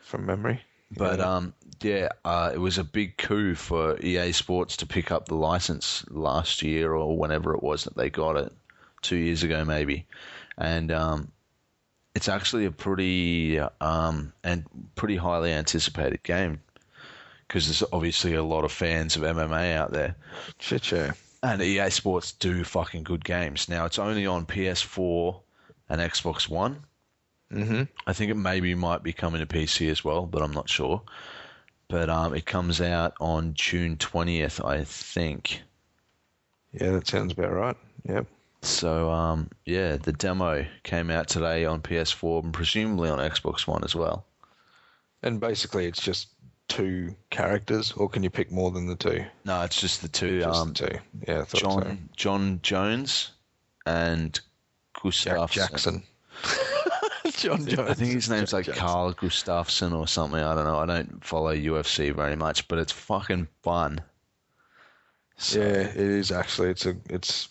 from 0.02 0.26
memory. 0.26 0.62
but 0.92 1.20
um, 1.20 1.54
yeah, 1.82 2.10
uh, 2.26 2.52
it 2.54 2.60
was 2.60 2.78
a 2.78 2.84
big 2.84 3.18
coup 3.18 3.56
for 3.56 3.98
EA 4.00 4.32
Sports 4.32 4.78
to 4.78 4.86
pick 4.86 5.12
up 5.12 5.28
the 5.28 5.36
license 5.36 6.06
last 6.10 6.62
year 6.62 6.94
or 6.94 7.18
whenever 7.18 7.54
it 7.54 7.64
was 7.64 7.84
that 7.86 7.96
they 7.96 8.10
got 8.10 8.38
it, 8.38 8.54
two 9.02 9.16
years 9.16 9.44
ago 9.44 9.64
maybe, 9.66 10.06
and 10.58 10.92
um, 10.92 11.32
it's 12.16 12.28
actually 12.28 12.66
a 12.66 12.72
pretty 12.72 13.60
um 13.60 14.34
and 14.44 14.66
pretty 14.96 15.16
highly 15.16 15.54
anticipated 15.54 16.22
game 16.24 16.60
because 17.48 17.66
there's 17.66 17.90
obviously 17.92 18.36
a 18.36 18.44
lot 18.44 18.64
of 18.64 18.72
fans 18.72 19.16
of 19.16 19.24
MMA 19.24 19.74
out 19.74 19.92
there. 19.92 20.16
shit, 20.60 20.92
yeah. 20.92 21.14
And 21.42 21.62
EA 21.62 21.90
Sports 21.90 22.34
do 22.34 22.64
fucking 22.64 23.04
good 23.04 23.24
games. 23.26 23.70
Now 23.70 23.86
it's 23.86 23.98
only 23.98 24.28
on 24.28 24.46
PS4 24.46 25.40
and 25.90 26.02
Xbox 26.02 26.48
One. 26.48 26.84
Mm-hmm. 27.52 27.84
I 28.06 28.14
think 28.14 28.30
it 28.30 28.36
maybe 28.36 28.76
might 28.76 29.02
be 29.02 29.14
coming 29.14 29.40
to 29.40 29.48
PC 29.48 29.90
as 29.90 30.04
well, 30.04 30.28
but 30.28 30.44
I'm 30.44 30.52
not 30.52 30.70
sure. 30.70 31.02
But 31.90 32.10
um, 32.10 32.36
it 32.36 32.46
comes 32.46 32.80
out 32.82 33.16
on 33.20 33.56
June 33.56 33.98
20th, 33.98 34.64
I 34.64 34.84
think. 34.84 35.64
Yeah, 36.72 36.92
that 36.92 37.08
sounds 37.08 37.34
about 37.34 37.52
right. 37.52 37.76
Yep. 38.08 38.28
So 38.62 39.10
um, 39.10 39.50
yeah, 39.66 39.98
the 39.98 40.12
demo 40.12 40.66
came 40.84 41.10
out 41.10 41.28
today 41.28 41.66
on 41.66 41.82
PS4 41.82 42.44
and 42.44 42.54
presumably 42.54 43.10
on 43.10 43.20
Xbox 43.20 43.66
One 43.66 43.84
as 43.84 43.96
well. 43.96 44.26
And 45.24 45.40
basically, 45.40 45.86
it's 45.86 46.02
just 46.02 46.30
two 46.68 47.16
characters, 47.30 47.92
or 47.94 48.08
can 48.08 48.24
you 48.24 48.30
pick 48.30 48.52
more 48.52 48.72
than 48.72 48.88
the 48.88 48.96
two? 48.96 49.26
No, 49.46 49.62
it's 49.64 49.82
just 49.82 50.02
the 50.02 50.08
two. 50.08 50.42
Just 50.42 50.62
um, 50.62 50.74
the 50.74 50.74
two. 50.74 51.00
Yeah, 51.28 51.42
I 51.42 51.44
thought 51.44 51.62
John 51.62 51.82
so. 51.82 51.98
Jon 52.16 52.60
Jones 52.62 53.32
and 53.86 54.40
Gustafsson. 54.96 55.52
Jackson. 55.52 56.04
Jon 57.40 57.66
Jones. 57.66 57.90
I 57.90 57.94
think 57.94 58.14
his 58.14 58.30
name's 58.30 58.52
Jack 58.52 58.54
like 58.54 58.66
Jackson. 58.66 58.86
Carl 58.86 59.14
Gustafsson 59.14 59.98
or 59.98 60.08
something. 60.08 60.40
I 60.40 60.56
don't 60.56 60.66
know. 60.66 60.78
I 60.78 60.86
don't 60.86 61.24
follow 61.24 61.54
UFC 61.56 62.14
very 62.16 62.36
much, 62.36 62.68
but 62.68 62.80
it's 62.80 62.92
fucking 62.92 63.48
fun. 63.64 64.02
So, 65.38 65.60
Yeah, 65.60 65.66
it 65.66 65.96
is 65.98 66.32
actually. 66.32 66.70
It's 66.70 66.86
a. 66.86 66.96
It's 67.10 67.50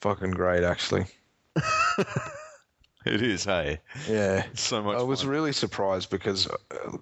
fucking 0.00 0.32
great, 0.32 0.64
actually. 0.64 1.06
it 3.06 3.22
is. 3.22 3.44
Hey, 3.44 3.78
Yeah. 4.08 4.44
so 4.54 4.82
much. 4.82 4.98
I 4.98 5.02
was 5.02 5.24
really 5.24 5.52
surprised 5.52 6.10
because 6.10 6.46
uh, 6.48 6.96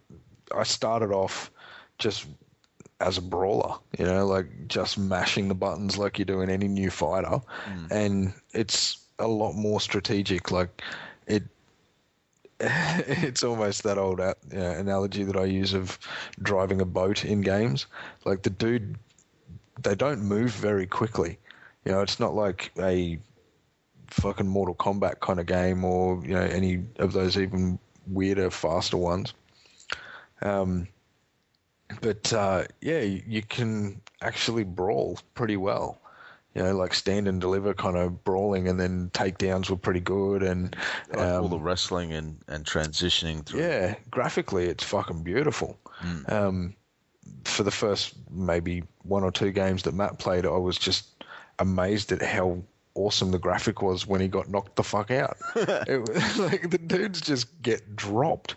I 0.54 0.64
started 0.64 1.12
off 1.12 1.50
just 1.98 2.26
as 3.00 3.16
a 3.16 3.22
brawler, 3.22 3.76
you 3.98 4.04
know, 4.04 4.26
like 4.26 4.46
just 4.68 4.98
mashing 4.98 5.48
the 5.48 5.54
buttons 5.54 5.96
like 5.96 6.18
you 6.18 6.24
do 6.26 6.42
in 6.42 6.50
any 6.50 6.68
new 6.68 6.90
fighter, 6.90 7.40
and 7.90 8.34
it's 8.52 8.98
a 9.18 9.26
lot 9.26 9.54
more 9.54 9.80
strategic. 9.80 10.50
Like 10.50 10.82
it, 11.26 11.44
it's 13.06 13.42
almost 13.42 13.82
that 13.84 13.96
old 13.96 14.20
uh, 14.20 14.34
analogy 14.52 15.24
that 15.24 15.36
I 15.36 15.44
use 15.44 15.72
of 15.72 15.98
driving 16.42 16.82
a 16.82 16.84
boat 16.84 17.24
in 17.24 17.40
games. 17.40 17.86
Like 18.26 18.42
the 18.42 18.50
dude, 18.50 18.98
they 19.82 19.94
don't 19.94 20.20
move 20.20 20.50
very 20.50 20.86
quickly. 20.86 21.38
You 21.86 21.92
know, 21.92 22.02
it's 22.02 22.20
not 22.20 22.34
like 22.34 22.70
a 22.78 23.18
fucking 24.08 24.46
Mortal 24.46 24.74
Kombat 24.74 25.20
kind 25.20 25.40
of 25.40 25.46
game 25.46 25.84
or 25.84 26.22
you 26.22 26.34
know 26.34 26.42
any 26.42 26.84
of 26.98 27.14
those 27.14 27.38
even 27.38 27.78
weirder, 28.06 28.50
faster 28.50 28.98
ones. 28.98 29.32
Um, 30.42 30.86
but 32.02 32.30
uh, 32.32 32.64
yeah, 32.82 33.00
you 33.00 33.42
can 33.42 34.00
actually 34.20 34.64
brawl 34.64 35.18
pretty 35.34 35.56
well. 35.56 35.99
You 36.54 36.64
know, 36.64 36.74
like 36.76 36.94
stand 36.94 37.28
and 37.28 37.40
deliver 37.40 37.74
kind 37.74 37.96
of 37.96 38.24
brawling, 38.24 38.66
and 38.68 38.78
then 38.80 39.10
takedowns 39.12 39.70
were 39.70 39.76
pretty 39.76 40.00
good. 40.00 40.42
And 40.42 40.74
Like 41.10 41.18
all 41.18 41.44
um, 41.44 41.50
the 41.50 41.58
wrestling 41.58 42.12
and, 42.12 42.38
and 42.48 42.64
transitioning 42.64 43.46
through. 43.46 43.60
yeah, 43.60 43.94
graphically, 44.10 44.66
it's 44.66 44.82
fucking 44.82 45.22
beautiful. 45.22 45.78
Um, 46.26 46.74
for 47.44 47.62
the 47.62 47.70
first 47.70 48.14
maybe 48.30 48.82
one 49.02 49.22
or 49.22 49.30
two 49.30 49.52
games 49.52 49.84
that 49.84 49.94
Matt 49.94 50.18
played, 50.18 50.44
I 50.44 50.50
was 50.56 50.76
just 50.76 51.24
amazed 51.58 52.10
at 52.10 52.22
how 52.22 52.58
awesome 52.94 53.30
the 53.30 53.38
graphic 53.38 53.82
was 53.82 54.06
when 54.06 54.20
he 54.20 54.26
got 54.28 54.48
knocked 54.48 54.76
the 54.76 54.82
fuck 54.82 55.10
out. 55.10 55.36
it 55.54 56.08
was 56.08 56.38
like 56.38 56.70
the 56.70 56.78
dudes 56.78 57.20
just 57.20 57.62
get 57.62 57.94
dropped, 57.96 58.56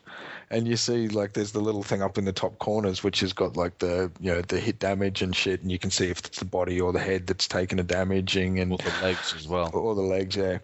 and 0.53 0.67
you 0.67 0.77
see 0.77 1.07
like 1.07 1.33
there's 1.33 1.51
the 1.51 1.59
little 1.59 1.81
thing 1.81 2.03
up 2.03 2.17
in 2.17 2.25
the 2.25 2.31
top 2.31 2.59
corners 2.59 3.03
which 3.03 3.21
has 3.21 3.33
got 3.33 3.57
like 3.57 3.79
the 3.79 4.11
you 4.19 4.31
know 4.31 4.41
the 4.41 4.59
hit 4.59 4.77
damage 4.79 5.21
and 5.23 5.35
shit, 5.35 5.61
and 5.61 5.71
you 5.71 5.79
can 5.79 5.89
see 5.89 6.09
if 6.09 6.19
it's 6.19 6.39
the 6.39 6.45
body 6.45 6.79
or 6.79 6.93
the 6.93 6.99
head 6.99 7.25
that's 7.25 7.47
taken 7.47 7.79
a 7.79 7.83
damaging 7.83 8.59
and 8.59 8.71
All 8.71 8.77
the 8.77 8.93
legs 9.01 9.33
as 9.35 9.47
well. 9.47 9.71
or 9.73 9.95
the 9.95 10.01
legs, 10.01 10.35
yeah. 10.35 10.59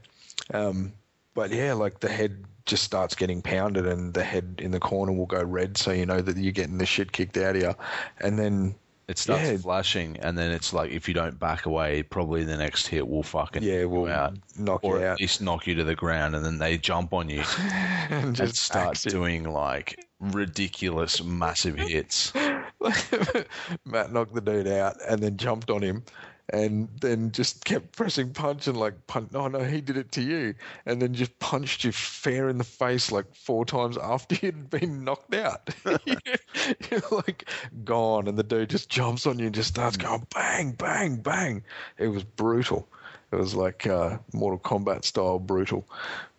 Um, 0.54 0.94
but 1.34 1.52
yeah, 1.52 1.74
like 1.74 2.00
the 2.00 2.10
head 2.10 2.46
just 2.66 2.84
starts 2.84 3.16
getting 3.16 3.42
pounded, 3.42 3.88
and 3.88 4.14
the 4.14 4.24
head 4.24 4.56
in 4.60 4.70
the 4.72 4.80
corner 4.80 5.12
will 5.12 5.26
go 5.26 5.44
red, 5.44 5.76
so 5.78 5.92
you 5.92 6.06
know 6.06 6.22
that 6.22 6.38
you're 6.38 6.52
getting 6.52 6.78
the 6.78 6.86
shit 6.86 7.12
kicked 7.12 7.38
out 7.38 7.56
of 7.56 7.62
you. 7.64 7.74
And 8.20 8.38
then 8.38 8.76
It 9.10 9.18
starts 9.18 9.49
Yeah. 9.49 9.57
flashing, 9.57 10.18
and 10.20 10.38
then 10.38 10.51
it's 10.51 10.72
like 10.72 10.91
if 10.91 11.07
you 11.07 11.16
don't 11.16 11.39
back 11.39 11.66
away, 11.66 12.03
probably 12.03 12.43
the 12.43 12.55
next 12.55 12.86
hit 12.88 13.07
will 13.07 13.24
fucking 13.24 13.64
yeah, 13.64 13.82
knock 13.82 13.82
you 13.82 13.89
we'll 13.89 14.12
out, 14.12 14.34
knock 14.55 14.84
or 14.84 14.97
you 14.99 15.03
at 15.03 15.12
out 15.14 15.20
least 15.20 15.41
knock 15.41 15.66
you 15.66 15.74
to 15.74 15.84
the 15.84 15.95
ground, 15.95 16.36
and 16.36 16.45
then 16.45 16.60
they 16.60 16.78
jump 16.78 17.12
on 17.12 17.28
you 17.28 17.43
and 17.60 18.24
and 18.26 18.36
just 18.36 18.57
start 18.57 18.89
axe 18.89 19.07
it. 19.07 19.10
doing 19.10 19.45
like 19.45 19.99
ridiculous, 20.20 21.24
massive 21.24 21.76
hits. 21.76 22.32
Matt 23.86 24.14
knocked 24.14 24.36
the 24.36 24.41
dude 24.41 24.68
out 24.68 24.95
and 25.07 25.22
then 25.22 25.38
jumped 25.38 25.72
on 25.72 25.82
him 25.82 26.03
and 26.52 26.89
then 27.00 27.32
just 27.32 27.64
kept 27.64 27.95
pressing 27.95 28.32
punch 28.32 28.68
and 28.68 28.78
like 28.78 29.08
punch. 29.08 29.30
Oh 29.34 29.47
no, 29.47 29.60
he 29.60 29.82
did 29.82 29.97
it 29.97 30.12
to 30.14 30.22
you, 30.22 30.56
and 30.86 31.02
then 31.02 31.14
just 31.14 31.38
punched 31.39 31.84
you 31.84 31.91
fair 31.91 32.50
in 32.50 32.58
the 32.58 32.64
face 32.64 33.12
like 33.12 33.34
four 33.36 33.66
times 33.66 33.97
after 33.97 34.36
you'd 34.41 34.70
been 34.70 35.04
knocked 35.04 35.36
out. 35.36 35.70
You're 36.06 37.02
like 37.12 37.50
gone, 37.84 38.28
and 38.28 38.38
the 38.38 38.43
dude 38.43 38.70
just 38.70 38.89
jumps 38.89 39.28
on 39.28 39.39
you 39.39 39.45
and 39.45 39.56
just 39.56 39.70
starts 39.70 39.97
going 39.97 40.26
bang, 40.34 40.72
bang, 40.72 41.18
bang. 41.18 41.64
It 41.97 42.08
was 42.08 42.24
brutal. 42.24 42.88
It 43.32 43.36
was 43.36 43.54
like 43.54 43.86
uh, 43.86 44.18
Mortal 44.34 44.60
Kombat 44.60 45.06
style 45.06 45.39
brutal. 45.39 45.88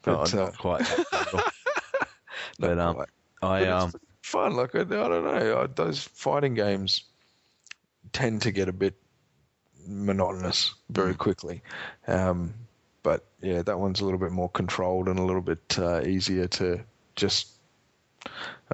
But, 0.03 0.35
uh, 0.35 0.37
not 0.45 0.59
quite. 0.59 0.81
that 0.81 1.53
but 2.59 2.79
um, 2.79 2.95
quite. 2.97 3.09
I 3.43 3.61
But 3.61 3.69
um, 3.69 3.89
it's 3.95 4.29
fun. 4.29 4.57
Like 4.57 4.75
I, 4.75 4.81
I 4.81 4.85
don't 4.85 5.25
know, 5.25 5.57
uh, 5.57 5.69
those 5.73 6.03
fighting 6.03 6.55
games 6.55 7.05
tend 8.13 8.43
to 8.43 8.51
get 8.51 8.69
a 8.69 8.73
bit 8.73 8.95
monotonous 9.91 10.75
very 10.89 11.15
quickly. 11.15 11.63
Um, 12.07 12.55
but 13.03 13.25
yeah, 13.43 13.63
that 13.63 13.79
one's 13.79 14.01
a 14.01 14.05
little 14.05 14.19
bit 14.21 14.31
more 14.33 14.49
controlled 14.51 15.09
and 15.09 15.19
a 15.19 15.23
little 15.23 15.43
bit 15.43 15.79
uh, 15.79 16.03
easier 16.03 16.47
to 16.49 16.81
just 17.17 17.49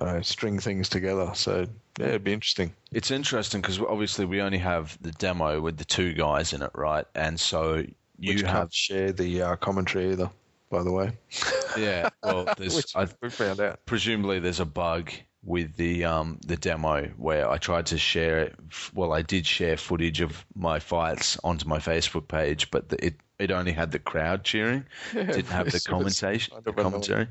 I 0.01 0.21
string 0.23 0.59
things 0.59 0.89
together. 0.89 1.31
So 1.35 1.67
yeah, 1.99 2.07
it'd 2.09 2.25
be 2.25 2.33
interesting. 2.33 2.75
It's 2.93 3.11
interesting 3.11 3.61
because 3.61 3.81
obviously 3.81 4.25
we 4.25 4.41
only 4.41 4.59
have 4.59 4.99
the 5.01 5.13
demo 5.13 5.61
with 5.61 5.79
the 5.79 5.85
two 5.85 6.13
guys 6.13 6.53
in 6.53 6.63
it, 6.63 6.71
right? 6.75 7.07
And 7.15 7.39
so 7.41 7.85
you 8.19 8.35
Which 8.35 8.43
have, 8.43 8.51
can't 8.51 8.75
share 8.75 9.13
the 9.13 9.43
uh, 9.43 9.57
commentary 9.57 10.13
either, 10.13 10.31
by 10.71 10.83
the 10.83 10.93
way. 10.93 11.13
yeah. 11.79 12.09
Well, 12.23 12.49
there's 12.59 12.95
we 13.23 13.31
found 13.31 13.61
out. 13.61 13.81
presumably 13.87 14.39
there's 14.41 14.61
a 14.61 14.67
bug 14.67 15.11
with 15.47 15.77
the 15.77 16.05
um 16.05 16.39
the 16.45 16.57
demo 16.57 17.07
where 17.17 17.49
I 17.49 17.57
tried 17.57 17.87
to 17.87 17.99
share 17.99 18.41
it. 18.41 18.55
Well, 18.93 19.13
I 19.13 19.23
did 19.23 19.47
share 19.47 19.77
footage 19.77 20.21
of 20.21 20.45
my 20.55 20.81
fights 20.81 21.39
onto 21.45 21.67
my 21.69 21.79
Facebook 21.79 22.29
page, 22.29 22.71
but 22.71 22.89
the, 22.91 23.03
it 23.07 23.15
it 23.39 23.51
only 23.51 23.73
had 23.73 23.93
the 23.93 23.99
crowd 23.99 24.45
cheering, 24.45 24.85
didn't 25.13 25.47
have 25.47 25.71
the 25.71 25.81
commentation, 25.81 26.55
kind 26.55 26.67
of 26.67 26.75
annoying. 26.75 26.93
commentary, 26.93 27.29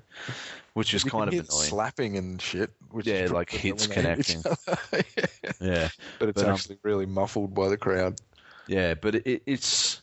which 0.74 0.94
is 0.94 1.04
You 1.04 1.12
kind 1.12 1.28
of 1.28 1.34
annoying. 1.34 1.48
slapping 1.48 2.18
and 2.18 2.42
shit. 2.42 2.72
Which 2.92 3.06
Yeah, 3.08 3.28
like 3.32 3.50
hits 3.52 3.86
connecting. 3.88 4.42
yeah. 4.94 5.52
Yeah. 5.60 5.90
But 6.20 6.30
it's 6.30 6.42
But, 6.42 6.46
um, 6.46 6.54
actually 6.54 6.78
really 6.84 7.06
muffled 7.06 7.54
by 7.54 7.70
the 7.70 7.78
crowd. 7.78 8.20
Yeah, 8.68 8.94
but 8.94 9.16
it, 9.16 9.44
it's 9.46 10.02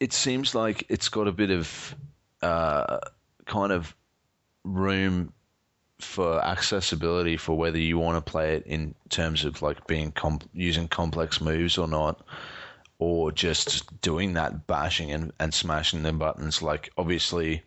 it 0.00 0.12
seems 0.12 0.54
like 0.54 0.84
it's 0.88 1.08
got 1.08 1.26
a 1.28 1.32
bit 1.32 1.50
of 1.50 1.94
uh, 2.42 2.98
kind 3.46 3.72
of 3.72 3.94
room 4.64 5.32
for 6.00 6.44
accessibility 6.44 7.36
for 7.36 7.56
whether 7.56 7.78
you 7.78 7.98
want 7.98 8.24
to 8.24 8.30
play 8.30 8.54
it 8.54 8.66
in 8.66 8.94
terms 9.08 9.44
of 9.44 9.62
like 9.62 9.86
being 9.86 10.12
com- 10.12 10.40
using 10.52 10.86
complex 10.88 11.40
moves 11.40 11.76
or 11.76 11.88
not, 11.88 12.24
or 12.98 13.32
just 13.32 14.00
doing 14.00 14.34
that 14.34 14.66
bashing 14.66 15.10
and, 15.10 15.32
and 15.40 15.52
smashing 15.52 16.02
the 16.02 16.12
buttons. 16.12 16.62
Like 16.62 16.90
obviously, 16.96 17.62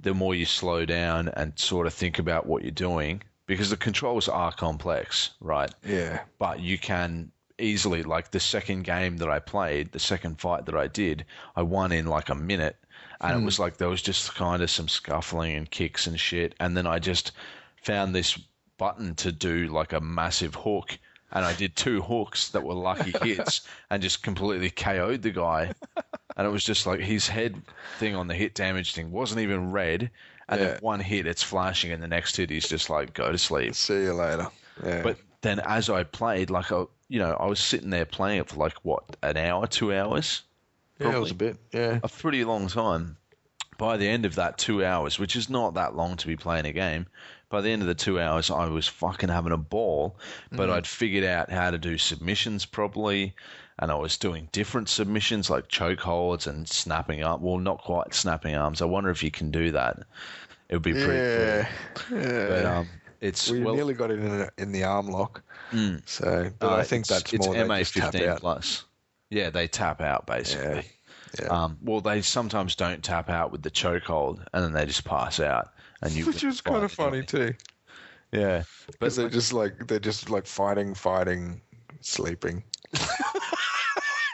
the 0.00 0.14
more 0.14 0.34
you 0.34 0.46
slow 0.46 0.84
down 0.84 1.28
and 1.28 1.58
sort 1.58 1.86
of 1.86 1.94
think 1.94 2.18
about 2.18 2.46
what 2.46 2.62
you're 2.62 2.70
doing, 2.70 3.22
because 3.46 3.70
the 3.70 3.76
controls 3.76 4.28
are 4.28 4.52
complex, 4.52 5.30
right? 5.40 5.70
Yeah. 5.86 6.20
but 6.38 6.60
you 6.60 6.78
can 6.78 7.30
easily 7.58 8.02
like 8.02 8.30
the 8.30 8.40
second 8.40 8.82
game 8.82 9.18
that 9.18 9.30
I 9.30 9.38
played, 9.38 9.92
the 9.92 9.98
second 9.98 10.40
fight 10.40 10.66
that 10.66 10.76
I 10.76 10.88
did, 10.88 11.24
I 11.54 11.62
won 11.62 11.92
in 11.92 12.06
like 12.06 12.28
a 12.28 12.34
minute. 12.34 12.76
And 13.20 13.32
it 13.32 13.38
hmm. 13.40 13.44
was 13.44 13.58
like 13.58 13.76
there 13.76 13.88
was 13.88 14.02
just 14.02 14.34
kind 14.34 14.62
of 14.62 14.70
some 14.70 14.88
scuffling 14.88 15.54
and 15.54 15.70
kicks 15.70 16.06
and 16.06 16.18
shit. 16.18 16.54
And 16.60 16.76
then 16.76 16.86
I 16.86 16.98
just 16.98 17.32
found 17.82 18.14
this 18.14 18.38
button 18.78 19.14
to 19.16 19.32
do 19.32 19.68
like 19.68 19.92
a 19.92 20.00
massive 20.00 20.54
hook. 20.54 20.98
And 21.32 21.44
I 21.44 21.52
did 21.54 21.74
two 21.74 22.00
hooks 22.00 22.50
that 22.50 22.62
were 22.62 22.74
lucky 22.74 23.12
hits 23.22 23.62
and 23.90 24.02
just 24.02 24.22
completely 24.22 24.70
KO'd 24.70 25.22
the 25.22 25.30
guy. 25.30 25.72
And 26.36 26.46
it 26.46 26.50
was 26.50 26.64
just 26.64 26.86
like 26.86 27.00
his 27.00 27.26
head 27.26 27.60
thing 27.98 28.14
on 28.14 28.28
the 28.28 28.34
hit 28.34 28.54
damage 28.54 28.94
thing 28.94 29.10
wasn't 29.10 29.40
even 29.40 29.72
red. 29.72 30.10
And 30.48 30.60
Yeah. 30.60 30.66
then 30.66 30.78
one 30.80 31.00
hit, 31.00 31.26
it's 31.26 31.42
flashing, 31.42 31.90
and 31.90 32.02
the 32.02 32.08
next 32.08 32.36
hit, 32.36 32.50
he's 32.50 32.68
just 32.68 32.90
like, 32.90 33.14
go 33.14 33.32
to 33.32 33.38
sleep. 33.38 33.74
See 33.74 34.02
you 34.02 34.12
later. 34.12 34.48
Yeah. 34.84 35.02
But 35.02 35.18
then 35.40 35.60
as 35.60 35.88
I 35.88 36.02
played, 36.04 36.50
like 36.50 36.70
I, 36.70 36.84
you 37.08 37.18
know, 37.18 37.36
I 37.38 37.46
was 37.46 37.60
sitting 37.60 37.90
there 37.90 38.04
playing 38.04 38.40
it 38.40 38.48
for 38.48 38.56
like 38.56 38.74
what 38.82 39.16
an 39.22 39.36
hour, 39.36 39.66
two 39.66 39.94
hours, 39.94 40.42
yeah, 40.98 41.14
it 41.16 41.20
was 41.20 41.30
a 41.30 41.34
bit. 41.34 41.56
Yeah. 41.72 41.98
a 42.02 42.08
pretty 42.08 42.44
long 42.44 42.68
time. 42.68 43.16
By 43.76 43.96
the 43.96 44.08
end 44.08 44.24
of 44.24 44.36
that 44.36 44.56
two 44.56 44.84
hours, 44.84 45.18
which 45.18 45.34
is 45.34 45.50
not 45.50 45.74
that 45.74 45.96
long 45.96 46.16
to 46.18 46.26
be 46.28 46.36
playing 46.36 46.64
a 46.64 46.72
game, 46.72 47.06
by 47.48 47.60
the 47.60 47.70
end 47.70 47.82
of 47.82 47.88
the 47.88 47.94
two 47.94 48.20
hours, 48.20 48.48
I 48.50 48.66
was 48.68 48.86
fucking 48.86 49.28
having 49.28 49.52
a 49.52 49.56
ball. 49.56 50.16
But 50.52 50.70
I'd 50.70 50.86
figured 50.86 51.24
out 51.24 51.50
how 51.50 51.72
to 51.72 51.78
do 51.78 51.98
submissions 51.98 52.66
properly, 52.66 53.34
and 53.80 53.90
I 53.90 53.96
was 53.96 54.16
doing 54.16 54.48
different 54.52 54.88
submissions 54.88 55.50
like 55.50 55.68
chokeholds 55.68 56.46
and 56.46 56.68
snapping 56.68 57.24
up. 57.24 57.40
Well, 57.40 57.58
not 57.58 57.78
quite 57.82 58.14
snapping 58.14 58.54
arms. 58.54 58.80
I 58.80 58.84
wonder 58.84 59.10
if 59.10 59.24
you 59.24 59.32
can 59.32 59.50
do 59.50 59.72
that. 59.72 59.98
It 60.68 60.76
would 60.76 60.82
be 60.82 60.92
pretty 60.92 61.12
Yeah. 61.14 61.68
cool. 61.94 62.18
yeah. 62.20 62.48
But 62.48 62.64
um, 62.66 62.88
it's 63.20 63.50
we 63.50 63.60
well, 63.62 63.74
nearly 63.74 63.94
got 63.94 64.10
it 64.12 64.20
in, 64.20 64.48
in 64.58 64.72
the 64.72 64.84
arm 64.84 65.08
lock. 65.08 65.42
Mm. 65.72 66.02
So, 66.08 66.50
but 66.60 66.70
Uh, 66.70 66.76
I 66.76 66.84
think 66.84 67.06
that's 67.08 67.32
it's 67.32 67.44
more 67.46 67.54
they 67.56 67.64
MA 67.64 67.82
fifteen 67.82 68.36
plus. 68.36 68.84
Yeah, 69.30 69.50
they 69.50 69.68
tap 69.68 70.00
out 70.00 70.26
basically. 70.26 70.84
Yeah. 71.40 71.46
Um, 71.48 71.78
well, 71.82 72.00
they 72.00 72.22
sometimes 72.22 72.76
don't 72.76 73.02
tap 73.02 73.28
out 73.28 73.50
with 73.50 73.62
the 73.62 73.70
chokehold, 73.70 74.46
and 74.52 74.64
then 74.64 74.72
they 74.72 74.86
just 74.86 75.04
pass 75.04 75.40
out, 75.40 75.70
and 76.00 76.12
you. 76.12 76.26
Which 76.26 76.44
is 76.44 76.60
kind 76.60 76.84
of 76.84 76.92
funny 76.92 77.22
too. 77.22 77.54
Yeah, 78.30 78.64
Because 78.86 79.16
but 79.16 79.22
they're 79.22 79.30
just 79.30 79.52
like 79.52 79.86
they're 79.86 79.98
just 79.98 80.30
like 80.30 80.46
fighting, 80.46 80.94
fighting, 80.94 81.60
sleeping. 82.00 82.62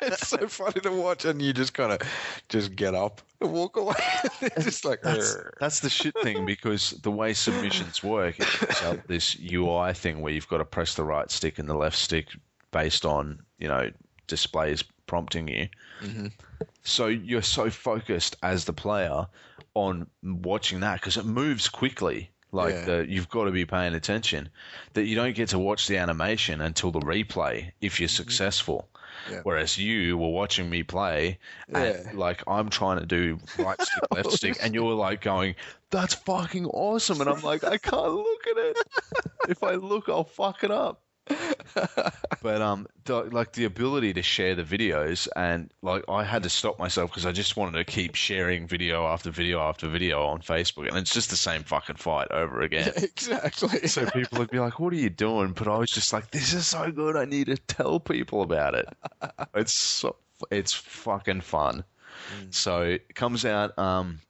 it's 0.02 0.28
so 0.28 0.48
funny 0.48 0.80
to 0.80 0.90
watch, 0.90 1.24
and 1.24 1.40
you 1.40 1.52
just 1.52 1.74
kind 1.74 1.92
of 1.92 2.00
just 2.48 2.74
get 2.76 2.94
up 2.94 3.20
and 3.40 3.52
walk 3.52 3.76
away. 3.76 3.94
Just 4.60 4.84
like 4.84 5.02
that's, 5.02 5.36
that's 5.60 5.80
the 5.80 5.90
shit 5.90 6.14
thing 6.22 6.44
because 6.46 6.90
the 7.02 7.10
way 7.10 7.32
submissions 7.32 8.02
work, 8.02 8.36
it's 8.38 8.82
this 9.06 9.36
UI 9.40 9.92
thing 9.94 10.20
where 10.20 10.32
you've 10.32 10.48
got 10.48 10.58
to 10.58 10.64
press 10.64 10.94
the 10.94 11.04
right 11.04 11.30
stick 11.30 11.58
and 11.58 11.68
the 11.68 11.74
left 11.74 11.96
stick 11.96 12.28
based 12.70 13.04
on 13.04 13.40
you 13.58 13.68
know 13.68 13.90
displays 14.30 14.82
prompting 15.06 15.48
you. 15.48 15.68
Mm-hmm. 16.02 16.28
So 16.82 17.06
you're 17.08 17.42
so 17.42 17.68
focused 17.68 18.36
as 18.42 18.64
the 18.64 18.72
player 18.72 19.26
on 19.74 20.06
watching 20.22 20.80
that 20.80 21.00
because 21.00 21.16
it 21.18 21.26
moves 21.26 21.68
quickly. 21.68 22.30
Like 22.52 22.74
Yeah. 22.74 22.84
the, 22.84 23.06
you've 23.08 23.28
got 23.28 23.44
to 23.44 23.50
be 23.52 23.64
paying 23.64 23.94
attention 23.94 24.48
that 24.94 25.04
you 25.04 25.14
don't 25.14 25.34
get 25.36 25.50
to 25.50 25.58
watch 25.58 25.86
the 25.86 25.98
animation 25.98 26.60
until 26.60 26.90
the 26.90 27.00
replay 27.00 27.70
if 27.80 28.00
you're 28.00 28.08
successful. 28.08 28.88
Mm-hmm. 28.88 29.32
Yeah. 29.32 29.40
Whereas 29.42 29.76
you 29.78 30.16
were 30.16 30.30
watching 30.30 30.70
me 30.70 30.82
play, 30.82 31.38
Yeah. 31.68 31.78
and 32.08 32.18
like 32.18 32.42
I'm 32.48 32.70
trying 32.70 32.98
to 33.00 33.06
do 33.06 33.38
right 33.58 33.80
stick, 33.80 34.02
left 34.12 34.32
stick, 34.32 34.56
and 34.62 34.74
you're 34.74 34.94
like 34.94 35.20
going, 35.20 35.54
"That's 35.90 36.14
fucking 36.14 36.66
awesome," 36.66 37.20
and 37.20 37.28
I'm 37.28 37.42
like, 37.42 37.62
"I 37.62 37.76
can't 37.76 38.12
look 38.14 38.46
at 38.50 38.56
it. 38.56 38.76
if 39.48 39.62
I 39.62 39.74
look, 39.74 40.08
I'll 40.08 40.24
fuck 40.24 40.64
it 40.64 40.70
up." 40.70 41.02
but 42.42 42.62
um, 42.62 42.86
the, 43.04 43.22
like 43.24 43.52
the 43.52 43.64
ability 43.64 44.12
to 44.14 44.22
share 44.22 44.54
the 44.54 44.62
videos, 44.62 45.28
and 45.36 45.72
like 45.82 46.04
I 46.08 46.24
had 46.24 46.42
to 46.44 46.50
stop 46.50 46.78
myself 46.78 47.10
because 47.10 47.26
I 47.26 47.32
just 47.32 47.56
wanted 47.56 47.78
to 47.78 47.84
keep 47.84 48.14
sharing 48.14 48.66
video 48.66 49.06
after 49.06 49.30
video 49.30 49.60
after 49.60 49.88
video 49.88 50.24
on 50.26 50.40
Facebook, 50.40 50.88
and 50.88 50.96
it's 50.96 51.12
just 51.12 51.30
the 51.30 51.36
same 51.36 51.62
fucking 51.62 51.96
fight 51.96 52.28
over 52.30 52.60
again. 52.62 52.92
exactly. 52.96 53.80
So 53.90 54.06
people 54.06 54.38
would 54.38 54.50
be 54.50 54.58
like, 54.58 54.78
"What 54.78 54.92
are 54.92 54.96
you 54.96 55.10
doing?" 55.10 55.52
But 55.52 55.68
I 55.68 55.78
was 55.78 55.90
just 55.90 56.12
like, 56.12 56.30
"This 56.30 56.52
is 56.54 56.66
so 56.66 56.90
good. 56.90 57.16
I 57.16 57.24
need 57.24 57.46
to 57.46 57.56
tell 57.56 58.00
people 58.00 58.42
about 58.42 58.74
it. 58.74 58.88
It's 59.54 59.72
so, 59.72 60.16
it's 60.50 60.72
fucking 60.72 61.40
fun." 61.40 61.84
So 62.50 62.82
it 62.82 63.14
comes 63.14 63.44
out 63.44 63.78
um, 63.78 64.20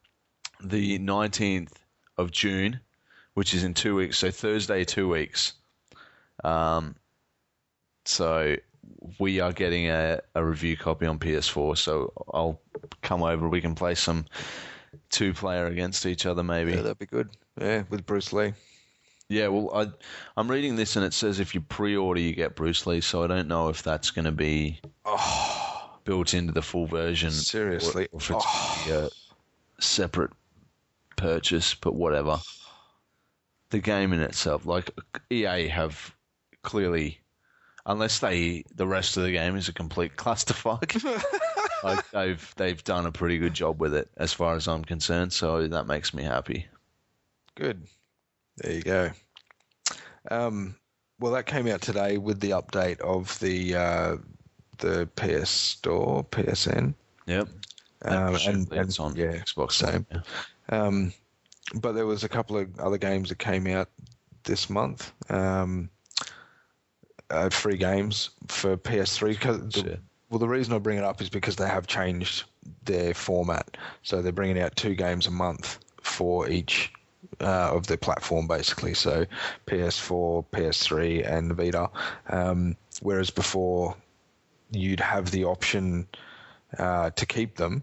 the 0.62 0.98
nineteenth 0.98 1.78
of 2.16 2.30
June, 2.30 2.80
which 3.34 3.54
is 3.54 3.64
in 3.64 3.74
two 3.74 3.96
weeks. 3.96 4.18
So 4.18 4.30
Thursday, 4.30 4.84
two 4.84 5.08
weeks. 5.08 5.54
Um, 6.44 6.96
so 8.04 8.56
we 9.18 9.40
are 9.40 9.52
getting 9.52 9.88
a, 9.88 10.20
a 10.34 10.44
review 10.44 10.76
copy 10.76 11.06
on 11.06 11.18
PS4. 11.18 11.76
So 11.76 12.12
I'll 12.32 12.60
come 13.02 13.22
over. 13.22 13.48
We 13.48 13.60
can 13.60 13.74
play 13.74 13.94
some 13.94 14.26
two 15.10 15.32
player 15.32 15.66
against 15.66 16.06
each 16.06 16.26
other, 16.26 16.42
maybe. 16.42 16.72
yeah, 16.72 16.82
that'd 16.82 16.98
be 16.98 17.06
good. 17.06 17.30
Yeah, 17.60 17.84
with 17.90 18.06
Bruce 18.06 18.32
Lee. 18.32 18.52
Yeah, 19.28 19.48
well, 19.48 19.70
I, 19.72 19.86
I'm 20.36 20.50
reading 20.50 20.74
this 20.74 20.96
and 20.96 21.04
it 21.04 21.12
says 21.12 21.38
if 21.38 21.54
you 21.54 21.60
pre-order, 21.60 22.20
you 22.20 22.34
get 22.34 22.56
Bruce 22.56 22.86
Lee. 22.86 23.00
So 23.00 23.22
I 23.22 23.26
don't 23.26 23.48
know 23.48 23.68
if 23.68 23.82
that's 23.82 24.10
going 24.10 24.24
to 24.24 24.32
be 24.32 24.80
built 26.04 26.34
into 26.34 26.52
the 26.52 26.62
full 26.62 26.86
version. 26.86 27.30
Seriously. 27.30 28.08
or, 28.12 28.16
or 28.16 28.20
if 28.20 28.30
it's 28.30 28.84
be 28.84 28.90
a 28.90 29.08
separate 29.80 30.32
purchase. 31.16 31.74
But 31.74 31.94
whatever. 31.94 32.40
The 33.70 33.78
game 33.78 34.12
in 34.12 34.20
itself, 34.20 34.66
like 34.66 34.90
EA, 35.30 35.68
have 35.68 36.12
clearly, 36.62 37.20
unless 37.86 38.18
they 38.18 38.64
the 38.74 38.86
rest 38.86 39.16
of 39.16 39.22
the 39.22 39.32
game 39.32 39.56
is 39.56 39.68
a 39.68 39.72
complete 39.72 40.16
clusterfuck. 40.16 41.02
like 41.84 42.10
they've 42.10 42.54
they've 42.56 42.84
done 42.84 43.06
a 43.06 43.12
pretty 43.12 43.38
good 43.38 43.54
job 43.54 43.80
with 43.80 43.94
it, 43.94 44.10
as 44.16 44.32
far 44.32 44.54
as 44.54 44.68
I'm 44.68 44.84
concerned. 44.84 45.32
So 45.32 45.66
that 45.66 45.86
makes 45.86 46.14
me 46.14 46.22
happy. 46.22 46.66
Good. 47.54 47.82
There 48.58 48.72
you 48.72 48.82
go. 48.82 49.10
Um, 50.30 50.76
well, 51.18 51.32
that 51.32 51.46
came 51.46 51.66
out 51.66 51.80
today 51.80 52.18
with 52.18 52.40
the 52.40 52.50
update 52.50 53.00
of 53.00 53.38
the 53.40 53.74
uh, 53.74 54.16
the 54.78 55.08
PS 55.16 55.50
Store, 55.50 56.24
PSN. 56.24 56.94
Yep. 57.26 57.48
Um, 58.02 58.36
and, 58.46 58.72
and 58.72 58.96
on 58.98 59.14
yeah, 59.14 59.32
Xbox. 59.32 59.72
same. 59.72 60.06
Yeah. 60.10 60.20
Um, 60.70 61.12
but 61.74 61.92
there 61.92 62.06
was 62.06 62.24
a 62.24 62.28
couple 62.28 62.56
of 62.56 62.78
other 62.80 62.98
games 62.98 63.28
that 63.28 63.38
came 63.38 63.66
out 63.66 63.88
this 64.44 64.70
month. 64.70 65.12
Um, 65.30 65.90
uh, 67.30 67.50
free 67.50 67.76
games 67.76 68.30
for 68.48 68.76
PS3. 68.76 69.40
Cause 69.40 69.60
the, 69.60 69.80
Shit. 69.80 70.00
well, 70.28 70.38
the 70.38 70.48
reason 70.48 70.74
I 70.74 70.78
bring 70.78 70.98
it 70.98 71.04
up 71.04 71.20
is 71.20 71.30
because 71.30 71.56
they 71.56 71.68
have 71.68 71.86
changed 71.86 72.44
their 72.84 73.14
format. 73.14 73.76
So 74.02 74.22
they're 74.22 74.32
bringing 74.32 74.60
out 74.60 74.76
two 74.76 74.94
games 74.94 75.26
a 75.26 75.30
month 75.30 75.78
for 76.02 76.48
each 76.48 76.92
uh, 77.40 77.74
of 77.74 77.86
their 77.86 77.96
platform, 77.96 78.46
basically. 78.46 78.94
So 78.94 79.26
PS4, 79.66 80.44
PS3, 80.52 81.30
and 81.30 81.54
Vita. 81.54 81.90
Um, 82.28 82.76
whereas 83.00 83.30
before, 83.30 83.96
you'd 84.70 85.00
have 85.00 85.30
the 85.30 85.44
option 85.44 86.06
uh, 86.78 87.10
to 87.10 87.26
keep 87.26 87.56
them. 87.56 87.82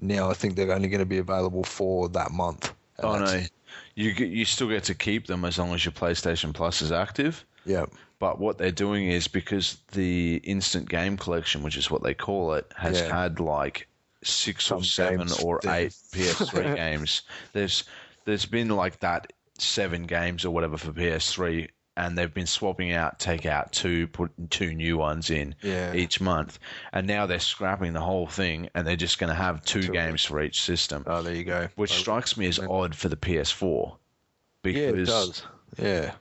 Now 0.00 0.30
I 0.30 0.34
think 0.34 0.56
they're 0.56 0.72
only 0.72 0.88
going 0.88 1.00
to 1.00 1.06
be 1.06 1.18
available 1.18 1.64
for 1.64 2.08
that 2.10 2.32
month. 2.32 2.72
Oh 2.98 3.18
no, 3.18 3.42
you 3.94 4.10
you 4.10 4.44
still 4.44 4.68
get 4.68 4.84
to 4.84 4.94
keep 4.94 5.26
them 5.26 5.44
as 5.44 5.58
long 5.58 5.72
as 5.74 5.84
your 5.84 5.92
PlayStation 5.92 6.52
Plus 6.52 6.82
is 6.82 6.92
active. 6.92 7.44
Yeah. 7.64 7.86
But 8.22 8.38
what 8.38 8.56
they're 8.56 8.70
doing 8.70 9.08
is 9.08 9.26
because 9.26 9.78
the 9.94 10.36
instant 10.44 10.88
game 10.88 11.16
collection, 11.16 11.64
which 11.64 11.76
is 11.76 11.90
what 11.90 12.04
they 12.04 12.14
call 12.14 12.54
it, 12.54 12.72
has 12.76 13.00
Yeah. 13.00 13.22
had 13.22 13.40
like 13.40 13.88
six 14.22 14.70
or 14.70 14.84
seven 14.84 15.26
games 15.26 15.42
or 15.42 15.58
eight 15.64 15.90
PS3 16.12 16.76
games. 16.76 17.22
There's 17.52 17.82
there's 18.24 18.46
been 18.46 18.68
like 18.68 19.00
that 19.00 19.32
seven 19.58 20.04
games 20.04 20.44
or 20.44 20.52
whatever 20.52 20.76
for 20.78 20.92
PS3, 20.92 21.68
and 21.96 22.16
they've 22.16 22.32
been 22.32 22.46
swapping 22.46 22.92
out, 22.92 23.18
take 23.18 23.44
out 23.44 23.72
two, 23.72 24.06
put 24.06 24.30
two 24.50 24.72
new 24.72 24.98
ones 24.98 25.28
in 25.28 25.56
Yeah. 25.60 25.92
each 25.92 26.20
month, 26.20 26.60
and 26.92 27.08
now 27.08 27.26
they're 27.26 27.40
scrapping 27.40 27.92
the 27.92 28.00
whole 28.02 28.28
thing, 28.28 28.68
and 28.76 28.86
they're 28.86 28.94
just 28.94 29.18
going 29.18 29.30
to 29.30 29.34
have 29.34 29.64
two 29.64 29.82
Two. 29.82 29.92
games 29.92 30.24
for 30.24 30.40
each 30.40 30.62
system, 30.62 31.02
Oh, 31.08 31.22
there 31.22 31.34
you 31.34 31.42
go. 31.42 31.66
which 31.74 31.90
Oh, 31.90 31.96
strikes 31.96 32.36
me 32.36 32.46
as 32.46 32.60
odd 32.60 32.94
for 32.94 33.08
the 33.08 33.16
PS4. 33.16 33.96
Because 34.62 34.80
yeah, 34.80 34.88
it 34.90 35.06
does. 35.06 35.42
Yeah. 35.76 36.12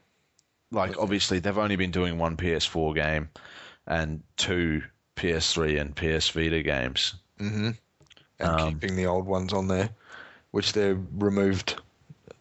Like 0.71 0.97
obviously 0.97 1.39
they've 1.39 1.57
only 1.57 1.75
been 1.75 1.91
doing 1.91 2.17
one 2.17 2.37
PS4 2.37 2.95
game 2.95 3.29
and 3.87 4.23
two 4.37 4.81
PS3 5.15 5.79
and 5.81 5.95
PS 5.95 6.29
Vita 6.29 6.61
games. 6.63 7.15
Mm-hmm. 7.39 7.69
And 8.39 8.49
Um, 8.61 8.73
keeping 8.79 8.95
the 8.95 9.05
old 9.05 9.25
ones 9.25 9.53
on 9.53 9.67
there, 9.67 9.89
which 10.51 10.73
they've 10.73 10.99
removed 11.17 11.75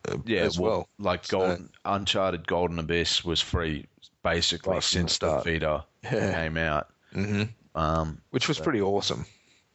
uh, 0.09 0.16
Yeah, 0.24 0.41
as 0.43 0.59
well. 0.59 0.89
like 0.99 1.26
So- 1.26 1.39
Golden 1.41 1.70
Uncharted 1.85 2.47
Golden 2.47 2.78
Abyss 2.78 3.24
was 3.24 3.41
free 3.41 3.87
basically 4.22 4.74
Right 4.74 4.83
from 4.85 5.03
the 5.03 5.09
since 5.09 5.18
the. 5.18 5.41
Vita 5.41 5.85
Yeah. 6.05 6.35
came 6.35 6.57
out. 6.57 6.89
hmm 7.12 7.43
Um, 7.74 8.20
Which 8.31 8.49
was 8.49 8.59
pretty 8.59 8.81
awesome. 8.81 9.26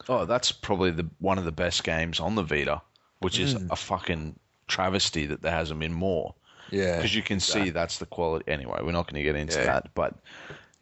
oh, 0.10 0.26
that's 0.26 0.52
probably 0.52 0.92
the 0.92 1.08
one 1.20 1.38
of 1.38 1.46
the 1.46 1.52
best 1.52 1.84
games 1.84 2.20
on 2.20 2.36
the 2.36 2.44
Vita, 2.44 2.82
which 3.20 3.40
is 3.40 3.56
Mm. 3.56 3.72
a 3.72 3.76
fucking 3.76 4.40
travesty 4.68 5.26
that 5.28 5.42
there 5.42 5.52
hasn't 5.52 5.80
been 5.80 5.94
more. 5.94 6.34
Yeah. 6.72 6.98
Because 6.98 7.16
you 7.16 7.22
can 7.22 7.40
see 7.40 7.70
that's 7.70 8.00
the 8.00 8.06
quality. 8.06 8.46
Anyway, 8.52 8.80
we're 8.84 8.92
not 8.92 9.06
going 9.08 9.16
to 9.16 9.24
get 9.24 9.36
into 9.36 9.58
Yeah. 9.60 9.66
that, 9.66 9.90
but 9.94 10.16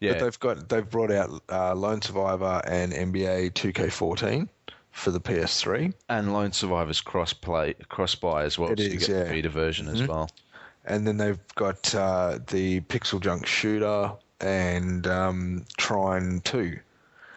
yeah, 0.00 0.12
But 0.14 0.20
they've 0.20 0.40
got 0.40 0.68
they've 0.68 0.88
brought 0.88 1.10
out 1.10 1.42
uh, 1.50 1.74
Lone 1.74 2.02
Survivor 2.02 2.60
and 2.66 2.92
NBA 2.92 3.52
2K14 3.52 4.48
for 4.90 5.10
the 5.10 5.20
PS3, 5.20 5.92
and 6.08 6.32
Lone 6.32 6.52
Survivors 6.52 7.00
cross 7.00 7.32
play, 7.32 7.74
cross 7.88 8.14
buy 8.14 8.44
as 8.44 8.58
well. 8.58 8.70
It 8.72 8.78
so 8.78 8.84
you 8.84 8.90
is, 8.92 9.06
get 9.06 9.16
yeah. 9.16 9.24
the 9.24 9.30
Vita 9.30 9.48
version 9.48 9.88
as 9.88 10.00
Mhm. 10.02 10.08
well. 10.08 10.30
and 10.86 11.06
then 11.06 11.16
they've 11.16 11.38
got 11.54 11.94
uh, 11.94 12.38
the 12.48 12.80
PixelJunk 12.82 13.46
Shooter 13.46 14.12
and 14.40 15.06
um, 15.06 15.64
Trine 15.78 16.40
2 16.44 16.78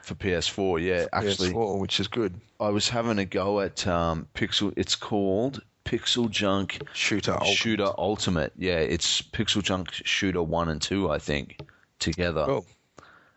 For 0.01 0.15
PS4, 0.15 0.81
yeah. 0.83 1.05
Actually, 1.13 1.51
PS4, 1.53 1.79
which 1.79 1.99
is 2.01 2.07
good. 2.09 2.39
I 2.59 2.69
was 2.69 2.89
having 2.89 3.19
a 3.19 3.25
go 3.25 3.61
at 3.61 3.87
um, 3.87 4.27
Pixel. 4.35 4.73
It's 4.75 4.95
called 4.95 5.61
PixelJunk 5.87 6.81
Shooter 6.93 7.33
Ultimate. 7.33 7.55
Shooter 7.55 7.91
Ultimate. 7.97 8.53
Yeah, 8.57 8.79
it's 8.79 9.21
PixelJunk 9.21 9.89
Shooter 10.05 10.43
One 10.43 10.69
and 10.69 10.81
Two, 10.81 11.09
I 11.09 11.19
think, 11.19 11.61
together. 11.99 12.45
Cool. 12.45 12.65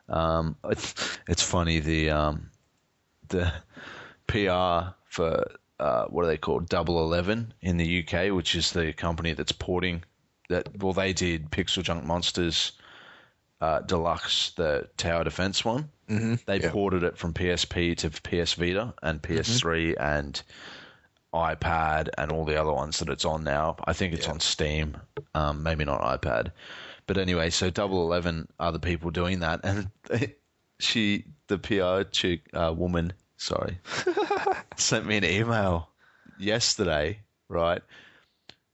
Um, 0.08 0.56
it's, 0.64 1.18
it's 1.28 1.42
funny 1.42 1.78
the 1.78 2.10
um, 2.10 2.50
the 3.28 3.52
PR 4.26 4.94
for 5.04 5.50
uh, 5.78 6.04
what 6.06 6.24
are 6.24 6.28
they 6.28 6.36
called? 6.36 6.68
Double 6.68 7.02
Eleven 7.04 7.54
in 7.60 7.76
the 7.76 8.04
UK, 8.04 8.34
which 8.34 8.54
is 8.54 8.72
the 8.72 8.92
company 8.92 9.32
that's 9.32 9.52
porting 9.52 10.02
that. 10.48 10.68
Well, 10.82 10.92
they 10.92 11.12
did 11.12 11.50
PixelJunk 11.50 12.04
Monsters 12.04 12.72
uh, 13.60 13.80
Deluxe, 13.80 14.52
the 14.56 14.88
tower 14.96 15.24
defense 15.24 15.64
one. 15.64 15.88
hmm 16.08 16.34
They 16.46 16.60
yeah. 16.60 16.70
ported 16.70 17.02
it 17.02 17.16
from 17.16 17.32
PSP 17.34 17.96
to 17.98 18.10
PS 18.10 18.54
Vita 18.54 18.94
and 19.02 19.22
PS3 19.22 19.94
and 20.00 20.42
iPad 21.34 22.08
and 22.18 22.32
all 22.32 22.44
the 22.44 22.60
other 22.60 22.72
ones 22.72 22.98
that 22.98 23.08
it's 23.08 23.24
on 23.24 23.44
now. 23.44 23.76
I 23.84 23.92
think 23.92 24.14
it's 24.14 24.26
Yeah. 24.26 24.32
on 24.32 24.40
Steam, 24.40 24.96
um, 25.34 25.62
maybe 25.62 25.84
not 25.84 26.00
iPad. 26.00 26.52
But 27.06 27.18
anyway, 27.18 27.50
so 27.50 27.70
Double 27.70 28.02
Eleven 28.02 28.48
are 28.58 28.72
the 28.72 28.78
people 28.78 29.10
doing 29.10 29.40
that, 29.40 29.60
and 29.64 29.90
she, 30.78 31.24
the 31.48 31.58
PR 31.58 32.08
chick, 32.10 32.42
uh, 32.54 32.72
woman, 32.76 33.12
sorry, 33.36 33.78
sent 34.76 35.06
me 35.06 35.16
an 35.16 35.24
email 35.24 35.88
yesterday, 36.38 37.20
right, 37.48 37.82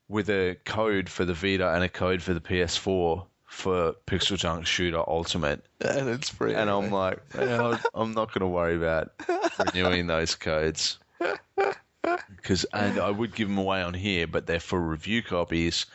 with 0.09 0.28
a 0.30 0.57
code 0.64 1.09
for 1.09 1.24
the 1.24 1.34
Vita 1.34 1.72
and 1.72 1.82
a 1.82 1.88
code 1.88 2.22
for 2.22 2.34
the 2.34 2.40
PS4 2.40 3.26
for 3.46 3.94
PixelJunk 4.07 4.66
Shooter 4.66 5.02
Ultimate. 5.09 5.64
And 5.80 6.09
it's 6.09 6.28
free. 6.28 6.54
And 6.54 6.68
I'm 6.68 6.90
like, 6.90 7.20
I'm 7.34 8.12
not 8.12 8.32
going 8.32 8.40
to 8.40 8.46
worry 8.46 8.76
about 8.76 9.12
renewing 9.74 10.07
those 10.07 10.34
codes. 10.34 10.98
Because 12.36 12.64
and 12.72 12.98
I 12.98 13.10
would 13.10 13.34
give 13.34 13.48
them 13.48 13.58
away 13.58 13.82
on 13.82 13.94
here, 13.94 14.26
but 14.26 14.46
they're 14.46 14.60
for 14.60 14.80
review 14.80 15.22
copies, 15.22 15.86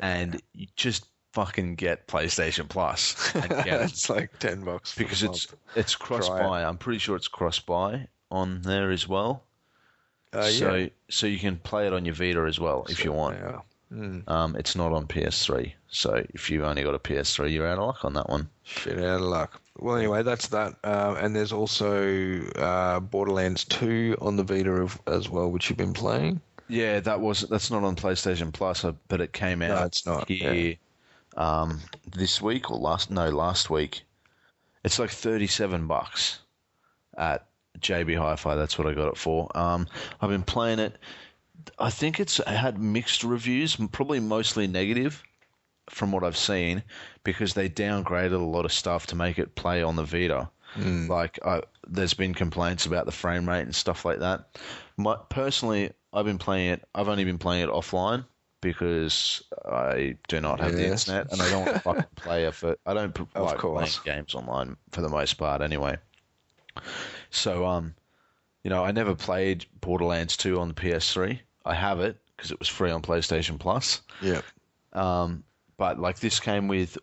and 0.00 0.40
you 0.54 0.66
just 0.76 1.06
fucking 1.32 1.76
get 1.76 2.08
PlayStation 2.08 2.68
Plus 2.68 3.32
and 3.34 3.48
get 3.48 3.68
it 3.68 3.82
it's 3.82 4.10
like 4.10 4.36
10 4.40 4.64
bucks. 4.64 4.94
because 4.96 5.22
it's 5.22 5.46
it's 5.76 5.94
cross 5.94 6.26
Try 6.26 6.40
it. 6.40 6.42
buy. 6.42 6.64
I'm 6.64 6.78
pretty 6.78 6.98
sure 6.98 7.16
it's 7.16 7.28
cross 7.28 7.60
buy 7.60 8.08
on 8.30 8.62
there 8.62 8.90
as 8.90 9.08
well. 9.08 9.44
Uh, 10.32 10.42
so 10.42 10.74
yeah. 10.74 10.88
so 11.08 11.26
you 11.26 11.38
can 11.38 11.56
play 11.56 11.86
it 11.86 11.92
on 11.92 12.04
your 12.04 12.14
Vita 12.14 12.40
as 12.42 12.60
well 12.60 12.86
if 12.88 13.04
you 13.04 13.12
want. 13.12 13.36
Yeah. 13.38 13.60
Mm, 13.92 14.28
Um, 14.28 14.54
it's 14.56 14.76
not 14.76 14.92
on 14.92 15.06
PS3, 15.06 15.72
so 15.88 16.24
if 16.32 16.48
you've 16.48 16.62
only 16.64 16.82
got 16.84 16.94
a 16.94 16.98
PS3, 16.98 17.52
you're 17.52 17.66
out 17.66 17.78
of 17.78 17.86
luck 17.86 18.04
on 18.04 18.12
that 18.14 18.28
one. 18.28 18.48
shit 18.62 18.98
out 18.98 19.16
of 19.16 19.22
luck. 19.22 19.60
Well, 19.78 19.96
anyway, 19.96 20.22
that's 20.22 20.48
that. 20.48 20.74
Um, 20.84 21.16
and 21.16 21.34
there's 21.34 21.52
also 21.52 22.40
uh, 22.56 23.00
Borderlands 23.00 23.64
2 23.64 24.16
on 24.20 24.36
the 24.36 24.44
Vita 24.44 24.70
of, 24.70 25.00
as 25.06 25.28
well, 25.28 25.50
which 25.50 25.68
you've 25.70 25.78
been 25.78 25.92
playing. 25.94 26.40
Yeah, 26.68 27.00
that 27.00 27.20
was 27.20 27.40
that's 27.40 27.68
not 27.72 27.82
on 27.82 27.96
PlayStation 27.96 28.52
Plus, 28.52 28.84
uh, 28.84 28.92
but 29.08 29.20
it 29.20 29.32
came 29.32 29.60
out 29.60 29.80
No, 29.80 29.84
it's 29.86 30.06
not, 30.06 30.28
here 30.28 30.76
um, 31.36 31.80
this 32.14 32.40
week 32.40 32.70
or 32.70 32.78
last 32.78 33.10
no 33.10 33.28
last 33.30 33.70
week. 33.70 34.02
It's 34.84 35.00
like 35.00 35.10
thirty 35.10 35.48
seven 35.48 35.88
bucks 35.88 36.38
at 37.18 37.46
JB 37.80 38.16
Hi-Fi. 38.18 38.54
That's 38.54 38.78
what 38.78 38.86
I 38.86 38.94
got 38.94 39.08
it 39.08 39.16
for. 39.16 39.50
Um, 39.58 39.88
I've 40.20 40.30
been 40.30 40.44
playing 40.44 40.78
it. 40.78 40.96
I 41.78 41.90
think 41.90 42.20
it's 42.20 42.38
had 42.46 42.78
mixed 42.78 43.24
reviews, 43.24 43.76
probably 43.92 44.20
mostly 44.20 44.66
negative 44.66 45.22
from 45.88 46.12
what 46.12 46.22
I've 46.24 46.36
seen, 46.36 46.82
because 47.24 47.54
they 47.54 47.68
downgraded 47.68 48.32
a 48.34 48.38
lot 48.38 48.64
of 48.64 48.72
stuff 48.72 49.06
to 49.08 49.16
make 49.16 49.38
it 49.38 49.54
play 49.56 49.82
on 49.82 49.96
the 49.96 50.04
Vita. 50.04 50.48
Like, 51.08 51.38
I, 51.44 51.62
there's 51.88 52.14
been 52.14 52.32
complaints 52.32 52.86
about 52.86 53.06
the 53.06 53.12
frame 53.12 53.48
rate 53.48 53.62
and 53.62 53.74
stuff 53.74 54.04
like 54.04 54.20
that. 54.20 54.56
My, 54.96 55.16
personally, 55.28 55.92
I've 56.12 56.24
been 56.26 56.38
playing 56.38 56.70
it. 56.70 56.84
I've 56.94 57.08
only 57.08 57.24
been 57.24 57.38
playing 57.38 57.64
it 57.64 57.70
offline 57.70 58.24
because 58.60 59.42
I 59.64 60.16
do 60.28 60.40
not 60.40 60.60
have 60.60 60.72
the 60.76 60.86
internet 60.92 61.32
and 61.32 61.42
I 61.42 61.50
don't 61.50 61.64
want 61.64 61.74
to 61.76 61.80
fucking 61.80 62.04
play 62.14 62.44
it 62.44 62.54
for. 62.54 62.76
I 62.86 62.94
don't 62.94 63.18
Of 63.18 63.28
like 63.34 63.58
course. 63.58 63.98
playing 63.98 64.18
games 64.18 64.34
online 64.34 64.76
for 64.92 65.00
the 65.00 65.08
most 65.08 65.34
part, 65.34 65.60
anyway. 65.60 65.96
So, 67.30 67.66
um, 67.66 67.94
you 68.62 68.70
know, 68.70 68.84
I 68.84 68.92
never 68.92 69.14
played 69.16 69.66
Borderlands 69.80 70.36
2 70.36 70.60
on 70.60 70.68
the 70.68 70.74
PS3. 70.74 71.40
I 71.64 71.74
have 71.74 72.00
it 72.00 72.16
because 72.36 72.50
it 72.50 72.58
was 72.58 72.68
free 72.68 72.90
on 72.90 73.02
PlayStation 73.02 73.58
Plus. 73.58 74.00
Yeah. 74.22 74.40
Um, 74.92 75.44
but 75.76 75.98
like 75.98 76.18
this 76.20 76.40
came 76.40 76.68
with 76.68 76.96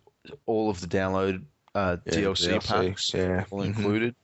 all 0.46 0.70
of 0.70 0.82
the 0.82 0.88
download 0.88 1.44
uh, 1.76 1.98
Yeah, 2.06 2.14
DLC, 2.14 2.54
DLC, 2.60 2.68
packs, 2.90 3.14
yeah. 3.14 3.46
all 3.52 3.60
Mhm. 3.62 3.66
included. 3.66 4.16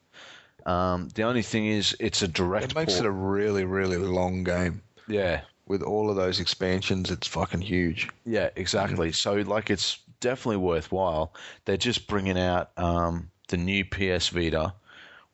Um, 0.66 1.10
the 1.16 1.24
only 1.24 1.42
thing 1.42 1.66
is, 1.68 1.96
it's 2.00 2.22
a 2.22 2.28
direct. 2.28 2.72
It 2.72 2.76
makes 2.76 2.98
it 2.98 3.06
a 3.06 3.12
really, 3.12 3.66
really 3.66 3.98
long 3.98 4.44
game. 4.44 4.82
yeah, 5.08 5.42
With 5.68 5.84
all 5.84 6.10
of 6.10 6.16
those 6.16 6.40
expansions, 6.40 7.12
it's 7.12 7.28
fucking 7.28 7.62
huge. 7.62 8.10
yeah, 8.26 8.50
exactly. 8.56 9.12
So 9.12 9.34
like, 9.36 9.70
it's 9.70 10.00
definitely 10.22 10.58
worthwhile. 10.58 11.34
They're 11.66 11.78
just 11.78 12.08
bringing 12.08 12.38
out 12.40 12.72
um, 12.78 13.30
the 13.50 13.58
new 13.58 13.84
PS 13.86 14.30
Vita 14.30 14.74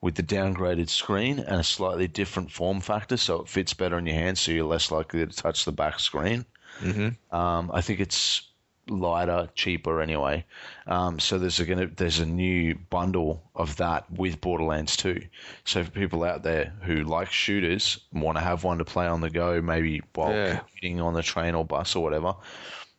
with 0.01 0.15
the 0.15 0.23
downgraded 0.23 0.89
screen 0.89 1.39
and 1.39 1.59
a 1.59 1.63
slightly 1.63 2.07
different 2.07 2.51
form 2.51 2.79
factor, 2.79 3.17
so 3.17 3.41
it 3.41 3.49
fits 3.49 3.73
better 3.73 3.97
in 3.97 4.05
your 4.05 4.15
hand, 4.15 4.37
so 4.37 4.51
you're 4.51 4.65
less 4.65 4.91
likely 4.91 5.25
to 5.25 5.35
touch 5.35 5.65
the 5.65 5.71
back 5.71 5.99
screen. 5.99 6.45
Mm-hmm. 6.81 7.35
Um, 7.35 7.69
I 7.73 7.81
think 7.81 7.99
it's 7.99 8.43
lighter, 8.87 9.49
cheaper 9.55 10.01
anyway. 10.01 10.45
Um, 10.87 11.19
so 11.19 11.37
there's 11.37 11.59
a 11.59 11.65
gonna 11.65 11.87
there's 11.87 12.19
a 12.19 12.25
new 12.25 12.75
bundle 12.89 13.43
of 13.55 13.75
that 13.77 14.09
with 14.11 14.41
Borderlands 14.41 14.95
2. 14.97 15.21
So 15.65 15.83
for 15.83 15.91
people 15.91 16.23
out 16.23 16.43
there 16.43 16.73
who 16.83 17.03
like 17.03 17.31
shooters 17.31 17.99
and 18.13 18.21
want 18.23 18.37
to 18.37 18.43
have 18.43 18.63
one 18.63 18.77
to 18.79 18.85
play 18.85 19.05
on 19.05 19.21
the 19.21 19.29
go, 19.29 19.61
maybe 19.61 20.01
while 20.15 20.31
Yeah. 20.31 20.59
commuting 20.59 21.01
on 21.01 21.13
the 21.13 21.21
train 21.21 21.53
or 21.55 21.65
bus 21.65 21.95
or 21.95 22.01
whatever, 22.03 22.35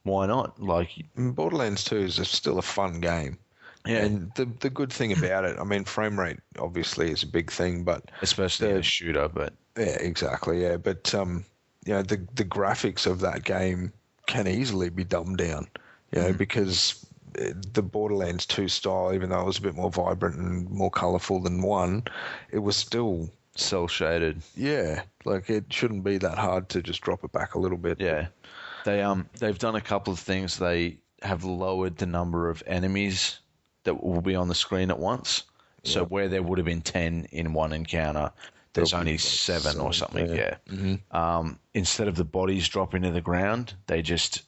why 0.03 0.27
not? 0.27 0.61
Like, 0.63 0.91
Borderlands 1.17 1.85
2 1.85 1.97
is 1.99 2.29
still 2.29 2.59
a 2.59 2.63
fun 2.63 3.01
game. 3.01 3.39
Yeah, 3.87 4.05
And 4.05 4.33
the 4.35 4.45
the 4.61 4.71
good 4.71 4.93
thing 4.93 5.13
about 5.13 5.45
it, 5.45 5.59
I 5.59 5.65
mean, 5.65 5.85
frame 5.85 6.19
rate 6.21 6.39
obviously 6.59 7.11
is 7.11 7.23
a 7.23 7.27
big 7.27 7.51
thing, 7.51 7.85
but 7.85 8.11
especially 8.23 8.73
the- 8.73 8.79
a 8.79 8.83
shooter, 8.83 9.29
but 9.29 9.55
yeah, 9.77 9.97
exactly, 10.01 10.63
yeah. 10.63 10.77
But 10.77 11.15
um, 11.15 11.45
you 11.87 11.95
know, 11.95 12.03
the 12.03 12.17
the 12.35 12.45
graphics 12.45 13.07
of 13.07 13.21
that 13.21 13.45
game 13.45 13.93
can 14.27 14.47
easily 14.47 14.91
be 14.91 15.05
dumbed 15.05 15.39
down, 15.39 15.67
you 16.13 16.21
know, 16.21 16.33
because 16.33 17.05
uh, 17.41 17.53
the 17.73 17.83
Borderlands 17.83 18.47
2 18.47 18.69
style, 18.69 19.13
even 19.15 19.31
though 19.31 19.41
it 19.41 19.47
was 19.47 19.59
a 19.59 19.63
bit 19.63 19.75
more 19.75 19.91
vibrant 19.91 20.37
and 20.37 20.69
more 20.71 20.91
colourful 20.91 21.41
than 21.41 21.63
one, 21.63 22.05
it 22.53 22.59
was 22.59 22.77
still 22.77 23.31
cel 23.57 23.89
shaded. 23.89 24.43
yeah, 24.55 25.03
like 25.25 25.51
it 25.51 25.73
shouldn't 25.73 26.05
be 26.05 26.19
that 26.19 26.39
hard 26.39 26.69
to 26.69 26.83
just 26.83 27.01
drop 27.01 27.25
it 27.25 27.33
back 27.33 27.55
a 27.55 27.59
little 27.59 27.79
bit. 27.79 27.99
Yeah, 28.01 28.29
they 28.85 29.03
um 29.03 29.29
they've 29.39 29.59
done 29.59 29.75
a 29.75 29.81
couple 29.81 30.13
of 30.13 30.19
things. 30.21 30.59
They 30.59 30.99
have 31.23 31.45
lowered 31.45 31.97
the 31.97 32.07
number 32.07 32.49
of 32.49 32.63
enemies 32.67 33.40
that 33.85 34.03
will 34.03 34.21
be 34.21 34.35
on 34.35 34.49
the 34.49 34.55
screen 34.55 34.91
at 34.91 34.99
once. 34.99 35.45
So 35.83 36.05
where 36.05 36.29
there 36.29 36.43
would 36.43 36.59
have 36.59 36.67
been 36.67 36.83
ten 36.83 37.27
in 37.33 37.55
one 37.55 37.73
encounter, 37.73 38.31
there's 38.75 38.91
There'll 38.91 39.01
only 39.01 39.13
like 39.15 39.21
seven 39.21 39.81
or 39.81 39.93
seven, 39.95 40.19
something. 40.29 40.37
yeah. 40.37 40.57
Yeah. 40.71 40.97
Um, 41.39 41.59
instead 41.75 42.07
of 42.07 42.17
the 42.17 42.25
bodies 42.25 42.69
dropping 42.69 43.03
to 43.03 43.11
the 43.11 43.21
ground, 43.23 43.75
they 43.87 44.03
just 44.03 44.43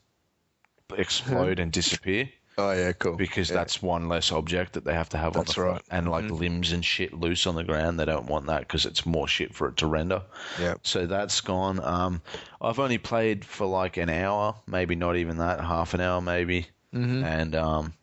explode 0.96 1.58
and 1.58 1.72
disappear 1.72 2.28
Oh 2.58 2.72
yeah, 2.72 2.92
cool. 2.92 3.16
because 3.16 3.48
Yeah. 3.48 3.56
that's 3.56 3.80
one 3.80 4.10
less 4.10 4.30
object 4.30 4.74
that 4.74 4.84
they 4.84 4.92
have 4.92 5.08
to 5.10 5.16
have 5.16 5.32
That's 5.32 5.56
on 5.56 5.64
the 5.64 5.70
right. 5.70 5.80
Mm-hmm. 5.80 5.88
front. 5.88 6.06
and 6.06 6.10
like 6.10 6.30
limbs 6.38 6.72
and 6.72 6.84
shit 6.84 7.14
loose 7.14 7.46
on 7.46 7.54
the 7.54 7.64
ground. 7.64 7.98
They 7.98 8.04
don't 8.04 8.26
want 8.26 8.44
that 8.48 8.60
because 8.60 8.84
it's 8.84 9.06
more 9.06 9.26
shit 9.26 9.54
for 9.54 9.68
it 9.68 9.78
to 9.78 9.86
render. 9.86 10.20
yeah. 10.60 10.74
So 10.82 11.06
that's 11.06 11.40
gone. 11.40 11.80
Um, 11.82 12.20
I've 12.60 12.78
only 12.78 12.98
played 12.98 13.42
for 13.46 13.66
like 13.66 13.96
an 13.96 14.10
hour, 14.10 14.54
maybe 14.66 14.94
not 14.96 15.16
even 15.16 15.38
that, 15.38 15.60
half 15.62 15.94
an 15.94 16.02
hour 16.02 16.20
maybe, 16.20 16.66
Mm-hmm. 16.94 17.24
and 17.24 17.54
um, 17.56 17.94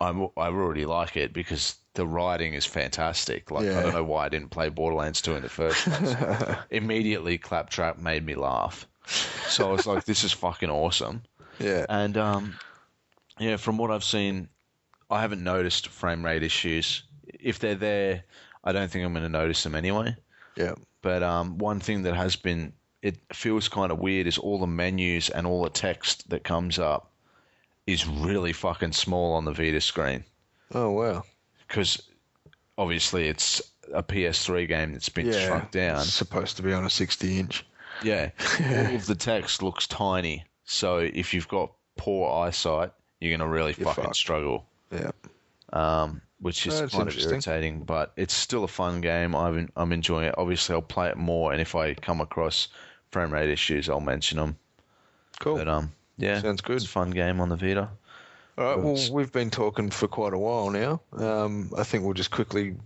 I'm 0.00 0.28
I 0.36 0.48
really 0.48 0.86
like 0.86 1.16
it 1.16 1.32
because 1.32 1.76
the 1.94 2.06
writing 2.06 2.54
is 2.54 2.64
fantastic. 2.64 3.50
Like 3.50 3.68
I 3.68 3.82
don't 3.82 3.94
know 3.94 4.04
why 4.04 4.26
I 4.26 4.28
didn't 4.28 4.50
play 4.50 4.68
Borderlands 4.68 5.20
2 5.20 5.34
in 5.36 5.42
the 5.42 5.48
first 5.48 5.84
place. 5.84 6.16
Immediately, 6.70 7.38
Claptrap 7.38 7.98
made 7.98 8.24
me 8.24 8.34
laugh. 8.34 8.86
So 9.48 9.68
I 9.68 9.72
was 9.72 9.86
like, 9.86 10.04
this 10.04 10.24
is 10.24 10.32
fucking 10.32 10.70
awesome. 10.70 11.22
Yeah. 11.58 11.84
And 11.88 12.16
um, 12.16 12.56
yeah, 13.38 13.56
from 13.56 13.76
what 13.76 13.90
I've 13.90 14.04
seen, 14.04 14.48
I 15.10 15.20
haven't 15.20 15.42
noticed 15.42 15.88
frame 15.88 16.24
rate 16.24 16.42
issues. 16.42 17.02
If 17.26 17.58
they're 17.58 17.74
there, 17.74 18.24
I 18.62 18.72
don't 18.72 18.90
think 18.90 19.04
I'm 19.04 19.12
going 19.12 19.24
to 19.24 19.28
notice 19.28 19.62
them 19.62 19.74
anyway. 19.74 20.16
Yeah. 20.56 20.74
But 21.02 21.22
um, 21.22 21.58
one 21.58 21.80
thing 21.80 22.02
that 22.02 22.14
has 22.14 22.36
been, 22.36 22.72
it 23.02 23.18
feels 23.32 23.68
kind 23.68 23.90
of 23.90 23.98
weird, 23.98 24.26
is 24.26 24.38
all 24.38 24.58
the 24.58 24.66
menus 24.66 25.28
and 25.28 25.46
all 25.46 25.64
the 25.64 25.70
text 25.70 26.30
that 26.30 26.44
comes 26.44 26.78
up 26.78 27.09
is 27.86 28.06
really 28.06 28.52
fucking 28.52 28.92
small 28.92 29.32
on 29.34 29.44
the 29.44 29.52
Vita 29.52 29.80
screen. 29.80 30.24
Oh 30.74 30.90
wow. 30.90 31.24
Because 31.66 32.02
obviously 32.78 33.28
it's 33.28 33.60
a 33.92 34.02
PS3 34.02 34.68
game 34.68 34.92
that's 34.92 35.08
been 35.08 35.26
Yeah. 35.26 35.46
shrunk 35.46 35.70
down. 35.70 36.00
It's 36.00 36.12
supposed 36.12 36.56
to 36.58 36.62
be 36.62 36.72
on 36.72 36.84
a 36.84 36.90
60 36.90 37.38
inch. 37.38 37.66
Yeah. 38.02 38.30
all 38.60 38.94
of 38.94 39.06
the 39.06 39.14
text 39.16 39.62
looks 39.62 39.86
tiny. 39.86 40.44
So 40.64 40.98
if 40.98 41.34
you've 41.34 41.48
got 41.48 41.72
poor 41.96 42.30
eyesight, 42.44 42.92
you're 43.20 43.36
going 43.36 43.46
to 43.46 43.52
really 43.52 43.74
You're 43.76 43.88
fucking 43.88 44.04
fucked. 44.04 44.16
struggle. 44.16 44.66
Yeah. 44.92 45.10
um, 45.72 46.22
which 46.40 46.66
is 46.66 46.80
kind 46.92 47.08
of 47.08 47.18
irritating. 47.18 47.82
But 47.84 48.12
it's 48.16 48.32
still 48.34 48.64
a 48.64 48.68
fun 48.68 49.00
game. 49.02 49.34
I'm 49.36 49.68
I'm 49.76 49.92
enjoying 49.92 50.26
it. 50.26 50.34
Obviously, 50.38 50.74
I'll 50.74 50.80
play 50.82 51.10
it 51.10 51.16
more, 51.18 51.52
and 51.52 51.60
if 51.60 51.74
I 51.74 51.92
come 51.94 52.20
across 52.22 52.68
frame 53.10 53.30
rate 53.32 53.50
issues, 53.50 53.90
I'll 53.90 54.00
mention 54.00 54.38
them. 54.38 54.56
Cool. 55.38 55.56
But 55.58 55.68
um, 55.68 55.92
yeah, 56.20 56.40
Sounds 56.40 56.60
good. 56.60 56.76
It's 56.76 56.84
a 56.84 56.88
fun 56.88 57.10
game 57.10 57.40
on 57.40 57.48
the 57.48 57.56
Vita. 57.56 57.88
All 58.58 58.64
right. 58.64 58.78
Well, 58.78 58.98
we've 59.12 59.32
been 59.32 59.50
talking 59.50 59.90
for 59.90 60.06
quite 60.08 60.32
a 60.34 60.38
while 60.38 60.70
now. 60.70 61.00
Um, 61.16 61.70
I 61.76 61.82
think 61.84 62.04
we'll 62.04 62.14
just 62.14 62.30
quickly 62.30 62.76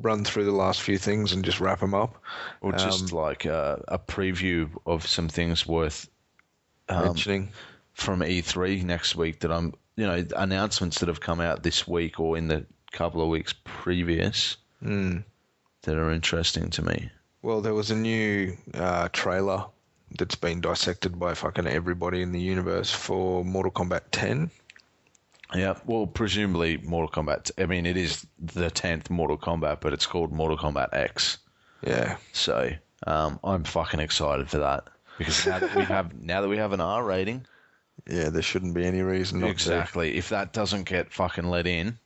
run 0.00 0.22
through 0.24 0.44
the 0.44 0.52
last 0.52 0.82
few 0.82 0.98
things 0.98 1.32
and 1.32 1.44
just 1.44 1.60
wrap 1.60 1.80
them 1.80 1.94
up. 1.94 2.22
Or 2.60 2.72
just 2.72 3.12
Um, 3.12 3.18
like 3.18 3.44
a, 3.46 3.82
a 3.88 3.98
preview 3.98 4.68
of 4.86 5.06
some 5.06 5.28
things 5.28 5.66
worth 5.66 6.08
um, 6.88 7.04
mentioning. 7.06 7.50
from 7.94 8.20
E3 8.20 8.84
next 8.84 9.16
week 9.16 9.40
that 9.40 9.50
I'm, 9.50 9.72
you 9.96 10.06
know, 10.06 10.24
announcements 10.36 11.00
that 11.00 11.08
have 11.08 11.20
come 11.20 11.40
out 11.40 11.62
this 11.62 11.88
week 11.88 12.20
or 12.20 12.36
in 12.36 12.48
the 12.48 12.66
couple 12.92 13.22
of 13.22 13.28
weeks 13.28 13.54
previous 13.64 14.56
Mm. 14.84 15.24
that 15.82 15.96
are 15.96 16.10
interesting 16.12 16.70
to 16.70 16.82
me. 16.84 17.10
Well, 17.42 17.60
there 17.60 17.74
was 17.74 17.90
a 17.90 17.96
new 17.96 18.56
uh, 18.74 19.08
trailer 19.12 19.64
that's 20.16 20.34
been 20.34 20.60
dissected 20.60 21.18
by 21.18 21.34
fucking 21.34 21.66
everybody 21.66 22.22
in 22.22 22.32
the 22.32 22.40
universe 22.40 22.90
for 22.90 23.44
Mortal 23.44 23.72
Kombat 23.72 24.02
10. 24.10 24.50
Yeah, 25.54 25.78
well, 25.86 26.06
presumably 26.06 26.76
Mortal 26.78 27.22
Kombat. 27.22 27.50
I 27.58 27.66
mean, 27.66 27.86
it 27.86 27.96
is 27.96 28.26
the 28.38 28.70
tenth 28.70 29.08
Mortal 29.10 29.38
Kombat, 29.38 29.80
but 29.80 29.92
it's 29.92 30.06
called 30.06 30.32
Mortal 30.32 30.58
Kombat 30.58 30.88
X. 30.92 31.38
Yeah. 31.82 32.16
So 32.32 32.70
um, 33.06 33.38
I'm 33.42 33.64
fucking 33.64 34.00
excited 34.00 34.50
for 34.50 34.58
that 34.58 34.88
because 35.16 35.46
now 35.46 35.58
that 35.58 35.74
we 35.74 35.82
have 35.84 36.20
now 36.20 36.40
that 36.42 36.48
we 36.48 36.58
have 36.58 36.72
an 36.72 36.80
R 36.80 37.02
rating, 37.02 37.46
Yeah, 38.06 38.28
there 38.28 38.42
shouldn't 38.42 38.74
be 38.74 38.84
any 38.84 39.00
reason 39.02 39.40
not 39.40 39.50
exactly. 39.50 40.16
If 40.16 40.28
that 40.30 40.52
doesn't 40.52 40.84
get 40.84 41.12
fucking 41.12 41.48
let 41.48 41.66
in, 41.66 41.98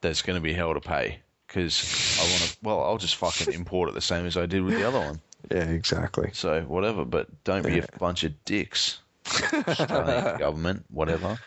there's 0.00 0.22
going 0.22 0.36
to 0.36 0.42
be 0.42 0.52
hell 0.52 0.72
to 0.74 0.80
pay. 0.80 1.20
Because 1.46 2.18
I 2.18 2.22
want 2.22 2.42
to. 2.42 2.56
Well, 2.62 2.82
I'll 2.82 2.98
just 2.98 3.16
fucking 3.16 3.52
import 3.52 3.90
it 3.90 3.94
the 3.94 4.00
same 4.00 4.24
as 4.24 4.38
I 4.38 4.46
did 4.46 4.62
with 4.62 4.74
the 4.74 4.88
other 4.88 5.00
one. 5.00 5.20
Yeah, 5.50 5.64
exactly. 5.64 6.30
So 6.32 6.62
whatever, 6.62 7.04
but 7.04 7.28
don't 7.44 7.64
be 7.66 7.78
a 7.78 7.86
bunch 7.98 8.24
of 8.24 8.44
dicks. 8.44 9.00
Australian 9.52 10.38
government, 10.38 10.84
whatever. 10.90 11.38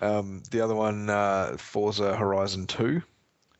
Um, 0.00 0.42
the 0.50 0.60
other 0.60 0.74
one, 0.74 1.10
uh, 1.10 1.56
Forza 1.58 2.16
Horizon 2.16 2.66
2. 2.66 3.02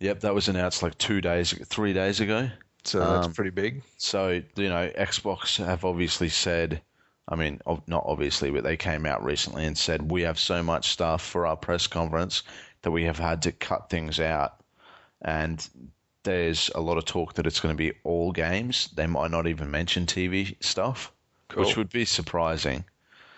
Yep, 0.01 0.21
that 0.21 0.35
was 0.35 0.49
announced 0.49 0.83
like 0.83 0.97
two 0.99 1.21
days, 1.21 1.53
three 1.67 1.93
days 1.93 2.21
ago. 2.21 2.49
So 2.85 3.01
that's 3.01 3.27
Um, 3.27 3.33
pretty 3.33 3.51
big. 3.51 3.83
So 3.97 4.41
you 4.57 4.69
know, 4.69 4.89
Xbox 4.97 5.63
have 5.65 5.85
obviously 5.85 6.29
said, 6.29 6.81
I 7.27 7.35
mean, 7.35 7.61
not 7.87 8.05
obviously, 8.07 8.51
but 8.51 8.63
they 8.63 8.77
came 8.77 9.05
out 9.05 9.25
recently 9.25 9.65
and 9.65 9.77
said 9.77 10.11
we 10.11 10.23
have 10.23 10.39
so 10.39 10.63
much 10.63 10.91
stuff 10.91 11.23
for 11.23 11.47
our 11.47 11.57
press 11.57 11.87
conference 11.89 12.43
that 12.83 12.93
we 12.93 13.05
have 13.05 13.19
had 13.19 13.43
to 13.43 13.53
cut 13.53 13.91
things 13.91 14.21
out, 14.21 14.63
and 15.21 15.69
there's 16.25 16.71
a 16.75 16.81
lot 16.81 16.99
of 16.99 17.05
talk 17.05 17.35
that 17.35 17.47
it's 17.47 17.61
going 17.61 17.75
to 17.75 17.79
be 17.79 17.93
all 18.05 18.33
games. 18.33 18.89
They 18.95 19.07
might 19.07 19.31
not 19.31 19.47
even 19.47 19.71
mention 19.71 20.07
TV 20.07 20.57
stuff, 20.63 21.13
Cool. 21.49 21.65
which 21.65 21.77
would 21.77 21.91
be 21.91 22.05
surprising. 22.05 22.85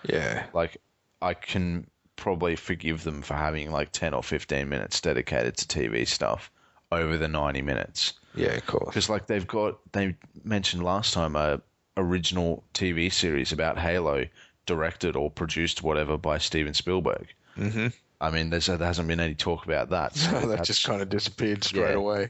Yeah. 0.03 0.47
Like, 0.53 0.79
I 1.23 1.35
can 1.35 1.87
probably 2.17 2.57
forgive 2.57 3.05
them 3.05 3.23
for 3.23 3.35
having 3.35 3.71
like 3.71 3.93
10 3.93 4.15
or 4.15 4.23
15 4.23 4.69
minutes 4.69 5.01
dedicated 5.01 5.57
to 5.57 5.67
TV 5.79 6.07
stuff 6.07 6.51
over 6.93 7.17
the 7.17 7.29
90 7.29 7.63
minutes 7.63 8.15
Yeah, 8.35 8.49
of 8.55 8.67
course. 8.67 8.87
because 8.87 9.09
like 9.09 9.27
they've 9.27 9.47
got 9.47 9.79
they 9.93 10.17
mentioned 10.45 10.83
last 10.83 11.15
time 11.15 11.35
a 11.37 11.63
original 11.97 12.63
TV 12.75 13.11
series 13.13 13.53
about 13.53 13.79
Halo 13.79 14.27
directed 14.67 15.17
or 15.17 15.31
produced 15.31 15.83
whatever 15.83 16.19
by 16.19 16.37
Steven 16.39 16.75
Spielberg. 16.75 17.29
hmm 17.55 17.87
I 18.21 18.31
mean, 18.31 18.51
there's, 18.51 18.67
there 18.67 18.77
hasn't 18.79 19.09
been 19.09 19.21
any 19.21 19.35
talk 19.35 19.65
about 19.65 19.91
that. 19.91 20.15
So 20.15 20.31
that 20.49 20.65
just 20.65 20.85
kind 20.85 21.01
of 21.01 21.09
disappeared 21.09 21.65
straight 21.65 21.91
Yeah. 21.93 21.97
away. 21.97 22.29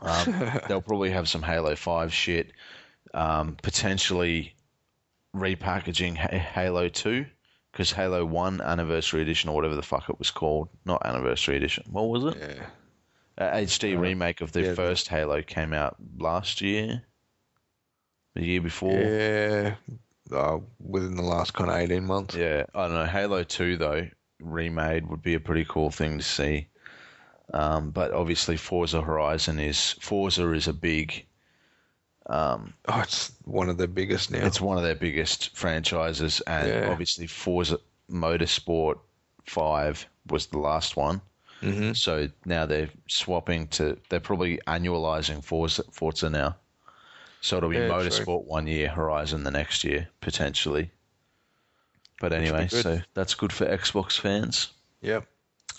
um, 0.00 0.50
they'll 0.68 0.80
probably 0.82 1.10
have 1.10 1.28
some 1.28 1.42
Halo 1.42 1.74
Five 1.74 2.12
shit, 2.12 2.52
um, 3.14 3.56
potentially 3.62 4.54
repackaging 5.34 6.16
Ha- 6.16 6.38
Halo 6.38 6.88
Two 6.88 7.26
because 7.72 7.90
Halo 7.90 8.24
One 8.24 8.60
Anniversary 8.60 9.22
Edition 9.22 9.50
or 9.50 9.56
whatever 9.56 9.74
the 9.74 9.82
fuck 9.82 10.08
it 10.08 10.18
was 10.18 10.30
called, 10.30 10.68
not 10.84 11.04
Anniversary 11.04 11.56
Edition. 11.56 11.84
What 11.90 12.08
was 12.08 12.24
it? 12.34 12.36
Yeah. 12.40 12.66
A 13.36 13.62
HD 13.64 13.98
remake 13.98 14.40
of 14.42 14.52
the 14.52 14.62
yeah, 14.62 14.74
first 14.74 15.08
Halo 15.08 15.42
came 15.42 15.72
out 15.72 15.96
last 16.18 16.60
year, 16.60 17.02
the 18.36 18.44
year 18.44 18.60
before. 18.60 18.92
Yeah. 19.00 19.74
Uh, 20.32 20.58
within 20.78 21.16
the 21.16 21.22
last 21.22 21.52
kind 21.52 21.68
of 21.68 21.76
18 21.76 22.04
months. 22.06 22.36
Yeah, 22.36 22.64
I 22.74 22.86
don't 22.86 22.94
know. 22.94 23.04
Halo 23.06 23.42
2, 23.42 23.76
though, 23.76 24.08
remade 24.40 25.06
would 25.08 25.22
be 25.22 25.34
a 25.34 25.40
pretty 25.40 25.64
cool 25.64 25.90
thing 25.90 26.18
to 26.18 26.24
see. 26.24 26.68
Um, 27.52 27.90
but 27.90 28.12
obviously, 28.12 28.56
Forza 28.56 29.02
Horizon 29.02 29.58
is. 29.60 29.92
Forza 30.00 30.50
is 30.52 30.68
a 30.68 30.72
big. 30.74 31.26
Um, 32.26 32.74
Oh, 32.86 33.00
it's 33.00 33.32
one 33.44 33.68
of 33.68 33.76
the 33.78 33.88
biggest 33.88 34.30
now. 34.30 34.46
It's 34.46 34.60
one 34.60 34.76
of 34.78 34.84
their 34.84 34.94
biggest 34.94 35.56
franchises, 35.56 36.40
and 36.46 36.68
Yeah. 36.68 36.84
obviously, 36.84 37.26
Forza 37.26 37.78
Motorsport 38.10 38.98
5 39.46 40.06
was 40.26 40.46
the 40.46 40.58
last 40.58 40.96
one. 40.96 41.20
hmm 41.60 41.92
So 41.92 42.30
now 42.44 42.66
they're 42.66 42.90
swapping 43.08 43.68
to. 43.68 43.98
They're 44.08 44.20
probably 44.20 44.58
annualizing 44.66 45.44
Forza, 45.44 45.84
Forza 45.92 46.30
now. 46.30 46.56
So 47.40 47.58
it'll 47.58 47.70
be 47.70 47.78
Yeah, 47.78 47.88
true. 47.94 48.26
Motorsport 48.26 48.44
one 48.46 48.66
year, 48.66 48.88
Horizon 48.90 49.44
the 49.44 49.50
next 49.52 49.84
year, 49.84 50.08
potentially. 50.20 50.90
But 52.24 52.32
anyway, 52.32 52.68
so 52.68 53.00
that's 53.12 53.34
good 53.34 53.52
for 53.52 53.66
Xbox 53.66 54.18
fans. 54.18 54.72
Yep. 55.02 55.26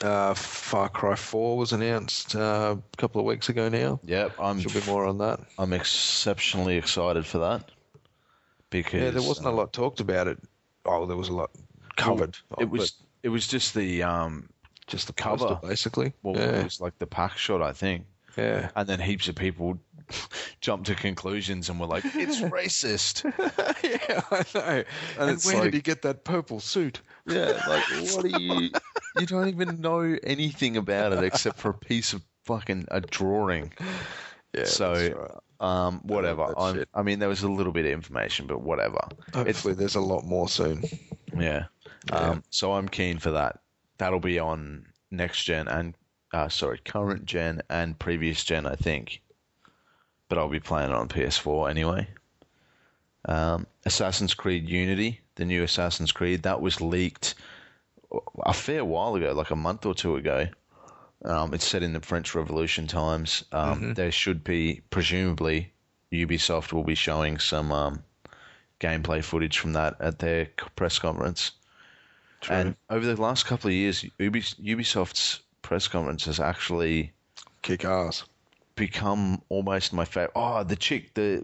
Uh, 0.03 0.35
Far 0.35 0.89
Cry 0.89 1.15
4 1.15 1.57
was 1.57 1.73
announced 1.73 2.35
uh, 2.35 2.75
a 2.77 2.97
couple 2.97 3.19
of 3.19 3.25
weeks 3.25 3.49
ago 3.49 3.67
now. 3.67 3.99
Yep, 4.03 4.33
I'm 4.39 4.59
Should 4.59 4.75
be 4.75 4.85
more 4.91 5.07
on 5.07 5.17
that. 5.17 5.39
I'm 5.57 5.73
exceptionally 5.73 6.77
excited 6.77 7.25
for 7.25 7.39
that 7.39 7.71
because 8.69 9.01
Yeah, 9.01 9.09
there 9.09 9.23
wasn't 9.23 9.47
a 9.47 9.51
lot 9.51 9.73
talked 9.73 10.01
about 10.01 10.27
it. 10.27 10.37
Oh, 10.85 11.07
there 11.07 11.17
was 11.17 11.29
a 11.29 11.33
lot 11.33 11.49
covered. 11.95 12.37
uh, 12.51 12.57
It 12.59 12.69
was 12.69 12.93
it 13.23 13.29
was 13.29 13.47
just 13.47 13.73
the 13.73 14.03
um 14.03 14.47
just 14.85 15.07
the 15.07 15.13
cover. 15.13 15.47
poster, 15.47 15.67
basically. 15.67 16.13
well 16.21 16.35
yeah, 16.35 16.59
it 16.59 16.63
was 16.65 16.79
like 16.79 16.95
the 16.99 17.07
pack 17.07 17.39
shot 17.39 17.63
I 17.63 17.71
think, 17.73 18.05
yeah. 18.37 18.69
and 18.75 18.87
then 18.87 18.99
heaps 18.99 19.27
of 19.27 19.35
people 19.35 19.77
jumped 20.61 20.87
to 20.87 20.95
conclusions 20.95 21.69
and 21.69 21.79
were 21.79 21.87
like, 21.87 22.03
"It's 22.05 22.39
racist." 22.41 23.23
yeah, 23.83 24.21
I 24.31 24.45
know. 24.57 24.83
And, 25.19 25.31
it's 25.31 25.45
where 25.45 25.55
like- 25.55 25.63
did 25.65 25.73
he 25.73 25.81
get 25.81 26.01
that 26.03 26.23
purple 26.23 26.59
suit? 26.59 27.01
Yeah, 27.27 27.59
like 27.67 27.83
what 28.13 28.25
are 28.25 28.39
you? 28.39 28.69
You 29.19 29.25
don't 29.25 29.47
even 29.47 29.81
know 29.81 30.17
anything 30.23 30.77
about 30.77 31.13
it 31.13 31.23
except 31.23 31.57
for 31.57 31.69
a 31.69 31.73
piece 31.73 32.13
of 32.13 32.21
fucking 32.43 32.85
a 32.91 33.01
drawing. 33.01 33.73
Yeah, 34.53 34.65
So, 34.65 34.93
right. 34.93 35.31
Um, 35.59 36.01
whatever. 36.03 36.53
I'm. 36.57 36.83
I 36.93 37.01
mean, 37.01 37.19
there 37.19 37.29
was 37.29 37.41
a 37.43 37.49
little 37.49 37.71
bit 37.71 37.85
of 37.85 37.91
information, 37.91 38.45
but 38.45 38.61
whatever. 38.61 38.99
hopefully 39.33 39.73
there's 39.73 39.95
a 39.95 40.01
lot 40.01 40.25
more 40.25 40.47
soon. 40.47 40.83
Yeah. 41.35 41.65
Yeah. 42.09 42.15
Um, 42.15 42.43
so 42.51 42.73
I'm 42.73 42.87
keen 42.87 43.17
for 43.17 43.31
that. 43.31 43.59
That'll 43.97 44.19
be 44.19 44.37
on 44.37 44.85
next 45.11 45.43
gen 45.45 45.67
and 45.67 45.95
uh, 46.35 46.49
sorry, 46.49 46.79
current 46.83 47.25
gen 47.25 47.61
and 47.69 47.97
previous 47.97 48.43
gen, 48.43 48.65
I 48.65 48.75
think. 48.75 49.21
But 50.27 50.37
I'll 50.37 50.49
be 50.49 50.59
playing 50.59 50.89
it 50.89 50.95
on 50.95 51.07
PS4 51.07 51.69
anyway. 51.69 52.07
Um, 53.23 53.65
Assassin's 53.85 54.33
Creed 54.33 54.67
Unity, 54.67 55.21
the 55.35 55.45
new 55.45 55.63
Assassin's 55.63 56.11
Creed, 56.11 56.43
that 56.43 56.61
was 56.61 56.81
leaked 56.81 57.35
a 58.45 58.53
fair 58.53 58.83
while 58.83 59.15
ago, 59.15 59.31
like 59.33 59.51
a 59.51 59.55
month 59.55 59.85
or 59.85 59.93
two 59.95 60.15
ago. 60.17 60.47
Um, 61.23 61.53
it's 61.53 61.65
set 61.65 61.83
in 61.83 61.93
the 61.93 62.01
French 62.01 62.35
Revolution 62.35 62.85
times. 62.85 63.45
Um, 63.51 63.93
There 63.93 64.11
should 64.11 64.43
be, 64.43 64.81
presumably, 64.89 65.71
Ubisoft 66.11 66.73
will 66.73 66.83
be 66.83 66.95
showing 66.95 67.39
some 67.39 67.71
um, 67.71 68.03
gameplay 68.79 69.23
footage 69.23 69.57
from 69.57 69.73
that 69.73 69.95
at 70.01 70.19
their 70.19 70.47
press 70.75 70.99
conference. 70.99 71.53
And 72.49 72.75
over 72.89 73.05
the 73.05 73.19
last 73.19 73.45
couple 73.45 73.69
of 73.69 73.73
years, 73.73 74.03
Ubis- 74.19 74.59
Ubisoft's 74.63 75.39
press 75.65 75.87
conference 75.87 76.25
has 76.25 76.39
actually 76.39 77.11
Kick 77.61 77.83
ass. 77.85 78.23
become 78.75 79.41
almost 79.49 79.91
my 79.93 80.05
favorite. 80.05 80.31
Oh, 80.35 80.63
the 80.63 80.75
chick, 80.75 81.13
the 81.15 81.43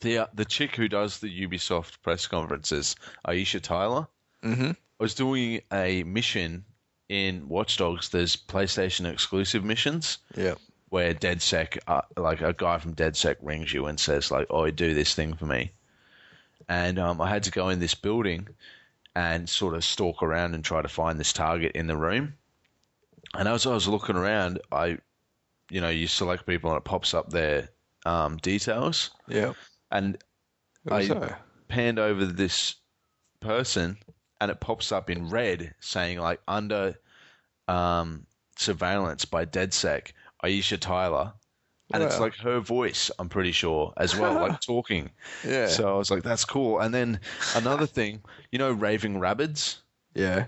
the 0.00 0.18
uh, 0.18 0.26
the 0.34 0.44
chick 0.44 0.76
who 0.76 0.88
does 0.88 1.18
the 1.18 1.28
Ubisoft 1.46 2.00
press 2.02 2.26
conferences, 2.26 2.96
Aisha 3.26 3.60
Tyler. 3.60 4.06
Mm-hmm. 4.42 4.70
I 4.70 5.02
was 5.02 5.14
doing 5.14 5.60
a 5.72 6.02
mission 6.04 6.64
in 7.08 7.48
Watch 7.48 7.76
Dogs. 7.78 8.08
There's 8.10 8.36
PlayStation 8.36 9.10
exclusive 9.12 9.64
missions 9.64 10.18
Yeah. 10.36 10.54
where 10.90 11.12
DedSec, 11.14 11.78
uh, 11.88 12.02
like 12.16 12.40
a 12.42 12.52
guy 12.52 12.78
from 12.78 12.94
DedSec, 12.94 13.36
rings 13.42 13.72
you 13.72 13.86
and 13.86 13.98
says 13.98 14.30
like, 14.30 14.46
"Oh, 14.50 14.70
do 14.70 14.94
this 14.94 15.14
thing 15.14 15.34
for 15.34 15.46
me," 15.46 15.72
and 16.68 16.98
um, 16.98 17.20
I 17.20 17.28
had 17.28 17.42
to 17.44 17.50
go 17.50 17.68
in 17.70 17.80
this 17.80 17.94
building 17.96 18.48
and 19.16 19.48
sort 19.48 19.74
of 19.74 19.84
stalk 19.84 20.22
around 20.22 20.54
and 20.54 20.64
try 20.64 20.82
to 20.82 20.88
find 20.88 21.18
this 21.18 21.32
target 21.32 21.72
in 21.74 21.86
the 21.88 21.96
room. 21.96 22.34
And 23.36 23.48
as 23.48 23.66
I 23.66 23.74
was 23.74 23.88
looking 23.88 24.16
around, 24.16 24.60
I, 24.70 24.98
you 25.70 25.80
know, 25.80 25.88
you 25.90 26.06
select 26.06 26.46
people 26.46 26.70
and 26.70 26.78
it 26.78 26.84
pops 26.84 27.14
up 27.14 27.30
their 27.30 27.68
um, 28.06 28.36
details, 28.38 29.10
Yeah. 29.28 29.52
and 29.90 30.18
I, 30.90 31.06
so. 31.06 31.34
panned 31.68 31.98
over 31.98 32.24
this 32.26 32.76
person 33.40 33.96
and 34.40 34.50
it 34.50 34.60
pops 34.60 34.92
up 34.92 35.08
in 35.10 35.28
red 35.30 35.74
saying 35.80 36.18
like 36.18 36.40
under 36.46 36.94
um, 37.68 38.26
surveillance 38.56 39.24
by 39.24 39.46
DedSec, 39.46 40.12
Aisha 40.44 40.78
Tyler. 40.78 41.32
And 41.92 42.02
it's 42.02 42.18
like 42.18 42.34
her 42.36 42.60
voice, 42.60 43.10
I'm 43.18 43.28
pretty 43.28 43.52
sure, 43.52 43.92
as 43.98 44.16
well, 44.16 44.34
like 44.48 44.60
talking. 44.60 45.10
Yeah. 45.46 45.68
So 45.68 45.94
I 45.94 45.98
was 45.98 46.10
like, 46.10 46.22
that's 46.22 46.44
cool. 46.44 46.80
And 46.80 46.92
then 46.94 47.20
another 47.54 47.86
thing, 47.86 48.22
you 48.50 48.58
know, 48.58 48.72
Raving 48.72 49.16
Rabbids? 49.16 49.78
yeah. 50.14 50.46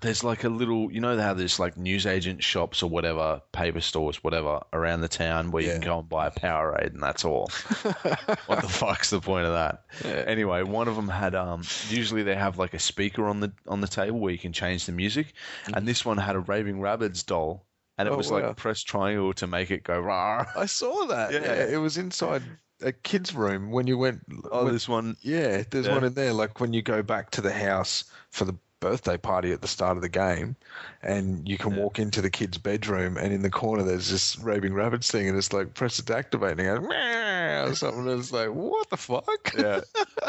There's 0.00 0.22
like 0.22 0.44
a 0.44 0.48
little, 0.48 0.92
you 0.92 1.00
know 1.00 1.18
how 1.18 1.34
there's 1.34 1.58
like 1.58 1.76
newsagent 1.76 2.42
shops 2.42 2.82
or 2.82 2.90
whatever, 2.90 3.40
paper 3.52 3.80
stores, 3.80 4.22
whatever, 4.22 4.60
around 4.72 5.00
the 5.00 5.08
town 5.08 5.50
where 5.50 5.62
you 5.62 5.70
can 5.72 5.80
go 5.80 5.98
and 6.00 6.08
buy 6.08 6.26
a 6.26 6.30
Powerade 6.30 6.92
and 6.94 7.02
that's 7.02 7.24
all. 7.24 7.48
what 8.46 8.60
the 8.62 8.68
fuck's 8.68 9.10
the 9.10 9.20
point 9.20 9.46
of 9.46 9.52
that? 9.52 9.84
Yeah. 10.04 10.24
Anyway, 10.26 10.62
one 10.62 10.88
of 10.88 10.96
them 10.96 11.08
had 11.08 11.34
um. 11.34 11.62
Usually 11.88 12.22
they 12.22 12.34
have 12.36 12.58
like 12.58 12.74
a 12.74 12.78
speaker 12.78 13.26
on 13.26 13.40
the 13.40 13.52
on 13.66 13.80
the 13.80 13.88
table 13.88 14.18
where 14.20 14.32
you 14.32 14.38
can 14.38 14.52
change 14.52 14.86
the 14.86 14.92
music, 14.92 15.32
and 15.74 15.86
this 15.88 16.04
one 16.04 16.18
had 16.18 16.36
a 16.36 16.40
Raving 16.40 16.76
Rabbids 16.78 17.24
doll, 17.24 17.66
and 17.98 18.06
it 18.08 18.12
Oh, 18.12 18.16
was 18.16 18.30
wow. 18.30 18.46
like 18.48 18.56
press 18.56 18.82
triangle 18.82 19.32
to 19.34 19.46
make 19.46 19.70
it 19.70 19.82
go 19.84 19.98
rah. 19.98 20.44
I 20.56 20.66
saw 20.66 21.06
that. 21.06 21.32
Yeah. 21.32 21.40
Yeah. 21.40 21.66
It 21.66 21.78
was 21.78 21.96
inside 21.96 22.42
a 22.82 22.92
kid's 22.92 23.34
room 23.34 23.70
when 23.70 23.86
you 23.86 23.96
went. 23.96 24.20
Oh, 24.52 24.64
when- 24.64 24.72
this 24.74 24.88
one. 24.88 25.16
Yeah, 25.22 25.62
there's 25.70 25.86
Yeah. 25.86 25.94
one 25.94 26.04
in 26.04 26.14
there. 26.14 26.32
Like 26.32 26.60
when 26.60 26.72
you 26.72 26.82
go 26.82 27.02
back 27.02 27.30
to 27.32 27.40
the 27.40 27.52
house 27.52 28.04
for 28.30 28.44
the 28.44 28.54
birthday 28.80 29.16
party 29.16 29.52
at 29.52 29.62
the 29.62 29.68
start 29.68 29.96
of 29.96 30.02
the 30.02 30.08
game, 30.08 30.56
and 31.02 31.48
you 31.48 31.56
can 31.58 31.72
Yeah. 31.74 31.82
walk 31.82 31.98
into 31.98 32.20
the 32.20 32.30
kid's 32.30 32.58
bedroom, 32.58 33.16
and 33.16 33.32
in 33.32 33.42
the 33.42 33.50
corner 33.50 33.82
there's 33.82 34.10
this 34.10 34.38
Raving 34.38 34.72
Rabbids 34.72 35.10
thing, 35.10 35.28
and 35.28 35.36
it's 35.36 35.52
like 35.52 35.74
press 35.74 35.98
it 35.98 36.06
to 36.06 36.16
activate, 36.16 36.58
and 36.60 36.80
goes, 36.80 36.88
"Meow," 36.88 37.66
or 37.66 37.74
something. 37.74 38.08
And 38.08 38.20
it's 38.20 38.32
like, 38.32 38.50
what 38.50 38.88
the 38.90 38.96
fuck? 38.96 39.54
Yeah, 39.58 39.80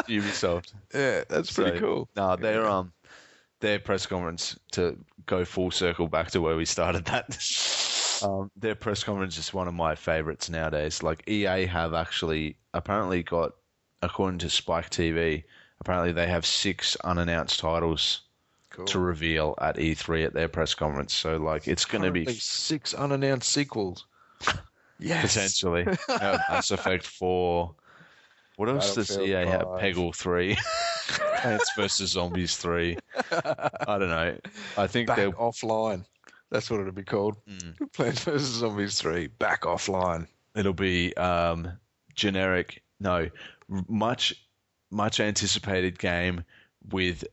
Ubisoft. 0.07 0.73
Yeah, 0.93 1.23
that's 1.29 1.51
pretty 1.51 1.79
So, 1.79 1.79
cool. 1.79 2.09
No, 2.15 2.35
their 2.35 2.65
um, 2.65 2.93
their 3.59 3.79
press 3.79 4.05
conference 4.05 4.57
to 4.71 4.97
go 5.25 5.43
full 5.45 5.71
circle 5.71 6.07
back 6.07 6.31
to 6.31 6.41
where 6.41 6.55
we 6.55 6.65
started 6.65 7.05
that. 7.05 7.37
um, 8.23 8.49
their 8.55 8.75
press 8.75 9.03
conference 9.03 9.37
is 9.37 9.53
one 9.53 9.67
of 9.67 9.73
my 9.73 9.95
favorites 9.95 10.49
nowadays. 10.49 11.03
Like 11.03 11.27
EA 11.27 11.65
have 11.65 11.93
actually 11.93 12.55
apparently 12.73 13.23
got, 13.23 13.53
according 14.01 14.39
to 14.39 14.49
Spike 14.49 14.89
TV, 14.89 15.43
apparently 15.81 16.11
they 16.13 16.27
have 16.27 16.45
six 16.45 16.95
unannounced 17.03 17.59
titles 17.59 18.21
Cool. 18.77 18.85
to 18.85 18.99
reveal 18.99 19.55
at 19.59 19.77
E3 19.77 20.27
at 20.27 20.33
their 20.35 20.47
press 20.47 20.75
conference. 20.75 21.11
So 21.11 21.37
like 21.37 21.67
it's 21.67 21.83
going 21.83 22.03
to 22.03 22.11
be 22.11 22.25
six 22.35 22.93
unannounced 22.93 23.49
sequels. 23.51 24.05
Yes. 24.99 25.35
potentially 25.35 25.83
know, 26.09 26.39
Mass 26.49 26.71
Effect 26.71 27.05
Four. 27.05 27.75
What 28.55 28.67
else 28.67 28.95
does 28.95 29.15
EA 29.15 29.45
have? 29.45 29.61
5. 29.61 29.79
Peggle 29.79 30.15
Three, 30.15 30.57
Plants 31.37 31.71
vs 31.77 32.09
Zombies 32.09 32.57
Three. 32.57 32.97
I 33.31 33.99
don't 33.99 34.09
know. 34.09 34.35
I 34.75 34.87
think 34.87 35.05
Back 35.09 35.17
they're 35.17 35.31
offline. 35.33 36.03
That's 36.49 36.71
what 36.71 36.79
it'll 36.79 36.93
be 36.93 37.03
called. 37.03 37.35
Mm. 37.47 37.93
Plants 37.93 38.23
vs 38.23 38.41
Zombies 38.41 38.99
Three. 38.99 39.27
Back 39.27 39.61
offline. 39.61 40.25
it'll 40.55 40.73
be 40.73 41.15
um, 41.15 41.73
generic. 42.15 42.81
No, 42.99 43.29
much 43.87 44.33
much 44.89 45.19
anticipated 45.19 45.99
game 45.99 46.43
with 46.91 47.23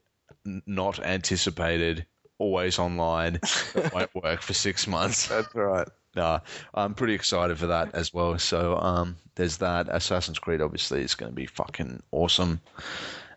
not 0.44 0.98
anticipated. 1.00 2.06
Always 2.38 2.78
online 2.78 3.38
that 3.74 3.92
won't 3.94 4.14
work 4.22 4.42
for 4.42 4.54
six 4.54 4.86
months. 4.86 5.28
That's 5.28 5.54
right. 5.54 5.88
No, 6.16 6.38
I'm 6.74 6.94
pretty 6.94 7.14
excited 7.14 7.58
for 7.58 7.66
that 7.66 7.92
as 7.92 8.14
well. 8.14 8.38
So 8.38 8.76
um, 8.78 9.16
there's 9.34 9.56
that. 9.56 9.88
Assassin's 9.90 10.38
Creed 10.38 10.60
obviously 10.62 11.02
is 11.02 11.16
going 11.16 11.32
to 11.32 11.34
be 11.34 11.46
fucking 11.46 12.04
awesome, 12.12 12.60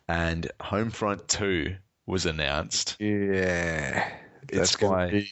and 0.08 0.51
Homefront 0.60 1.26
Two 1.26 1.76
was 2.05 2.28
announced. 2.28 2.95
Yeah, 2.99 4.08
It's 4.43 4.58
that's 4.58 4.76
going 4.76 5.10
to 5.10 5.16
be 5.16 5.30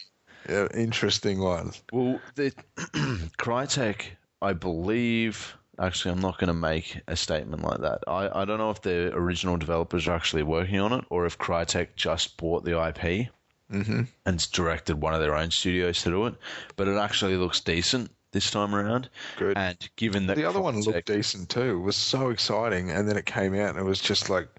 an 0.47 0.69
interesting 0.73 1.39
one. 1.39 1.71
Well, 1.93 2.19
the 2.33 2.51
Crytek, 3.37 4.05
I 4.41 4.53
believe. 4.53 5.55
Actually, 5.79 6.11
I'm 6.11 6.21
not 6.21 6.37
going 6.37 6.47
to 6.47 6.53
make 6.53 7.01
a 7.07 7.15
statement 7.15 7.63
like 7.63 7.81
that. 7.81 7.99
I, 8.07 8.41
I 8.41 8.45
don't 8.45 8.59
know 8.59 8.71
if 8.71 8.81
the 8.81 9.13
original 9.13 9.57
developers 9.57 10.07
are 10.07 10.15
actually 10.15 10.43
working 10.43 10.79
on 10.79 10.93
it 10.93 11.05
or 11.09 11.25
if 11.25 11.37
Crytek 11.37 11.89
just 11.95 12.37
bought 12.37 12.63
the 12.63 12.81
IP 12.87 13.29
Mm-hmm. 13.71 14.03
and 14.27 14.51
directed 14.51 15.01
one 15.01 15.15
of 15.15 15.21
their 15.21 15.35
own 15.35 15.49
studios 15.49 16.03
to 16.03 16.09
do 16.11 16.27
it. 16.27 16.35
But 16.75 16.87
it 16.87 16.97
actually 16.97 17.35
looks 17.35 17.59
decent 17.59 18.11
this 18.31 18.51
time 18.51 18.75
around. 18.75 19.09
Good. 19.37 19.57
And 19.57 19.89
given 19.95 20.27
that 20.27 20.35
the 20.35 20.45
other 20.45 20.61
one 20.61 20.79
looked 20.81 21.07
decent 21.07 21.49
too. 21.49 21.77
It 21.77 21.79
was 21.79 21.95
so 21.95 22.29
exciting, 22.29 22.91
and 22.91 23.09
then 23.09 23.17
it 23.17 23.25
came 23.25 23.55
out, 23.55 23.69
and 23.69 23.79
it 23.79 23.83
was 23.83 23.99
just 23.99 24.29
like 24.29 24.49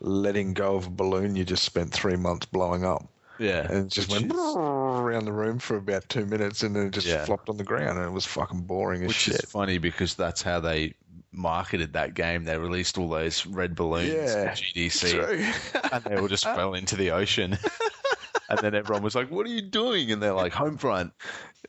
letting 0.00 0.54
go 0.54 0.76
of 0.76 0.86
a 0.86 0.90
balloon 0.90 1.36
you 1.36 1.44
just 1.44 1.64
spent 1.64 1.92
three 1.92 2.16
months 2.16 2.46
blowing 2.46 2.84
up, 2.84 3.06
yeah, 3.38 3.66
and 3.70 3.86
it 3.86 3.92
just 3.92 4.08
which 4.10 4.20
went 4.20 4.32
is- 4.32 4.56
around 4.56 5.24
the 5.24 5.32
room 5.32 5.58
for 5.58 5.76
about 5.76 6.08
two 6.08 6.26
minutes, 6.26 6.62
and 6.62 6.74
then 6.76 6.86
it 6.88 6.90
just 6.92 7.06
Yeah. 7.06 7.24
flopped 7.24 7.48
on 7.48 7.56
the 7.56 7.64
ground, 7.64 7.98
and 7.98 8.06
it 8.06 8.10
was 8.12 8.26
fucking 8.26 8.62
boring 8.62 9.02
as 9.02 9.08
which 9.08 9.16
shit. 9.16 9.34
is 9.42 9.50
funny 9.50 9.78
because 9.78 10.14
that's 10.14 10.42
how 10.42 10.60
they 10.60 10.94
marketed 11.32 11.92
that 11.92 12.14
game. 12.14 12.44
They 12.44 12.56
released 12.58 12.98
all 12.98 13.08
those 13.08 13.46
red 13.46 13.74
balloons 13.74 14.08
Yeah, 14.12 14.50
at 14.50 14.56
GDC. 14.56 15.90
And 15.92 16.04
they 16.04 16.16
all 16.16 16.28
just 16.28 16.44
fell 16.56 16.74
into 16.74 16.96
the 16.96 17.10
ocean. 17.12 17.56
and 18.48 18.58
then 18.60 18.74
everyone 18.74 19.02
was 19.02 19.14
like, 19.14 19.30
"What 19.30 19.46
are 19.46 19.50
you 19.50 19.62
doing?" 19.62 20.10
And 20.10 20.22
they're 20.22 20.32
like, 20.32 20.52
"Homefront, 20.52 21.12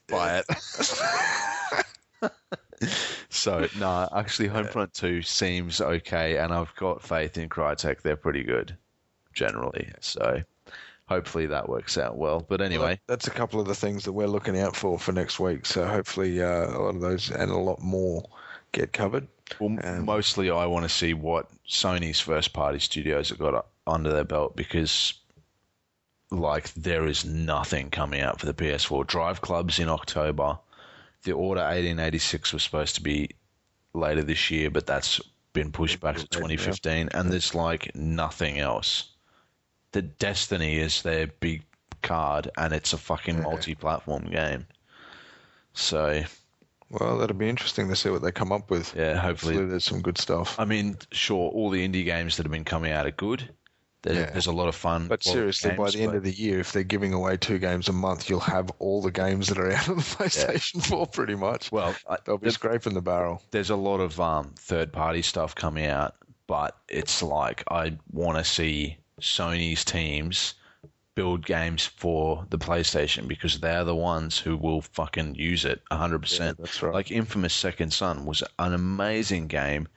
buy 0.08 0.38
it." 0.40 0.46
so 3.30 3.68
no, 3.78 4.08
actually, 4.16 4.50
Homefront 4.50 4.94
Two 4.94 5.22
seems 5.22 5.82
okay, 5.82 6.38
and 6.38 6.54
I've 6.54 6.74
got 6.76 7.02
faith 7.04 7.38
in 7.38 7.50
Crytek. 7.50 8.02
They're 8.02 8.16
pretty 8.16 8.44
good. 8.44 8.78
generally. 9.34 9.90
So 10.02 10.42
hopefully 11.10 11.48
that 11.48 11.68
works 11.68 11.98
out 11.98 12.18
well. 12.18 12.46
But 12.48 12.62
anyway, 12.62 13.02
that's 13.08 13.28
a 13.28 13.32
couple 13.32 13.60
of 13.60 13.68
the 13.68 13.76
things 13.76 14.06
that 14.06 14.14
we're 14.14 14.28
looking 14.28 14.58
out 14.60 14.76
for 14.76 15.00
for 15.00 15.12
next 15.12 15.40
week. 15.40 15.66
So 15.66 15.86
hopefully 15.86 16.42
uh, 16.42 16.68
a 16.68 16.80
lot 16.80 16.96
of 16.96 17.02
those 17.02 17.32
and 17.32 17.52
a 17.52 17.58
lot 17.58 17.82
more 17.82 18.30
get 18.72 18.94
covered. 18.94 19.28
well, 19.60 19.78
um, 19.84 20.06
mostly 20.06 20.52
I 20.52 20.68
want 20.68 20.84
to 20.84 20.90
see 20.90 21.16
what 21.16 21.50
Sony's 21.68 22.20
first 22.20 22.54
party 22.54 22.78
studios 22.78 23.30
have 23.30 23.40
got 23.40 23.66
under 23.88 24.12
their 24.12 24.24
belt 24.24 24.56
because 24.56 25.16
like 26.30 26.72
there 26.76 27.08
is 27.08 27.26
nothing 27.26 27.90
coming 27.90 28.22
out 28.22 28.40
for 28.40 28.46
the 28.46 28.54
PS4. 28.54 29.06
Driveclub's 29.08 29.80
in 29.80 29.90
October. 29.90 30.60
The 31.24 31.32
Order 31.32 31.62
1886 31.62 32.54
was 32.54 32.62
supposed 32.62 32.96
to 32.96 33.02
be 33.02 33.32
later 33.96 34.24
this 34.24 34.52
year, 34.52 34.70
but 34.70 34.86
that's 34.86 35.20
been 35.54 35.72
pushed 35.72 36.00
back 36.00 36.18
to 36.18 36.28
2015 36.28 37.10
and 37.14 37.32
there's 37.32 37.56
like 37.56 37.96
nothing 37.96 38.60
else. 38.60 39.10
The 39.92 40.02
Destiny 40.04 40.78
is 40.78 41.02
their 41.02 41.28
big 41.28 41.64
card 42.02 42.50
and 42.58 42.74
it's 42.74 42.94
a 42.94 42.98
fucking 42.98 43.38
Yeah. 43.38 43.42
multi-platform 43.44 44.30
game. 44.32 44.68
So, 45.74 46.24
Well, 46.92 47.18
that'll 47.20 47.36
be 47.38 47.50
interesting 47.50 47.88
to 47.90 47.96
see 47.96 48.10
what 48.10 48.22
they 48.24 48.32
come 48.32 48.52
up 48.52 48.72
with. 48.72 48.96
yeah, 48.96 49.14
hopefully 49.18 49.54
Hopefully, 49.54 49.70
there's 49.70 49.86
some 49.86 50.02
good 50.02 50.18
stuff. 50.18 50.60
I 50.60 50.66
mean, 50.66 50.98
sure, 51.12 51.52
all 51.52 51.70
the 51.70 51.88
indie 51.88 52.04
games 52.04 52.38
that 52.38 52.46
have 52.46 52.52
been 52.52 52.66
coming 52.66 52.92
out 52.92 53.06
are 53.06 53.12
good. 53.12 53.50
There, 54.02 54.14
Yeah. 54.16 54.30
There's 54.32 54.48
a 54.48 54.52
lot 54.52 54.70
of 54.70 54.76
fun. 54.76 55.08
But 55.08 55.24
seriously, 55.24 55.72
by 55.72 55.76
games, 55.84 55.94
the 55.94 56.02
end 56.04 56.16
of 56.16 56.24
the 56.24 56.32
year, 56.32 56.60
if 56.62 56.72
they're 56.72 56.84
giving 56.84 57.14
away 57.14 57.36
two 57.38 57.60
games 57.60 57.90
a 57.90 57.94
month, 57.94 58.30
you'll 58.30 58.40
have 58.40 58.72
all 58.80 59.02
the 59.02 59.12
games 59.12 59.50
that 59.50 59.58
are 59.60 59.72
out 59.72 59.90
on 59.90 59.98
the 59.98 60.02
PlayStation 60.04 60.82
4 60.84 61.06
pretty 61.08 61.36
much. 61.36 61.72
well, 61.72 61.94
I, 62.10 62.18
They'll 62.26 62.38
be 62.38 62.46
there's, 62.46 62.54
scraping 62.56 62.94
the 62.94 63.02
barrel. 63.02 63.42
there's 63.52 63.70
a 63.70 63.76
lot 63.76 64.00
of 64.00 64.20
um, 64.20 64.54
third-party 64.58 65.22
stuff 65.22 65.54
coming 65.54 65.86
out, 65.86 66.16
but 66.48 66.78
it's 66.88 67.22
like 67.22 67.64
I 67.70 67.98
want 68.14 68.38
to 68.38 68.44
see 68.46 68.98
Sony's 69.22 69.84
teams 69.86 70.56
build 71.16 71.46
games 71.46 71.86
for 71.86 72.46
the 72.50 72.58
PlayStation 72.58 73.28
because 73.28 73.60
they're 73.60 73.84
the 73.84 73.96
ones 73.96 74.38
who 74.38 74.56
will 74.56 74.82
fucking 74.82 75.36
use 75.36 75.66
it 75.66 75.82
100%. 75.92 76.40
Yeah, 76.40 76.54
that's 76.58 76.82
right. 76.82 76.94
Like 76.94 77.12
Infamous 77.12 77.54
Second 77.54 77.92
Son 77.92 78.26
was 78.26 78.42
an 78.58 78.74
amazing 78.74 79.48
game. 79.48 79.88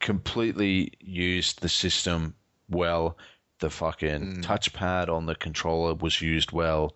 Completely 0.00 0.92
used 1.00 1.60
the 1.60 1.68
system 1.68 2.34
well. 2.70 3.18
The 3.58 3.70
fucking 3.70 4.42
touchpad 4.42 5.08
on 5.08 5.26
the 5.26 5.34
controller 5.34 5.94
was 5.94 6.22
used 6.22 6.52
well. 6.52 6.94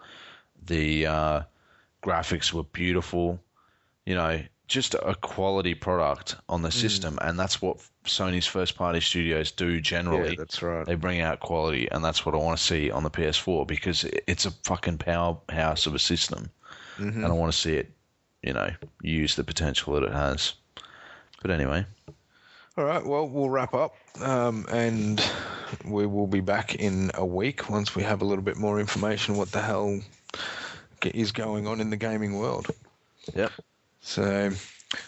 The 0.65 1.07
uh, 1.07 1.43
graphics 2.03 2.53
were 2.53 2.63
beautiful. 2.63 3.41
You 4.07 4.15
know, 4.15 4.43
just 4.73 4.95
a 4.95 5.15
quality 5.21 5.75
product 5.75 6.37
on 6.49 6.63
the 6.63 6.71
system, 6.71 7.19
and 7.21 7.39
that's 7.39 7.61
what 7.61 7.77
Sony's 8.05 8.47
first 8.47 8.75
party 8.77 9.01
studios 9.01 9.53
do 9.53 9.81
generally. 9.81 10.31
Yeah, 10.31 10.37
that's 10.39 10.63
right. 10.63 10.87
They 10.87 10.95
bring 10.95 11.21
out 11.21 11.41
quality, 11.41 11.89
and 11.91 12.03
that's 12.05 12.25
what 12.25 12.35
I 12.35 12.39
want 12.39 12.59
to 12.59 12.65
see 12.65 12.91
on 12.91 13.03
the 13.03 13.11
PS4 13.11 13.67
because 13.67 14.05
it's 14.27 14.47
a 14.47 14.51
fucking 14.51 14.99
powerhouse 14.99 15.87
of 15.87 15.95
a 15.95 15.99
system, 15.99 16.51
and 16.99 17.27
I 17.27 17.31
want 17.31 17.53
to 17.53 17.59
see 17.59 17.75
it, 17.75 17.91
you 18.43 18.53
know, 18.55 18.71
use 19.03 19.37
the 19.37 19.45
potential 19.45 19.93
that 19.95 20.05
it 20.05 20.13
has. 20.13 20.55
But 21.43 21.51
anyway, 21.51 21.85
All 22.79 22.85
right, 22.85 23.05
well, 23.05 23.29
we'll 23.29 23.51
wrap 23.51 23.75
up, 23.75 23.95
um, 24.21 24.65
and 24.71 25.23
we 25.85 26.07
will 26.07 26.27
be 26.27 26.41
back 26.41 26.77
in 26.77 27.11
a 27.15 27.27
week 27.27 27.69
once 27.69 27.95
we 27.95 28.03
have 28.05 28.23
a 28.23 28.25
little 28.25 28.45
bit 28.45 28.57
more 28.57 28.81
information 28.81 29.37
what 29.37 29.53
the 29.53 29.61
hell 29.61 30.01
is 31.03 31.33
going 31.33 31.67
on 31.67 31.81
in 31.81 31.91
the 31.91 31.97
gaming 31.97 32.39
world. 32.39 32.69
yep, 33.35 33.53
So, 34.03 34.51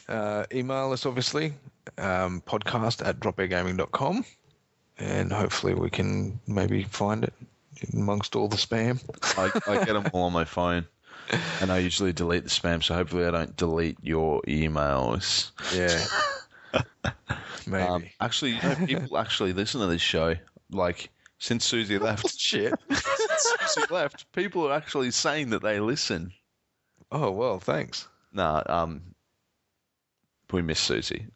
uh, 0.09 0.45
email 0.53 0.93
us 0.93 1.05
obviously, 1.05 1.53
um, 1.99 2.43
podcast 2.47 3.07
at 3.07 3.19
dropairgaming.com, 3.21 4.25
and 4.99 5.33
hopefully 5.33 5.75
we 5.75 5.91
can 5.91 6.41
maybe 6.47 6.85
find 6.85 7.25
it 7.25 7.35
amongst 7.93 8.37
all 8.37 8.49
the 8.49 8.57
spam. 8.57 9.03
I, 9.37 9.51
I 9.71 9.85
get 9.85 9.95
them 9.95 10.07
all 10.13 10.23
on 10.23 10.33
my 10.33 10.45
phone, 10.45 10.87
and 11.61 11.73
I 11.73 11.79
usually 11.79 12.13
delete 12.13 12.45
the 12.45 12.51
spam, 12.51 12.83
so 12.83 12.95
hopefully 12.95 13.27
I 13.27 13.33
don't 13.33 13.57
delete 13.57 13.99
your 14.01 14.41
emails. 14.43 15.51
Yeah. 15.75 17.13
maybe. 17.67 17.83
Um, 17.83 18.05
actually, 18.21 18.53
you 18.53 18.63
know, 18.63 18.75
people 18.87 19.19
actually 19.19 19.53
listen 19.53 19.81
to 19.81 19.89
this 19.89 20.03
show. 20.03 20.37
Like 20.71 21.11
since 21.39 21.65
Susie 21.65 21.99
left, 21.99 22.31
Shit. 22.39 22.73
since 22.91 23.55
Susie 23.67 23.93
left, 23.93 24.31
people 24.33 24.69
are 24.69 24.73
actually 24.73 25.11
saying 25.11 25.51
that 25.51 25.63
they 25.63 25.81
listen. 25.81 26.33
Oh, 27.11 27.33
well, 27.33 27.59
thanks. 27.59 28.09
Nah, 28.35 28.63
um, 28.67 29.15
we 30.53 30.63
miss 30.63 30.81
Susie, 30.81 31.27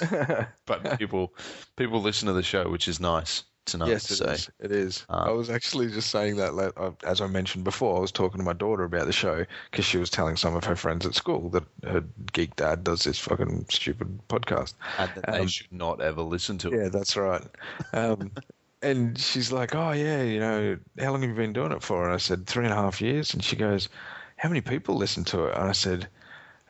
but 0.66 0.98
people 0.98 1.34
people 1.76 2.00
listen 2.00 2.26
to 2.26 2.32
the 2.34 2.42
show, 2.42 2.68
which 2.70 2.88
is 2.88 3.00
nice 3.00 3.44
to 3.66 3.78
know. 3.78 3.86
Yes, 3.86 4.10
is. 4.10 4.50
It 4.58 4.72
is. 4.72 5.06
Uh, 5.08 5.24
I 5.26 5.30
was 5.30 5.48
actually 5.48 5.88
just 5.88 6.10
saying 6.10 6.36
that, 6.36 6.54
like, 6.54 6.72
as 7.04 7.20
I 7.20 7.26
mentioned 7.28 7.64
before, 7.64 7.96
I 7.96 8.00
was 8.00 8.10
talking 8.12 8.38
to 8.38 8.44
my 8.44 8.52
daughter 8.52 8.84
about 8.84 9.06
the 9.06 9.12
show 9.12 9.44
because 9.70 9.84
she 9.84 9.98
was 9.98 10.10
telling 10.10 10.36
some 10.36 10.56
of 10.56 10.64
her 10.64 10.76
friends 10.76 11.06
at 11.06 11.14
school 11.14 11.48
that 11.50 11.64
her 11.84 12.02
geek 12.32 12.56
dad 12.56 12.82
does 12.84 13.04
this 13.04 13.18
fucking 13.18 13.66
stupid 13.70 14.18
podcast. 14.28 14.74
and 14.98 15.14
that 15.14 15.30
they 15.30 15.40
Um, 15.40 15.46
should 15.46 15.72
not 15.72 16.00
ever 16.00 16.22
listen 16.22 16.58
to 16.58 16.72
it. 16.72 16.82
Yeah, 16.82 16.88
that's 16.88 17.16
right. 17.16 17.46
Um, 17.92 18.32
and 18.82 19.18
she's 19.18 19.52
like, 19.52 19.74
"Oh 19.74 19.92
yeah, 19.92 20.22
you 20.22 20.40
know, 20.40 20.78
how 20.98 21.12
long 21.12 21.22
have 21.22 21.30
you 21.30 21.36
been 21.36 21.52
doing 21.52 21.72
it 21.72 21.82
for?" 21.82 22.04
And 22.04 22.12
I 22.12 22.18
said, 22.18 22.46
three 22.46 22.64
and 22.64 22.72
a 22.72 22.76
half 22.76 23.00
years." 23.00 23.32
And 23.32 23.44
she 23.44 23.56
goes, 23.56 23.88
"How 24.36 24.48
many 24.48 24.60
people 24.60 24.96
listen 24.96 25.24
to 25.26 25.46
it?" 25.46 25.54
And 25.56 25.68
I 25.68 25.72
said, 25.72 26.08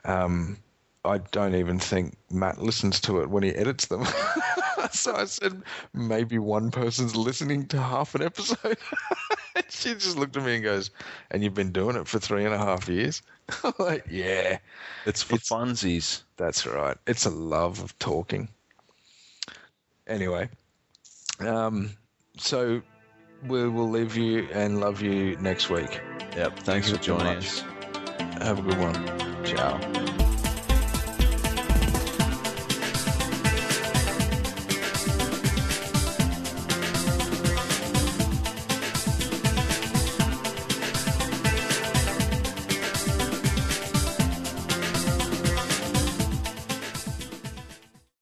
um, 0.04 0.56
"I 1.04 1.18
don't 1.18 1.54
even 1.54 1.78
think 1.78 2.14
Matt 2.30 2.60
listens 2.60 3.00
to 3.02 3.20
it 3.22 3.30
when 3.30 3.42
he 3.42 3.50
edits 3.50 3.86
them." 3.86 4.04
so 4.92 5.14
I 5.14 5.24
said, 5.24 5.62
"Maybe 5.94 6.38
one 6.38 6.70
person's 6.70 7.16
listening 7.16 7.66
to 7.68 7.80
half 7.80 8.14
an 8.14 8.22
episode." 8.22 8.78
she 9.68 9.94
just 9.94 10.16
looked 10.16 10.36
at 10.36 10.44
me 10.44 10.56
and 10.56 10.64
goes, 10.64 10.90
"And 11.30 11.42
you've 11.42 11.54
been 11.54 11.72
doing 11.72 11.96
it 11.96 12.06
for 12.08 12.18
three 12.18 12.44
and 12.44 12.54
a 12.54 12.58
half 12.58 12.88
years?" 12.88 13.22
I'm 13.64 13.72
like, 13.78 14.06
"Yeah, 14.10 14.58
It's 15.06 15.22
for 15.22 15.34
It's- 15.34 15.48
funsies. 15.48 16.22
that's 16.36 16.66
right. 16.66 16.96
It's 17.06 17.26
a 17.26 17.30
love 17.30 17.82
of 17.82 17.98
talking. 17.98 18.48
Anyway, 20.06 20.48
um, 21.40 21.90
so 22.36 22.82
we 23.46 23.68
will 23.68 23.88
leave 23.88 24.16
you 24.16 24.48
and 24.52 24.80
love 24.80 25.00
you 25.00 25.36
next 25.36 25.70
week. 25.70 26.00
Yep. 26.36 26.58
Thanks 26.60 26.88
you 26.90 26.96
for 26.96 27.02
joining 27.02 27.36
us. 27.38 27.60
Have 28.40 28.58
a 28.58 28.62
good 28.62 28.78
one. 28.78 29.31
Ciao. 29.54 30.31